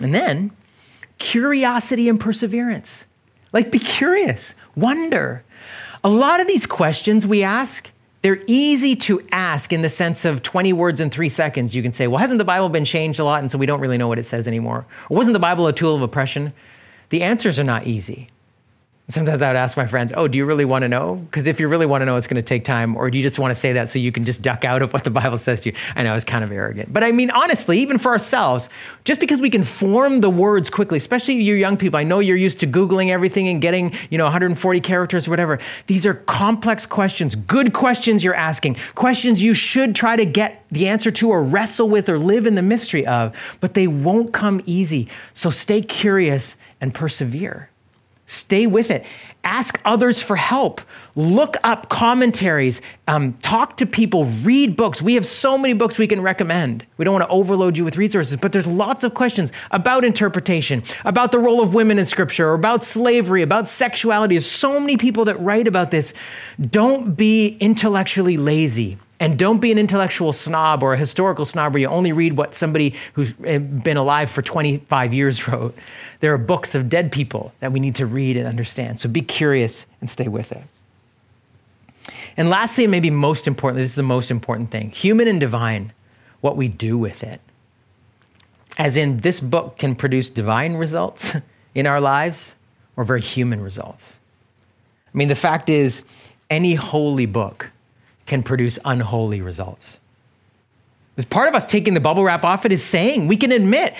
And 0.00 0.12
then 0.12 0.50
curiosity 1.18 2.08
and 2.08 2.18
perseverance. 2.18 3.04
Like, 3.52 3.70
be 3.70 3.78
curious, 3.78 4.54
wonder. 4.74 5.44
A 6.02 6.08
lot 6.08 6.40
of 6.40 6.48
these 6.48 6.66
questions 6.66 7.26
we 7.28 7.44
ask, 7.44 7.92
they're 8.22 8.40
easy 8.46 8.94
to 8.94 9.20
ask 9.32 9.72
in 9.72 9.82
the 9.82 9.88
sense 9.88 10.24
of 10.24 10.42
20 10.42 10.72
words 10.72 11.00
in 11.00 11.10
three 11.10 11.28
seconds. 11.28 11.74
You 11.74 11.82
can 11.82 11.92
say, 11.92 12.06
well, 12.06 12.18
hasn't 12.18 12.38
the 12.38 12.44
Bible 12.44 12.68
been 12.68 12.84
changed 12.84 13.18
a 13.18 13.24
lot? 13.24 13.40
And 13.40 13.50
so 13.50 13.58
we 13.58 13.66
don't 13.66 13.80
really 13.80 13.98
know 13.98 14.08
what 14.08 14.18
it 14.18 14.26
says 14.26 14.46
anymore. 14.46 14.86
Or 15.10 15.16
wasn't 15.16 15.34
the 15.34 15.40
Bible 15.40 15.66
a 15.66 15.72
tool 15.72 15.96
of 15.96 16.02
oppression? 16.02 16.52
The 17.10 17.22
answers 17.22 17.58
are 17.58 17.64
not 17.64 17.86
easy. 17.86 18.30
Sometimes 19.08 19.42
I 19.42 19.48
would 19.48 19.56
ask 19.56 19.76
my 19.76 19.86
friends, 19.86 20.12
Oh, 20.16 20.28
do 20.28 20.38
you 20.38 20.46
really 20.46 20.64
want 20.64 20.82
to 20.82 20.88
know? 20.88 21.16
Because 21.16 21.48
if 21.48 21.58
you 21.58 21.66
really 21.66 21.86
want 21.86 22.02
to 22.02 22.06
know, 22.06 22.16
it's 22.16 22.28
going 22.28 22.36
to 22.36 22.42
take 22.42 22.64
time. 22.64 22.96
Or 22.96 23.10
do 23.10 23.18
you 23.18 23.24
just 23.24 23.38
want 23.38 23.50
to 23.50 23.54
say 23.54 23.72
that 23.72 23.90
so 23.90 23.98
you 23.98 24.12
can 24.12 24.24
just 24.24 24.42
duck 24.42 24.64
out 24.64 24.80
of 24.80 24.92
what 24.92 25.02
the 25.02 25.10
Bible 25.22 25.38
says 25.38 25.60
to 25.62 25.70
you? 25.70 25.76
I 25.96 26.04
know 26.04 26.14
it's 26.14 26.24
kind 26.24 26.44
of 26.44 26.52
arrogant. 26.52 26.92
But 26.92 27.02
I 27.02 27.10
mean, 27.10 27.30
honestly, 27.32 27.80
even 27.80 27.98
for 27.98 28.12
ourselves, 28.12 28.68
just 29.04 29.18
because 29.18 29.40
we 29.40 29.50
can 29.50 29.64
form 29.64 30.20
the 30.20 30.30
words 30.30 30.70
quickly, 30.70 30.98
especially 30.98 31.42
you 31.42 31.54
young 31.54 31.76
people, 31.76 31.98
I 31.98 32.04
know 32.04 32.20
you're 32.20 32.36
used 32.36 32.60
to 32.60 32.66
Googling 32.66 33.10
everything 33.10 33.48
and 33.48 33.60
getting, 33.60 33.92
you 34.08 34.18
know, 34.18 34.24
140 34.24 34.80
characters 34.80 35.26
or 35.26 35.30
whatever. 35.30 35.58
These 35.88 36.06
are 36.06 36.14
complex 36.14 36.86
questions, 36.86 37.34
good 37.34 37.74
questions 37.74 38.22
you're 38.22 38.34
asking, 38.34 38.76
questions 38.94 39.42
you 39.42 39.52
should 39.52 39.96
try 39.96 40.14
to 40.14 40.24
get 40.24 40.64
the 40.70 40.86
answer 40.88 41.10
to 41.10 41.28
or 41.28 41.42
wrestle 41.42 41.88
with 41.88 42.08
or 42.08 42.18
live 42.18 42.46
in 42.46 42.54
the 42.54 42.62
mystery 42.62 43.04
of, 43.06 43.36
but 43.60 43.74
they 43.74 43.88
won't 43.88 44.32
come 44.32 44.62
easy. 44.64 45.08
So 45.34 45.50
stay 45.50 45.82
curious 45.82 46.56
and 46.80 46.94
persevere. 46.94 47.68
Stay 48.32 48.66
with 48.66 48.90
it. 48.90 49.04
Ask 49.44 49.78
others 49.84 50.22
for 50.22 50.36
help. 50.36 50.80
Look 51.14 51.56
up 51.64 51.90
commentaries. 51.90 52.80
Um, 53.06 53.34
talk 53.42 53.76
to 53.76 53.86
people. 53.86 54.24
Read 54.24 54.74
books. 54.74 55.02
We 55.02 55.14
have 55.16 55.26
so 55.26 55.58
many 55.58 55.74
books 55.74 55.98
we 55.98 56.06
can 56.06 56.22
recommend. 56.22 56.86
We 56.96 57.04
don't 57.04 57.12
want 57.12 57.26
to 57.26 57.30
overload 57.30 57.76
you 57.76 57.84
with 57.84 57.98
resources, 57.98 58.38
but 58.38 58.52
there's 58.52 58.66
lots 58.66 59.04
of 59.04 59.12
questions 59.12 59.52
about 59.70 60.02
interpretation, 60.02 60.82
about 61.04 61.30
the 61.30 61.38
role 61.38 61.60
of 61.60 61.74
women 61.74 61.98
in 61.98 62.06
scripture, 62.06 62.54
about 62.54 62.82
slavery, 62.84 63.42
about 63.42 63.68
sexuality. 63.68 64.36
There's 64.36 64.46
so 64.46 64.80
many 64.80 64.96
people 64.96 65.26
that 65.26 65.38
write 65.38 65.68
about 65.68 65.90
this. 65.90 66.14
Don't 66.58 67.14
be 67.14 67.58
intellectually 67.60 68.38
lazy. 68.38 68.96
And 69.22 69.38
don't 69.38 69.60
be 69.60 69.70
an 69.70 69.78
intellectual 69.78 70.32
snob 70.32 70.82
or 70.82 70.94
a 70.94 70.98
historical 70.98 71.44
snob 71.44 71.74
where 71.74 71.80
you 71.80 71.86
only 71.86 72.10
read 72.10 72.36
what 72.36 72.56
somebody 72.56 72.96
who's 73.12 73.32
been 73.32 73.96
alive 73.96 74.28
for 74.28 74.42
25 74.42 75.14
years 75.14 75.46
wrote. 75.48 75.76
There 76.22 76.32
are 76.32 76.38
books 76.38 76.76
of 76.76 76.88
dead 76.88 77.10
people 77.10 77.52
that 77.58 77.72
we 77.72 77.80
need 77.80 77.96
to 77.96 78.06
read 78.06 78.36
and 78.36 78.46
understand. 78.46 79.00
So 79.00 79.08
be 79.08 79.22
curious 79.22 79.86
and 80.00 80.08
stay 80.08 80.28
with 80.28 80.52
it. 80.52 80.62
And 82.36 82.48
lastly, 82.48 82.84
and 82.84 82.92
maybe 82.92 83.10
most 83.10 83.48
importantly, 83.48 83.82
this 83.82 83.90
is 83.90 83.96
the 83.96 84.04
most 84.04 84.30
important 84.30 84.70
thing 84.70 84.92
human 84.92 85.26
and 85.26 85.40
divine, 85.40 85.92
what 86.40 86.56
we 86.56 86.68
do 86.68 86.96
with 86.96 87.24
it. 87.24 87.40
As 88.78 88.96
in, 88.96 89.18
this 89.18 89.40
book 89.40 89.78
can 89.78 89.96
produce 89.96 90.28
divine 90.28 90.74
results 90.74 91.34
in 91.74 91.88
our 91.88 92.00
lives 92.00 92.54
or 92.96 93.02
very 93.02 93.20
human 93.20 93.60
results. 93.60 94.12
I 95.12 95.18
mean, 95.18 95.26
the 95.26 95.34
fact 95.34 95.68
is, 95.68 96.04
any 96.48 96.76
holy 96.76 97.26
book 97.26 97.72
can 98.26 98.44
produce 98.44 98.78
unholy 98.84 99.40
results. 99.40 99.98
As 101.16 101.24
part 101.24 101.48
of 101.48 101.56
us 101.56 101.66
taking 101.66 101.94
the 101.94 102.00
bubble 102.00 102.22
wrap 102.22 102.44
off 102.44 102.64
it 102.64 102.70
is 102.70 102.84
saying 102.84 103.26
we 103.26 103.36
can 103.36 103.50
admit 103.50 103.96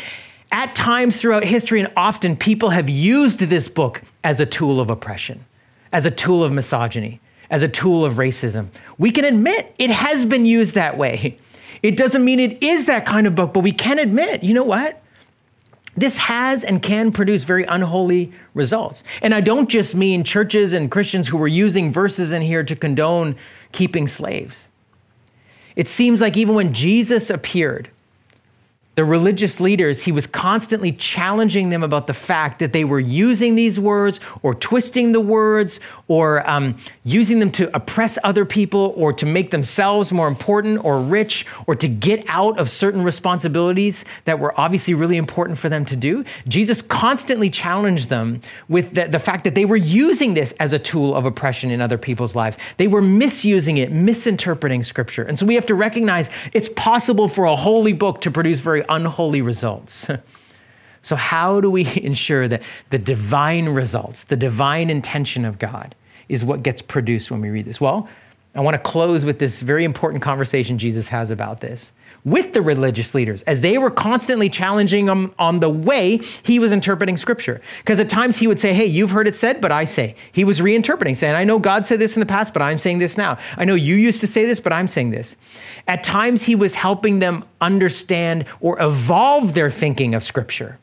at 0.53 0.75
times 0.75 1.21
throughout 1.21 1.45
history 1.45 1.81
and 1.81 1.91
often 1.97 2.37
people 2.37 2.71
have 2.71 2.89
used 2.89 3.41
this 3.41 3.69
book 3.69 4.03
as 4.23 4.39
a 4.39 4.47
tool 4.47 4.81
of 4.81 4.91
oppression, 4.91 5.45
as 5.93 6.07
a 6.07 6.11
tool 6.11 6.45
of 6.45 6.53
misogyny, 6.53 7.21
as 7.51 7.63
a 7.63 7.69
tool 7.69 8.05
of 8.05 8.15
racism. 8.15 8.69
We 8.99 9.11
can 9.11 9.25
admit 9.25 9.75
it 9.79 9.91
has 9.91 10.25
been 10.25 10.47
used 10.47 10.75
that 10.75 10.97
way. 10.97 11.39
It 11.83 11.97
doesn't 11.97 12.25
mean 12.25 12.39
it 12.39 12.63
is 12.63 12.87
that 12.87 13.07
kind 13.07 13.27
of 13.27 13.35
book, 13.35 13.53
but 13.53 13.61
we 13.61 13.73
can 13.73 13.99
admit, 13.99 14.45
you 14.45 14.55
know 14.55 14.63
what? 14.65 15.03
This 15.97 16.17
has 16.19 16.65
and 16.65 16.83
can 16.83 17.13
produce 17.13 17.45
very 17.45 17.65
unholy 17.65 18.33
results. 18.55 19.05
And 19.21 19.35
I 19.35 19.41
don't 19.41 19.69
just 19.69 19.95
mean 19.95 20.25
churches 20.25 20.73
and 20.73 20.91
Christians 20.91 21.29
who 21.29 21.37
were 21.37 21.49
using 21.49 21.93
verses 21.93 22.33
in 22.33 22.41
here 22.41 22.65
to 22.65 22.77
condone 22.77 23.37
keeping 23.73 24.07
slaves. 24.07 24.69
It 25.77 25.89
seems 25.89 26.21
like 26.21 26.37
even 26.37 26.55
when 26.55 26.73
Jesus 26.73 27.31
appeared, 27.31 27.91
the 28.95 29.05
religious 29.05 29.59
leaders, 29.59 30.03
he 30.03 30.13
was 30.13 30.27
constantly 30.27 30.93
challenging 30.93 31.71
them 31.71 31.83
about 31.83 32.07
the 32.07 32.15
fact 32.15 32.59
that 32.59 32.75
they 32.75 32.85
were 32.85 33.01
using 33.01 33.55
these 33.55 33.81
words 33.81 34.21
or 34.43 34.55
twisting 34.55 35.13
the 35.13 35.21
words 35.21 35.81
or 36.13 36.47
um, 36.47 36.77
using 37.05 37.39
them 37.39 37.51
to 37.51 37.75
oppress 37.75 38.19
other 38.23 38.45
people 38.45 38.93
or 38.99 39.15
to 39.15 39.25
make 39.25 39.51
themselves 39.51 40.13
more 40.13 40.29
important 40.29 40.85
or 40.85 41.01
rich 41.01 41.47
or 41.67 41.75
to 41.75 41.89
get 41.89 42.23
out 42.29 42.59
of 42.59 42.71
certain 42.71 43.03
responsibilities 43.03 44.05
that 44.27 44.39
were 44.39 44.53
obviously 44.61 44.93
really 44.93 45.17
important 45.17 45.59
for 45.59 45.71
them 45.71 45.87
to 45.87 45.97
do. 45.97 46.23
Jesus 46.47 46.83
constantly 46.83 47.49
challenged 47.49 48.11
them 48.11 48.43
with 48.69 48.95
the, 48.95 49.09
the 49.09 49.19
fact 49.19 49.45
that 49.45 49.55
they 49.55 49.65
were 49.65 49.75
using 49.75 50.35
this 50.35 50.53
as 50.61 50.75
a 50.75 50.79
tool 50.79 51.15
of 51.15 51.25
oppression 51.25 51.71
in 51.71 51.81
other 51.81 51.97
people's 51.97 52.37
lives. 52.37 52.59
They 52.77 52.89
were 52.89 53.01
misusing 53.01 53.79
it, 53.79 53.91
misinterpreting 53.91 54.83
scripture. 54.83 55.23
And 55.23 55.39
so 55.39 55.47
we 55.47 55.55
have 55.55 55.65
to 55.65 55.75
recognize 55.75 56.29
it's 56.53 56.69
possible 56.77 57.27
for 57.27 57.47
a 57.47 57.57
holy 57.57 57.95
book 57.95 58.21
to 58.21 58.31
produce 58.31 58.59
very 58.59 58.85
unholy 58.91 59.41
results. 59.41 60.11
So, 61.03 61.17
how 61.17 61.61
do 61.61 61.71
we 61.71 61.87
ensure 62.03 62.49
that 62.49 62.63
the 62.91 62.99
divine 62.99 63.69
results, 63.69 64.25
the 64.25 64.37
divine 64.37 64.89
intention 64.89 65.45
of 65.45 65.59
God, 65.59 65.95
is 66.33 66.45
what 66.45 66.63
gets 66.63 66.83
produced 66.83 67.31
when 67.31 67.41
we 67.41 67.51
read 67.51 67.67
this? 67.67 67.81
Well, 67.81 68.09
I 68.55 68.61
want 68.61 68.75
to 68.75 68.79
close 68.79 69.25
with 69.25 69.39
this 69.39 69.61
very 69.61 69.85
important 69.85 70.23
conversation 70.23 70.79
Jesus 70.79 71.09
has 71.09 71.31
about 71.31 71.61
this 71.61 71.93
with 72.25 72.53
the 72.53 72.63
religious 72.63 73.15
leaders 73.15 73.43
as 73.43 73.61
they 73.61 73.79
were 73.79 73.91
constantly 73.91 74.49
challenging 74.49 75.09
him 75.09 75.35
on 75.39 75.61
the 75.61 75.69
way 75.69 76.19
he 76.45 76.59
was 76.59 76.71
interpreting 76.73 77.17
scripture. 77.17 77.61
Because 77.79 77.99
at 77.99 78.09
times 78.09 78.37
he 78.37 78.47
would 78.47 78.61
say, 78.61 78.73
Hey, 78.73 78.87
you've 78.87 79.11
heard 79.11 79.27
it 79.27 79.35
said, 79.35 79.61
but 79.61 79.73
I 79.73 79.85
say. 79.85 80.15
He 80.31 80.45
was 80.45 80.61
reinterpreting, 80.61 81.17
saying, 81.17 81.35
I 81.35 81.45
know 81.45 81.59
God 81.59 81.85
said 81.85 81.99
this 81.99 82.17
in 82.17 82.21
the 82.21 82.27
past, 82.27 82.53
but 82.53 82.63
I'm 82.63 82.79
saying 82.79 82.99
this 82.99 83.19
now. 83.19 83.39
I 83.57 83.65
know 83.65 83.75
you 83.75 83.97
used 83.97 84.21
to 84.21 84.27
say 84.27 84.47
this, 84.47 84.61
but 84.61 84.73
I'm 84.73 84.89
saying 84.89 85.11
this. 85.11 85.35
At 85.89 86.05
times 86.05 86.45
he 86.45 86.55
was 86.55 86.75
helping 86.75 87.19
them 87.19 87.45
understand 87.61 88.45
or 88.61 88.81
evolve 88.81 89.55
their 89.55 89.71
thinking 89.71 90.15
of 90.15 90.23
scripture. 90.23 90.79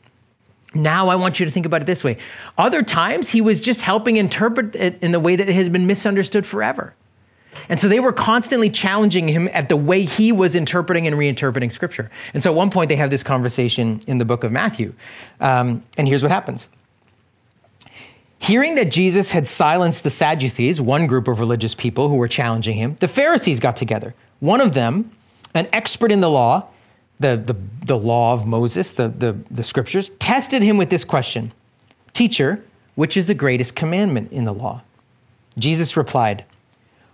Now 0.74 1.08
I 1.08 1.16
want 1.16 1.40
you 1.40 1.46
to 1.46 1.52
think 1.52 1.66
about 1.66 1.82
it 1.82 1.86
this 1.86 2.04
way. 2.04 2.16
Other 2.56 2.82
times 2.82 3.28
he 3.28 3.40
was 3.40 3.60
just 3.60 3.82
helping 3.82 4.16
interpret 4.16 4.76
it 4.76 5.02
in 5.02 5.12
the 5.12 5.20
way 5.20 5.36
that 5.36 5.48
it 5.48 5.54
has 5.54 5.68
been 5.68 5.86
misunderstood 5.86 6.46
forever. 6.46 6.94
And 7.68 7.80
so 7.80 7.88
they 7.88 8.00
were 8.00 8.12
constantly 8.12 8.70
challenging 8.70 9.28
him 9.28 9.48
at 9.52 9.68
the 9.68 9.76
way 9.76 10.04
he 10.04 10.32
was 10.32 10.54
interpreting 10.54 11.06
and 11.06 11.16
reinterpreting 11.16 11.72
scripture. 11.72 12.10
And 12.32 12.42
so 12.42 12.50
at 12.50 12.56
one 12.56 12.70
point 12.70 12.88
they 12.88 12.96
have 12.96 13.10
this 13.10 13.22
conversation 13.22 14.02
in 14.06 14.18
the 14.18 14.24
book 14.24 14.44
of 14.44 14.52
Matthew. 14.52 14.94
Um, 15.40 15.82
and 15.98 16.06
here's 16.06 16.22
what 16.22 16.30
happens. 16.30 16.68
Hearing 18.38 18.76
that 18.76 18.90
Jesus 18.90 19.32
had 19.32 19.46
silenced 19.46 20.02
the 20.02 20.10
Sadducees, 20.10 20.80
one 20.80 21.06
group 21.06 21.28
of 21.28 21.40
religious 21.40 21.74
people 21.74 22.08
who 22.08 22.16
were 22.16 22.28
challenging 22.28 22.76
him, 22.76 22.96
the 23.00 23.08
Pharisees 23.08 23.60
got 23.60 23.76
together. 23.76 24.14
One 24.38 24.60
of 24.60 24.72
them, 24.72 25.10
an 25.54 25.68
expert 25.72 26.10
in 26.10 26.20
the 26.20 26.30
law, 26.30 26.66
the, 27.20 27.36
the, 27.36 27.56
the 27.86 27.98
law 27.98 28.32
of 28.32 28.46
Moses, 28.46 28.92
the, 28.92 29.08
the, 29.08 29.36
the 29.50 29.62
scriptures, 29.62 30.08
tested 30.18 30.62
him 30.62 30.76
with 30.76 30.90
this 30.90 31.04
question 31.04 31.52
Teacher, 32.12 32.64
which 32.96 33.16
is 33.16 33.26
the 33.26 33.34
greatest 33.34 33.76
commandment 33.76 34.32
in 34.32 34.44
the 34.44 34.52
law? 34.52 34.82
Jesus 35.56 35.96
replied, 35.96 36.44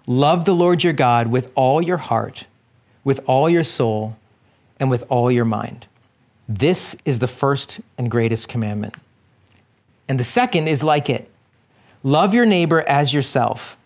Love 0.07 0.45
the 0.45 0.55
Lord 0.55 0.85
your 0.85 0.93
God 0.93 1.27
with 1.27 1.51
all 1.57 1.83
your 1.83 1.97
heart, 1.97 2.47
with 3.03 3.21
all 3.27 3.51
your 3.51 3.65
soul, 3.65 4.17
and 4.79 4.89
with 4.89 5.05
all 5.09 5.31
your 5.31 5.45
mind. 5.45 5.87
This 6.49 6.95
is 7.05 7.19
the 7.19 7.27
first 7.27 7.81
and 7.99 8.11
greatest 8.11 8.49
commandment. 8.49 8.95
And 10.09 10.21
the 10.21 10.25
second 10.25 10.69
is 10.69 10.83
like 10.83 11.11
it 11.11 11.29
love 12.05 12.33
your 12.33 12.47
neighbor 12.47 12.83
as 12.83 13.13
yourself. 13.13 13.77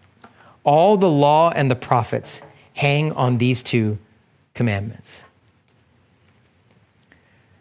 All 0.63 0.99
the 0.99 1.11
law 1.11 1.51
and 1.51 1.71
the 1.71 1.77
prophets 1.77 2.43
hang 2.75 3.13
on 3.13 3.39
these 3.39 3.63
two 3.63 3.99
commandments. 4.53 5.23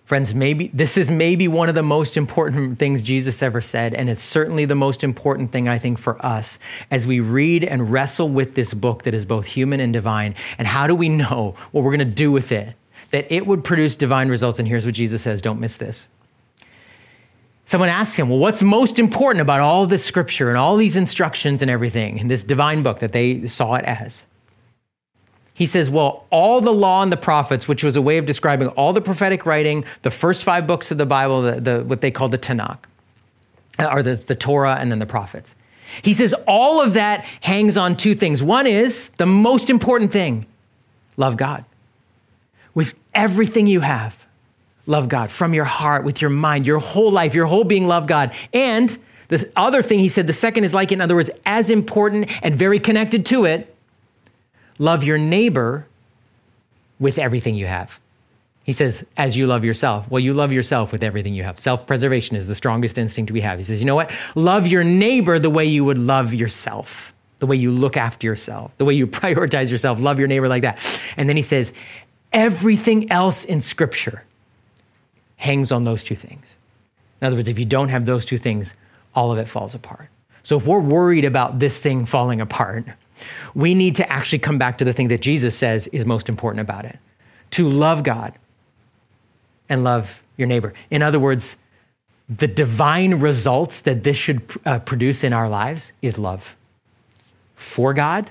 Friends, 0.09 0.33
maybe 0.33 0.71
this 0.73 0.97
is 0.97 1.11
maybe 1.11 1.47
one 1.47 1.69
of 1.69 1.75
the 1.75 1.83
most 1.83 2.17
important 2.17 2.79
things 2.79 3.03
Jesus 3.03 3.43
ever 3.43 3.61
said, 3.61 3.93
and 3.93 4.09
it's 4.09 4.23
certainly 4.23 4.65
the 4.65 4.73
most 4.73 5.03
important 5.03 5.51
thing 5.51 5.69
I 5.69 5.77
think 5.77 5.99
for 5.99 6.25
us 6.25 6.57
as 6.89 7.05
we 7.05 7.19
read 7.19 7.63
and 7.63 7.91
wrestle 7.91 8.27
with 8.27 8.55
this 8.55 8.73
book 8.73 9.03
that 9.03 9.13
is 9.13 9.23
both 9.23 9.45
human 9.45 9.79
and 9.79 9.93
divine. 9.93 10.33
And 10.57 10.67
how 10.67 10.87
do 10.87 10.95
we 10.95 11.09
know 11.09 11.53
what 11.71 11.83
we're 11.83 11.95
going 11.95 12.09
to 12.09 12.15
do 12.15 12.31
with 12.31 12.51
it? 12.51 12.73
That 13.11 13.31
it 13.31 13.45
would 13.45 13.63
produce 13.63 13.95
divine 13.95 14.29
results. 14.29 14.57
And 14.57 14.67
here's 14.67 14.83
what 14.83 14.95
Jesus 14.95 15.21
says 15.21 15.43
don't 15.43 15.59
miss 15.59 15.77
this. 15.77 16.07
Someone 17.65 17.89
asks 17.89 18.17
him, 18.17 18.29
Well, 18.29 18.39
what's 18.39 18.63
most 18.63 18.97
important 18.97 19.43
about 19.43 19.59
all 19.59 19.85
this 19.85 20.03
scripture 20.03 20.49
and 20.49 20.57
all 20.57 20.75
these 20.75 20.95
instructions 20.95 21.61
and 21.61 21.69
everything 21.69 22.17
in 22.17 22.29
this 22.29 22.43
divine 22.43 22.81
book 22.81 22.97
that 23.01 23.11
they 23.11 23.47
saw 23.47 23.75
it 23.75 23.85
as? 23.85 24.23
He 25.59 25.65
says, 25.65 25.89
well, 25.89 26.25
all 26.29 26.61
the 26.61 26.71
law 26.71 27.03
and 27.03 27.11
the 27.11 27.17
prophets, 27.17 27.67
which 27.67 27.83
was 27.83 27.97
a 27.97 28.01
way 28.01 28.17
of 28.17 28.25
describing 28.25 28.69
all 28.69 28.93
the 28.93 29.01
prophetic 29.01 29.45
writing, 29.45 29.83
the 30.03 30.09
first 30.09 30.45
five 30.45 30.65
books 30.65 30.89
of 30.89 30.97
the 30.97 31.05
Bible, 31.05 31.41
the, 31.41 31.59
the 31.59 31.83
what 31.83 31.99
they 31.99 32.11
call 32.11 32.29
the 32.29 32.37
Tanakh, 32.37 32.77
uh, 33.77 33.89
or 33.91 34.01
the, 34.01 34.15
the 34.15 34.35
Torah 34.35 34.77
and 34.79 34.89
then 34.89 34.99
the 34.99 35.05
prophets. 35.05 35.55
He 36.01 36.13
says 36.13 36.33
all 36.47 36.81
of 36.81 36.93
that 36.93 37.25
hangs 37.41 37.75
on 37.75 37.97
two 37.97 38.15
things. 38.15 38.41
One 38.41 38.67
is 38.67 39.09
the 39.17 39.25
most 39.25 39.69
important 39.69 40.13
thing 40.13 40.45
love 41.17 41.35
God. 41.35 41.65
With 42.73 42.93
everything 43.13 43.67
you 43.67 43.81
have, 43.81 44.15
love 44.85 45.09
God 45.09 45.29
from 45.29 45.53
your 45.53 45.65
heart, 45.65 46.05
with 46.05 46.21
your 46.21 46.29
mind, 46.29 46.67
your 46.67 46.79
whole 46.79 47.11
life, 47.11 47.35
your 47.35 47.47
whole 47.47 47.65
being, 47.65 47.85
love 47.85 48.07
God. 48.07 48.31
And 48.53 48.97
the 49.27 49.51
other 49.57 49.81
thing 49.81 49.99
he 49.99 50.07
said, 50.07 50.25
the 50.25 50.31
second 50.31 50.63
is 50.63 50.73
like 50.73 50.93
in 50.93 51.01
other 51.01 51.17
words, 51.17 51.31
as 51.45 51.69
important 51.69 52.31
and 52.45 52.55
very 52.55 52.79
connected 52.79 53.25
to 53.25 53.43
it, 53.43 53.75
love 54.79 55.03
your 55.03 55.17
neighbor 55.17 55.85
with 56.99 57.19
everything 57.19 57.55
you 57.55 57.67
have. 57.67 57.99
He 58.63 58.73
says, 58.73 59.03
as 59.17 59.35
you 59.35 59.47
love 59.47 59.63
yourself. 59.63 60.09
Well, 60.09 60.19
you 60.19 60.33
love 60.33 60.51
yourself 60.51 60.91
with 60.91 61.03
everything 61.03 61.33
you 61.33 61.43
have. 61.43 61.59
Self 61.59 61.87
preservation 61.87 62.35
is 62.35 62.47
the 62.47 62.55
strongest 62.55 62.97
instinct 62.97 63.31
we 63.31 63.41
have. 63.41 63.57
He 63.57 63.63
says, 63.63 63.79
you 63.79 63.85
know 63.85 63.95
what? 63.95 64.11
Love 64.35 64.67
your 64.67 64.83
neighbor 64.83 65.39
the 65.39 65.49
way 65.49 65.65
you 65.65 65.85
would 65.85 65.97
love 65.97 66.33
yourself, 66.33 67.13
the 67.39 67.47
way 67.47 67.55
you 67.55 67.71
look 67.71 67.97
after 67.97 68.27
yourself, 68.27 68.71
the 68.77 68.85
way 68.85 68.93
you 68.93 69.07
prioritize 69.21 69.71
yourself. 69.71 69.99
Love 69.99 70.19
your 70.19 70.27
neighbor 70.27 70.47
like 70.47 70.61
that. 70.63 70.77
And 71.17 71.27
then 71.27 71.35
he 71.35 71.41
says, 71.41 71.73
everything 72.31 73.11
else 73.11 73.43
in 73.43 73.61
Scripture 73.61 74.23
hangs 75.37 75.71
on 75.71 75.83
those 75.83 76.03
two 76.03 76.15
things. 76.15 76.45
In 77.21 77.27
other 77.27 77.35
words, 77.35 77.49
if 77.49 77.57
you 77.57 77.65
don't 77.65 77.89
have 77.89 78.05
those 78.05 78.25
two 78.25 78.37
things, 78.37 78.73
all 79.15 79.31
of 79.31 79.39
it 79.39 79.47
falls 79.47 79.73
apart. 79.73 80.09
So 80.43 80.57
if 80.57 80.67
we're 80.67 80.79
worried 80.79 81.25
about 81.25 81.59
this 81.59 81.79
thing 81.79 82.05
falling 82.05 82.39
apart, 82.39 82.85
we 83.55 83.73
need 83.73 83.95
to 83.95 84.11
actually 84.11 84.39
come 84.39 84.57
back 84.57 84.77
to 84.77 84.85
the 84.85 84.93
thing 84.93 85.07
that 85.09 85.21
Jesus 85.21 85.55
says 85.55 85.87
is 85.87 86.05
most 86.05 86.29
important 86.29 86.61
about 86.61 86.85
it 86.85 86.97
to 87.51 87.67
love 87.67 88.03
God 88.03 88.33
and 89.67 89.83
love 89.83 90.21
your 90.37 90.47
neighbor. 90.47 90.73
In 90.89 91.01
other 91.01 91.19
words, 91.19 91.55
the 92.29 92.47
divine 92.47 93.15
results 93.15 93.81
that 93.81 94.03
this 94.03 94.17
should 94.17 94.41
uh, 94.65 94.79
produce 94.79 95.23
in 95.23 95.33
our 95.33 95.49
lives 95.49 95.91
is 96.01 96.17
love 96.17 96.55
for 97.55 97.93
God 97.93 98.29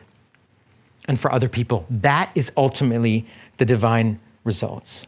and 1.07 1.19
for 1.19 1.33
other 1.33 1.49
people. 1.49 1.85
That 1.91 2.31
is 2.35 2.53
ultimately 2.57 3.27
the 3.57 3.65
divine 3.65 4.21
results. 4.45 5.05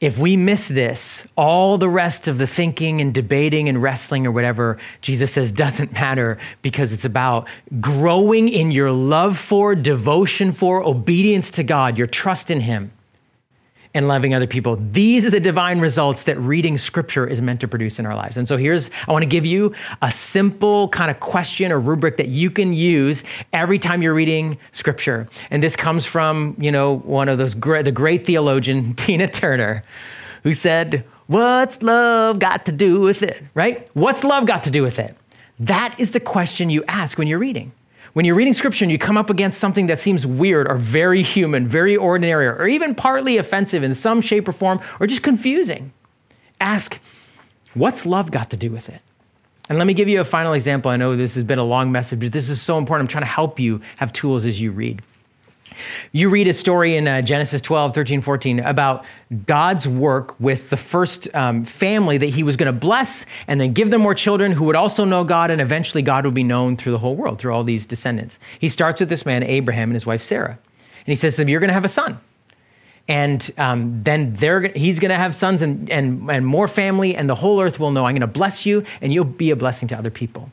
If 0.00 0.16
we 0.16 0.34
miss 0.34 0.66
this, 0.66 1.26
all 1.36 1.76
the 1.76 1.88
rest 1.88 2.26
of 2.26 2.38
the 2.38 2.46
thinking 2.46 3.02
and 3.02 3.12
debating 3.12 3.68
and 3.68 3.82
wrestling 3.82 4.26
or 4.26 4.32
whatever, 4.32 4.78
Jesus 5.02 5.32
says 5.32 5.52
doesn't 5.52 5.92
matter 5.92 6.38
because 6.62 6.92
it's 6.94 7.04
about 7.04 7.46
growing 7.80 8.48
in 8.48 8.70
your 8.70 8.92
love 8.92 9.36
for, 9.36 9.74
devotion 9.74 10.52
for, 10.52 10.82
obedience 10.82 11.50
to 11.52 11.62
God, 11.62 11.98
your 11.98 12.06
trust 12.06 12.50
in 12.50 12.60
Him 12.60 12.92
and 13.92 14.06
loving 14.06 14.34
other 14.34 14.46
people. 14.46 14.78
These 14.92 15.26
are 15.26 15.30
the 15.30 15.40
divine 15.40 15.80
results 15.80 16.24
that 16.24 16.38
reading 16.38 16.78
scripture 16.78 17.26
is 17.26 17.40
meant 17.40 17.60
to 17.60 17.68
produce 17.68 17.98
in 17.98 18.06
our 18.06 18.14
lives. 18.14 18.36
And 18.36 18.46
so 18.46 18.56
here's, 18.56 18.90
I 19.08 19.12
want 19.12 19.22
to 19.22 19.28
give 19.28 19.44
you 19.44 19.74
a 20.00 20.12
simple 20.12 20.88
kind 20.88 21.10
of 21.10 21.18
question 21.18 21.72
or 21.72 21.80
rubric 21.80 22.16
that 22.18 22.28
you 22.28 22.50
can 22.50 22.72
use 22.72 23.24
every 23.52 23.78
time 23.78 24.02
you're 24.02 24.14
reading 24.14 24.58
scripture. 24.72 25.28
And 25.50 25.62
this 25.62 25.74
comes 25.74 26.04
from, 26.04 26.56
you 26.58 26.70
know, 26.70 26.98
one 26.98 27.28
of 27.28 27.38
those 27.38 27.54
great, 27.54 27.84
the 27.84 27.92
great 27.92 28.24
theologian, 28.26 28.94
Tina 28.96 29.28
Turner, 29.28 29.82
who 30.42 30.54
said, 30.54 31.04
What's 31.26 31.80
love 31.80 32.40
got 32.40 32.64
to 32.66 32.72
do 32.72 33.00
with 33.00 33.22
it? 33.22 33.44
Right? 33.54 33.88
What's 33.94 34.24
love 34.24 34.46
got 34.46 34.64
to 34.64 34.70
do 34.70 34.82
with 34.82 34.98
it? 34.98 35.16
That 35.60 35.94
is 35.98 36.10
the 36.10 36.18
question 36.18 36.70
you 36.70 36.82
ask 36.88 37.18
when 37.18 37.28
you're 37.28 37.38
reading. 37.38 37.70
When 38.12 38.24
you're 38.24 38.34
reading 38.34 38.54
scripture 38.54 38.84
and 38.84 38.90
you 38.90 38.98
come 38.98 39.16
up 39.16 39.30
against 39.30 39.58
something 39.58 39.86
that 39.86 40.00
seems 40.00 40.26
weird 40.26 40.68
or 40.68 40.76
very 40.76 41.22
human, 41.22 41.68
very 41.68 41.96
ordinary, 41.96 42.46
or 42.46 42.66
even 42.66 42.94
partly 42.94 43.36
offensive 43.36 43.82
in 43.82 43.94
some 43.94 44.20
shape 44.20 44.48
or 44.48 44.52
form, 44.52 44.80
or 44.98 45.06
just 45.06 45.22
confusing, 45.22 45.92
ask, 46.60 46.98
what's 47.74 48.04
love 48.04 48.30
got 48.30 48.50
to 48.50 48.56
do 48.56 48.70
with 48.70 48.88
it? 48.88 49.00
And 49.68 49.78
let 49.78 49.86
me 49.86 49.94
give 49.94 50.08
you 50.08 50.20
a 50.20 50.24
final 50.24 50.52
example. 50.52 50.90
I 50.90 50.96
know 50.96 51.14
this 51.14 51.36
has 51.36 51.44
been 51.44 51.60
a 51.60 51.64
long 51.64 51.92
message, 51.92 52.18
but 52.18 52.32
this 52.32 52.50
is 52.50 52.60
so 52.60 52.76
important. 52.76 53.08
I'm 53.08 53.12
trying 53.12 53.22
to 53.22 53.32
help 53.32 53.60
you 53.60 53.80
have 53.98 54.12
tools 54.12 54.44
as 54.44 54.60
you 54.60 54.72
read. 54.72 55.02
You 56.12 56.28
read 56.28 56.48
a 56.48 56.54
story 56.54 56.96
in 56.96 57.06
uh, 57.06 57.22
Genesis 57.22 57.60
12, 57.60 57.94
13, 57.94 58.20
14 58.20 58.60
about 58.60 59.04
God's 59.46 59.86
work 59.86 60.38
with 60.40 60.70
the 60.70 60.76
first 60.76 61.32
um, 61.34 61.64
family 61.64 62.18
that 62.18 62.26
he 62.26 62.42
was 62.42 62.56
going 62.56 62.72
to 62.72 62.78
bless 62.78 63.24
and 63.46 63.60
then 63.60 63.72
give 63.72 63.90
them 63.90 64.00
more 64.00 64.14
children 64.14 64.52
who 64.52 64.64
would 64.64 64.76
also 64.76 65.04
know 65.04 65.24
God, 65.24 65.50
and 65.50 65.60
eventually 65.60 66.02
God 66.02 66.24
would 66.24 66.34
be 66.34 66.42
known 66.42 66.76
through 66.76 66.92
the 66.92 66.98
whole 66.98 67.14
world, 67.14 67.38
through 67.38 67.54
all 67.54 67.64
these 67.64 67.86
descendants. 67.86 68.38
He 68.58 68.68
starts 68.68 69.00
with 69.00 69.08
this 69.08 69.24
man, 69.24 69.42
Abraham, 69.42 69.90
and 69.90 69.94
his 69.94 70.06
wife, 70.06 70.22
Sarah. 70.22 70.58
And 70.98 71.06
he 71.06 71.14
says 71.14 71.34
to 71.34 71.42
them, 71.42 71.48
You're 71.48 71.60
going 71.60 71.68
to 71.68 71.74
have 71.74 71.84
a 71.84 71.88
son. 71.88 72.20
and 73.08 73.50
um, 73.58 74.02
then 74.02 74.34
he's 74.74 74.98
going 74.98 75.10
to 75.10 75.16
have 75.16 75.34
sons 75.34 75.62
and, 75.62 75.88
and, 75.90 76.30
and 76.30 76.46
more 76.46 76.68
family, 76.68 77.14
and 77.14 77.28
the 77.28 77.34
whole 77.34 77.60
earth 77.60 77.78
will 77.78 77.90
know 77.90 78.04
I'm 78.04 78.14
going 78.14 78.20
to 78.20 78.26
bless 78.26 78.66
you, 78.66 78.84
and 79.00 79.12
you'll 79.12 79.24
be 79.24 79.50
a 79.50 79.56
blessing 79.56 79.88
to 79.88 79.98
other 79.98 80.10
people. 80.10 80.50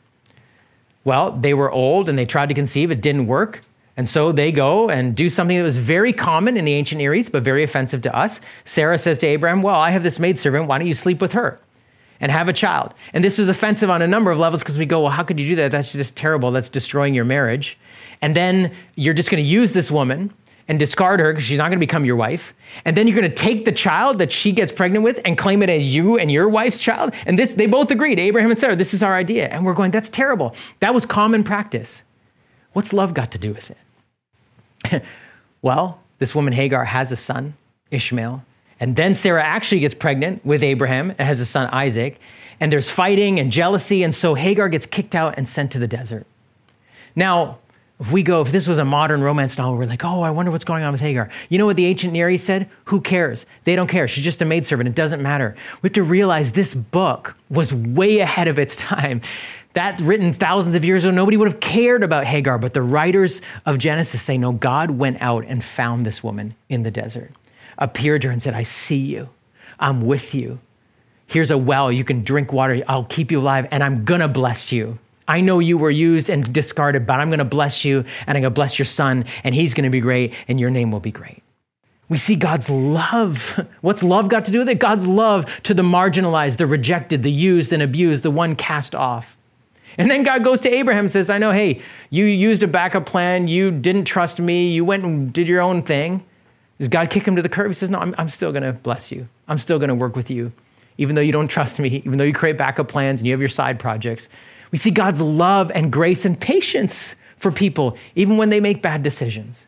Well, 1.04 1.32
they 1.32 1.54
were 1.54 1.70
old 1.70 2.08
and 2.08 2.18
they 2.18 2.26
tried 2.26 2.50
to 2.50 2.54
conceive, 2.54 2.90
it 2.90 3.00
didn't 3.00 3.26
work. 3.26 3.62
And 3.98 4.08
so 4.08 4.30
they 4.30 4.52
go 4.52 4.88
and 4.88 5.12
do 5.16 5.28
something 5.28 5.56
that 5.56 5.64
was 5.64 5.76
very 5.76 6.12
common 6.12 6.56
in 6.56 6.64
the 6.64 6.72
ancient 6.72 7.00
Near 7.00 7.14
East, 7.14 7.32
but 7.32 7.42
very 7.42 7.64
offensive 7.64 8.00
to 8.02 8.16
us. 8.16 8.40
Sarah 8.64 8.96
says 8.96 9.18
to 9.18 9.26
Abraham, 9.26 9.60
Well, 9.60 9.74
I 9.74 9.90
have 9.90 10.04
this 10.04 10.20
maidservant. 10.20 10.68
Why 10.68 10.78
don't 10.78 10.86
you 10.86 10.94
sleep 10.94 11.20
with 11.20 11.32
her 11.32 11.58
and 12.20 12.30
have 12.30 12.48
a 12.48 12.52
child? 12.52 12.94
And 13.12 13.24
this 13.24 13.38
was 13.38 13.48
offensive 13.48 13.90
on 13.90 14.00
a 14.00 14.06
number 14.06 14.30
of 14.30 14.38
levels 14.38 14.62
because 14.62 14.78
we 14.78 14.86
go, 14.86 15.00
Well, 15.00 15.10
how 15.10 15.24
could 15.24 15.40
you 15.40 15.48
do 15.48 15.56
that? 15.56 15.72
That's 15.72 15.90
just 15.90 16.14
terrible. 16.14 16.52
That's 16.52 16.68
destroying 16.68 17.12
your 17.12 17.24
marriage. 17.24 17.76
And 18.22 18.36
then 18.36 18.72
you're 18.94 19.14
just 19.14 19.30
going 19.30 19.42
to 19.42 19.48
use 19.48 19.72
this 19.72 19.90
woman 19.90 20.32
and 20.68 20.78
discard 20.78 21.18
her 21.18 21.32
because 21.32 21.44
she's 21.44 21.58
not 21.58 21.64
going 21.64 21.80
to 21.80 21.84
become 21.84 22.04
your 22.04 22.14
wife. 22.14 22.54
And 22.84 22.96
then 22.96 23.08
you're 23.08 23.18
going 23.18 23.28
to 23.28 23.36
take 23.36 23.64
the 23.64 23.72
child 23.72 24.18
that 24.18 24.30
she 24.30 24.52
gets 24.52 24.70
pregnant 24.70 25.02
with 25.02 25.20
and 25.24 25.36
claim 25.36 25.60
it 25.60 25.70
as 25.70 25.92
you 25.92 26.18
and 26.18 26.30
your 26.30 26.48
wife's 26.48 26.78
child. 26.78 27.14
And 27.26 27.36
this, 27.36 27.54
they 27.54 27.66
both 27.66 27.90
agreed, 27.90 28.20
Abraham 28.20 28.50
and 28.52 28.60
Sarah, 28.60 28.76
this 28.76 28.94
is 28.94 29.02
our 29.02 29.16
idea. 29.16 29.48
And 29.48 29.66
we're 29.66 29.74
going, 29.74 29.90
that's 29.90 30.08
terrible. 30.08 30.54
That 30.78 30.94
was 30.94 31.04
common 31.04 31.42
practice. 31.42 32.02
What's 32.74 32.92
love 32.92 33.12
got 33.12 33.32
to 33.32 33.38
do 33.38 33.52
with 33.52 33.72
it? 33.72 33.78
well, 35.62 36.00
this 36.18 36.34
woman 36.34 36.52
Hagar 36.52 36.84
has 36.84 37.12
a 37.12 37.16
son, 37.16 37.54
Ishmael. 37.90 38.44
And 38.80 38.94
then 38.96 39.14
Sarah 39.14 39.42
actually 39.42 39.80
gets 39.80 39.94
pregnant 39.94 40.44
with 40.44 40.62
Abraham 40.62 41.10
and 41.10 41.20
has 41.20 41.40
a 41.40 41.46
son, 41.46 41.68
Isaac. 41.72 42.20
And 42.60 42.72
there's 42.72 42.90
fighting 42.90 43.40
and 43.40 43.50
jealousy. 43.50 44.02
And 44.02 44.14
so 44.14 44.34
Hagar 44.34 44.68
gets 44.68 44.86
kicked 44.86 45.14
out 45.14 45.34
and 45.36 45.48
sent 45.48 45.72
to 45.72 45.78
the 45.78 45.88
desert. 45.88 46.26
Now, 47.16 47.58
if 48.00 48.12
we 48.12 48.22
go, 48.22 48.42
if 48.42 48.52
this 48.52 48.68
was 48.68 48.78
a 48.78 48.84
modern 48.84 49.22
romance 49.22 49.58
novel, 49.58 49.76
we're 49.76 49.86
like, 49.86 50.04
oh, 50.04 50.22
I 50.22 50.30
wonder 50.30 50.52
what's 50.52 50.64
going 50.64 50.84
on 50.84 50.92
with 50.92 51.00
Hagar. 51.00 51.28
You 51.48 51.58
know 51.58 51.66
what 51.66 51.74
the 51.74 51.86
ancient 51.86 52.12
Near 52.12 52.30
East 52.30 52.46
said? 52.46 52.70
Who 52.86 53.00
cares? 53.00 53.44
They 53.64 53.74
don't 53.74 53.88
care. 53.88 54.06
She's 54.06 54.22
just 54.22 54.40
a 54.40 54.44
maidservant. 54.44 54.88
It 54.88 54.94
doesn't 54.94 55.20
matter. 55.20 55.56
We 55.82 55.88
have 55.88 55.94
to 55.94 56.04
realize 56.04 56.52
this 56.52 56.74
book 56.74 57.36
was 57.50 57.74
way 57.74 58.20
ahead 58.20 58.46
of 58.46 58.56
its 58.58 58.76
time. 58.76 59.20
That 59.78 60.00
written 60.00 60.32
thousands 60.32 60.74
of 60.74 60.84
years 60.84 61.04
ago, 61.04 61.12
nobody 61.12 61.36
would 61.36 61.46
have 61.46 61.60
cared 61.60 62.02
about 62.02 62.24
Hagar. 62.24 62.58
But 62.58 62.74
the 62.74 62.82
writers 62.82 63.40
of 63.64 63.78
Genesis 63.78 64.20
say, 64.20 64.36
no, 64.36 64.50
God 64.50 64.90
went 64.90 65.22
out 65.22 65.44
and 65.46 65.62
found 65.62 66.04
this 66.04 66.20
woman 66.20 66.56
in 66.68 66.82
the 66.82 66.90
desert, 66.90 67.30
appeared 67.78 68.22
to 68.22 68.26
her 68.26 68.32
and 68.32 68.42
said, 68.42 68.54
I 68.54 68.64
see 68.64 68.96
you. 68.96 69.28
I'm 69.78 70.04
with 70.04 70.34
you. 70.34 70.58
Here's 71.28 71.52
a 71.52 71.56
well. 71.56 71.92
You 71.92 72.02
can 72.02 72.24
drink 72.24 72.52
water. 72.52 72.82
I'll 72.88 73.04
keep 73.04 73.30
you 73.30 73.38
alive, 73.38 73.68
and 73.70 73.84
I'm 73.84 74.04
going 74.04 74.20
to 74.20 74.26
bless 74.26 74.72
you. 74.72 74.98
I 75.28 75.42
know 75.42 75.60
you 75.60 75.78
were 75.78 75.92
used 75.92 76.28
and 76.28 76.52
discarded, 76.52 77.06
but 77.06 77.20
I'm 77.20 77.28
going 77.28 77.38
to 77.38 77.44
bless 77.44 77.84
you 77.84 77.98
and 78.26 78.36
I'm 78.36 78.42
going 78.42 78.42
to 78.42 78.50
bless 78.50 78.80
your 78.80 78.86
son 78.86 79.26
and 79.44 79.54
he's 79.54 79.74
going 79.74 79.84
to 79.84 79.90
be 79.90 80.00
great 80.00 80.34
and 80.48 80.58
your 80.58 80.70
name 80.70 80.90
will 80.90 80.98
be 80.98 81.12
great. 81.12 81.44
We 82.08 82.18
see 82.18 82.34
God's 82.34 82.68
love. 82.68 83.64
What's 83.80 84.02
love 84.02 84.28
got 84.28 84.46
to 84.46 84.50
do 84.50 84.58
with 84.58 84.68
it? 84.70 84.80
God's 84.80 85.06
love 85.06 85.62
to 85.62 85.72
the 85.72 85.84
marginalized, 85.84 86.56
the 86.56 86.66
rejected, 86.66 87.22
the 87.22 87.30
used 87.30 87.72
and 87.72 87.80
abused, 87.80 88.24
the 88.24 88.32
one 88.32 88.56
cast 88.56 88.96
off. 88.96 89.36
And 89.98 90.08
then 90.08 90.22
God 90.22 90.44
goes 90.44 90.60
to 90.60 90.72
Abraham 90.72 91.06
and 91.06 91.10
says, 91.10 91.28
I 91.28 91.38
know, 91.38 91.50
hey, 91.50 91.82
you 92.10 92.24
used 92.24 92.62
a 92.62 92.68
backup 92.68 93.04
plan. 93.04 93.48
You 93.48 93.72
didn't 93.72 94.04
trust 94.04 94.38
me. 94.38 94.70
You 94.70 94.84
went 94.84 95.04
and 95.04 95.32
did 95.32 95.48
your 95.48 95.60
own 95.60 95.82
thing. 95.82 96.24
Does 96.78 96.86
God 96.86 97.10
kick 97.10 97.26
him 97.26 97.34
to 97.34 97.42
the 97.42 97.48
curb? 97.48 97.66
He 97.66 97.74
says, 97.74 97.90
No, 97.90 97.98
I'm, 97.98 98.14
I'm 98.16 98.28
still 98.28 98.52
going 98.52 98.62
to 98.62 98.72
bless 98.72 99.10
you. 99.10 99.28
I'm 99.48 99.58
still 99.58 99.78
going 99.78 99.88
to 99.88 99.96
work 99.96 100.14
with 100.14 100.30
you. 100.30 100.52
Even 100.96 101.16
though 101.16 101.22
you 101.22 101.32
don't 101.32 101.48
trust 101.48 101.80
me, 101.80 102.02
even 102.04 102.18
though 102.18 102.24
you 102.24 102.32
create 102.32 102.56
backup 102.56 102.88
plans 102.88 103.20
and 103.20 103.26
you 103.26 103.32
have 103.32 103.40
your 103.40 103.48
side 103.48 103.80
projects, 103.80 104.28
we 104.70 104.78
see 104.78 104.90
God's 104.90 105.20
love 105.20 105.70
and 105.74 105.90
grace 105.90 106.24
and 106.24 106.38
patience 106.38 107.16
for 107.36 107.50
people, 107.50 107.96
even 108.14 108.36
when 108.36 108.50
they 108.50 108.60
make 108.60 108.82
bad 108.82 109.02
decisions. 109.02 109.66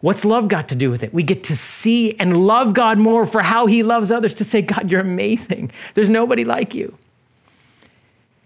What's 0.00 0.24
love 0.24 0.48
got 0.48 0.68
to 0.68 0.74
do 0.74 0.90
with 0.90 1.02
it? 1.02 1.12
We 1.12 1.22
get 1.22 1.44
to 1.44 1.56
see 1.56 2.14
and 2.18 2.46
love 2.46 2.72
God 2.72 2.98
more 2.98 3.26
for 3.26 3.42
how 3.42 3.66
he 3.66 3.82
loves 3.82 4.12
others, 4.12 4.34
to 4.36 4.44
say, 4.44 4.62
God, 4.62 4.90
you're 4.90 5.00
amazing. 5.00 5.72
There's 5.94 6.08
nobody 6.08 6.44
like 6.44 6.74
you. 6.74 6.96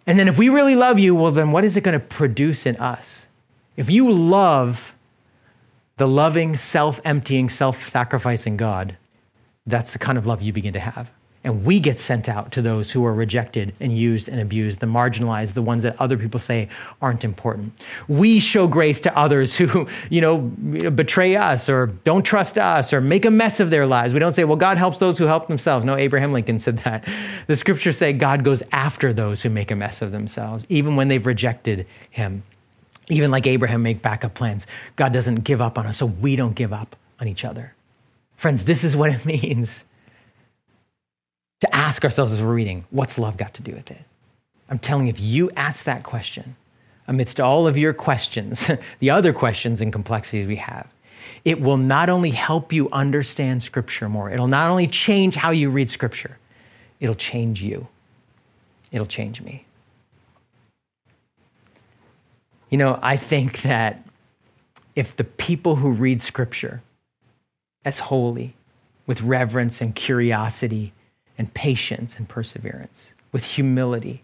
And 0.06 0.18
then 0.18 0.28
if 0.28 0.38
we 0.38 0.48
really 0.48 0.76
love 0.76 0.98
you, 0.98 1.14
well, 1.14 1.30
then 1.30 1.52
what 1.52 1.64
is 1.64 1.76
it 1.76 1.82
going 1.82 1.98
to 1.98 2.04
produce 2.04 2.66
in 2.66 2.76
us? 2.76 3.26
If 3.76 3.88
you 3.88 4.10
love 4.10 4.94
the 5.96 6.08
loving, 6.08 6.56
self 6.56 7.00
emptying, 7.04 7.48
self 7.48 7.88
sacrificing 7.88 8.56
God, 8.56 8.96
that's 9.66 9.92
the 9.92 9.98
kind 9.98 10.18
of 10.18 10.26
love 10.26 10.42
you 10.42 10.52
begin 10.52 10.72
to 10.72 10.80
have. 10.80 11.10
And 11.44 11.64
we 11.64 11.80
get 11.80 11.98
sent 11.98 12.28
out 12.28 12.52
to 12.52 12.62
those 12.62 12.92
who 12.92 13.04
are 13.04 13.12
rejected 13.12 13.74
and 13.80 13.96
used 13.96 14.28
and 14.28 14.40
abused, 14.40 14.78
the 14.78 14.86
marginalized, 14.86 15.54
the 15.54 15.62
ones 15.62 15.82
that 15.82 16.00
other 16.00 16.16
people 16.16 16.38
say 16.38 16.68
aren't 17.00 17.24
important. 17.24 17.72
We 18.06 18.38
show 18.38 18.68
grace 18.68 19.00
to 19.00 19.18
others 19.18 19.54
who, 19.56 19.88
you 20.08 20.20
know, 20.20 20.38
betray 20.38 21.34
us 21.34 21.68
or 21.68 21.86
don't 22.04 22.22
trust 22.22 22.58
us 22.58 22.92
or 22.92 23.00
make 23.00 23.24
a 23.24 23.30
mess 23.30 23.58
of 23.58 23.70
their 23.70 23.86
lives. 23.86 24.14
We 24.14 24.20
don't 24.20 24.34
say, 24.34 24.44
well, 24.44 24.56
God 24.56 24.78
helps 24.78 24.98
those 24.98 25.18
who 25.18 25.24
help 25.24 25.48
themselves. 25.48 25.84
No, 25.84 25.96
Abraham 25.96 26.32
Lincoln 26.32 26.60
said 26.60 26.78
that. 26.78 27.08
The 27.48 27.56
scriptures 27.56 27.98
say 27.98 28.12
God 28.12 28.44
goes 28.44 28.62
after 28.70 29.12
those 29.12 29.42
who 29.42 29.50
make 29.50 29.72
a 29.72 29.76
mess 29.76 30.00
of 30.00 30.12
themselves, 30.12 30.64
even 30.68 30.94
when 30.94 31.08
they've 31.08 31.26
rejected 31.26 31.86
him. 32.10 32.44
Even 33.08 33.32
like 33.32 33.48
Abraham 33.48 33.82
make 33.82 34.00
backup 34.00 34.34
plans. 34.34 34.64
God 34.94 35.12
doesn't 35.12 35.42
give 35.42 35.60
up 35.60 35.76
on 35.76 35.86
us, 35.86 35.96
so 35.96 36.06
we 36.06 36.36
don't 36.36 36.54
give 36.54 36.72
up 36.72 36.94
on 37.20 37.26
each 37.26 37.44
other. 37.44 37.74
Friends, 38.36 38.62
this 38.64 38.84
is 38.84 38.96
what 38.96 39.10
it 39.10 39.26
means 39.26 39.82
to 41.62 41.74
ask 41.74 42.04
ourselves 42.04 42.32
as 42.32 42.42
we're 42.42 42.52
reading, 42.52 42.84
what's 42.90 43.18
love 43.18 43.36
got 43.36 43.54
to 43.54 43.62
do 43.62 43.72
with 43.72 43.88
it? 43.90 44.02
I'm 44.68 44.80
telling 44.80 45.06
you, 45.06 45.10
if 45.10 45.20
you 45.20 45.48
ask 45.56 45.84
that 45.84 46.02
question, 46.02 46.56
amidst 47.06 47.38
all 47.38 47.68
of 47.68 47.78
your 47.78 47.92
questions, 47.92 48.68
the 48.98 49.10
other 49.10 49.32
questions 49.32 49.80
and 49.80 49.92
complexities 49.92 50.48
we 50.48 50.56
have, 50.56 50.88
it 51.44 51.60
will 51.60 51.76
not 51.76 52.10
only 52.10 52.30
help 52.30 52.72
you 52.72 52.88
understand 52.90 53.62
Scripture 53.62 54.08
more, 54.08 54.28
it'll 54.28 54.48
not 54.48 54.70
only 54.70 54.88
change 54.88 55.36
how 55.36 55.50
you 55.50 55.70
read 55.70 55.88
Scripture, 55.88 56.36
it'll 56.98 57.14
change 57.14 57.62
you. 57.62 57.86
It'll 58.90 59.06
change 59.06 59.40
me. 59.40 59.64
You 62.70 62.78
know, 62.78 62.98
I 63.02 63.16
think 63.16 63.62
that 63.62 64.04
if 64.96 65.14
the 65.14 65.24
people 65.24 65.76
who 65.76 65.92
read 65.92 66.20
Scripture 66.20 66.82
as 67.84 68.00
holy, 68.00 68.54
with 69.06 69.20
reverence 69.20 69.80
and 69.80 69.94
curiosity, 69.94 70.92
and 71.38 71.52
patience 71.54 72.16
and 72.16 72.28
perseverance, 72.28 73.12
with 73.32 73.44
humility. 73.44 74.22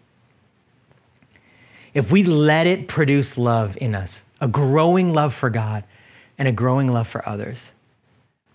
If 1.93 2.11
we 2.11 2.23
let 2.23 2.67
it 2.67 2.87
produce 2.87 3.37
love 3.37 3.77
in 3.81 3.95
us, 3.95 4.21
a 4.39 4.47
growing 4.47 5.13
love 5.13 5.33
for 5.33 5.49
God 5.49 5.83
and 6.37 6.47
a 6.47 6.51
growing 6.51 6.91
love 6.91 7.07
for 7.07 7.27
others, 7.27 7.71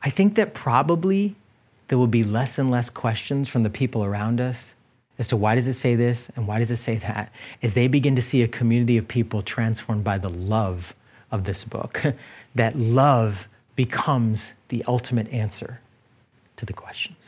I 0.03 0.11
think 0.11 0.37
that 0.37 0.55
probably 0.55 1.35
there 1.89 1.99
will 1.99 2.07
be 2.07 2.25
less 2.25 2.59
and 2.59 2.71
less 2.71 2.91
questions 2.91 3.49
from 3.49 3.63
the 3.63 3.71
people 3.71 4.05
around 4.05 4.41
us 4.41 4.75
as 5.19 5.29
to 5.29 5.37
why 5.37 5.55
does 5.55 5.67
it 5.67 5.75
say 5.75 5.95
this 5.95 6.29
and 6.37 6.47
why 6.47 6.59
does 6.59 6.71
it 6.71 6.77
say 6.77 6.97
that 6.97 7.33
as 7.63 7.75
they 7.75 7.87
begin 7.87 8.17
to 8.17 8.23
see 8.23 8.43
a 8.43 8.49
community 8.49 8.97
of 8.97 9.07
people 9.07 9.43
transformed 9.43 10.05
by 10.05 10.19
the 10.19 10.31
love 10.31 10.95
of 11.31 11.45
this 11.45 11.65
book 11.65 12.03
that 12.55 12.77
love 12.77 13.49
becomes 13.77 14.53
the 14.69 14.85
ultimate 14.87 15.29
answer 15.33 15.81
to 16.57 16.67
the 16.67 16.73
questions 16.73 17.24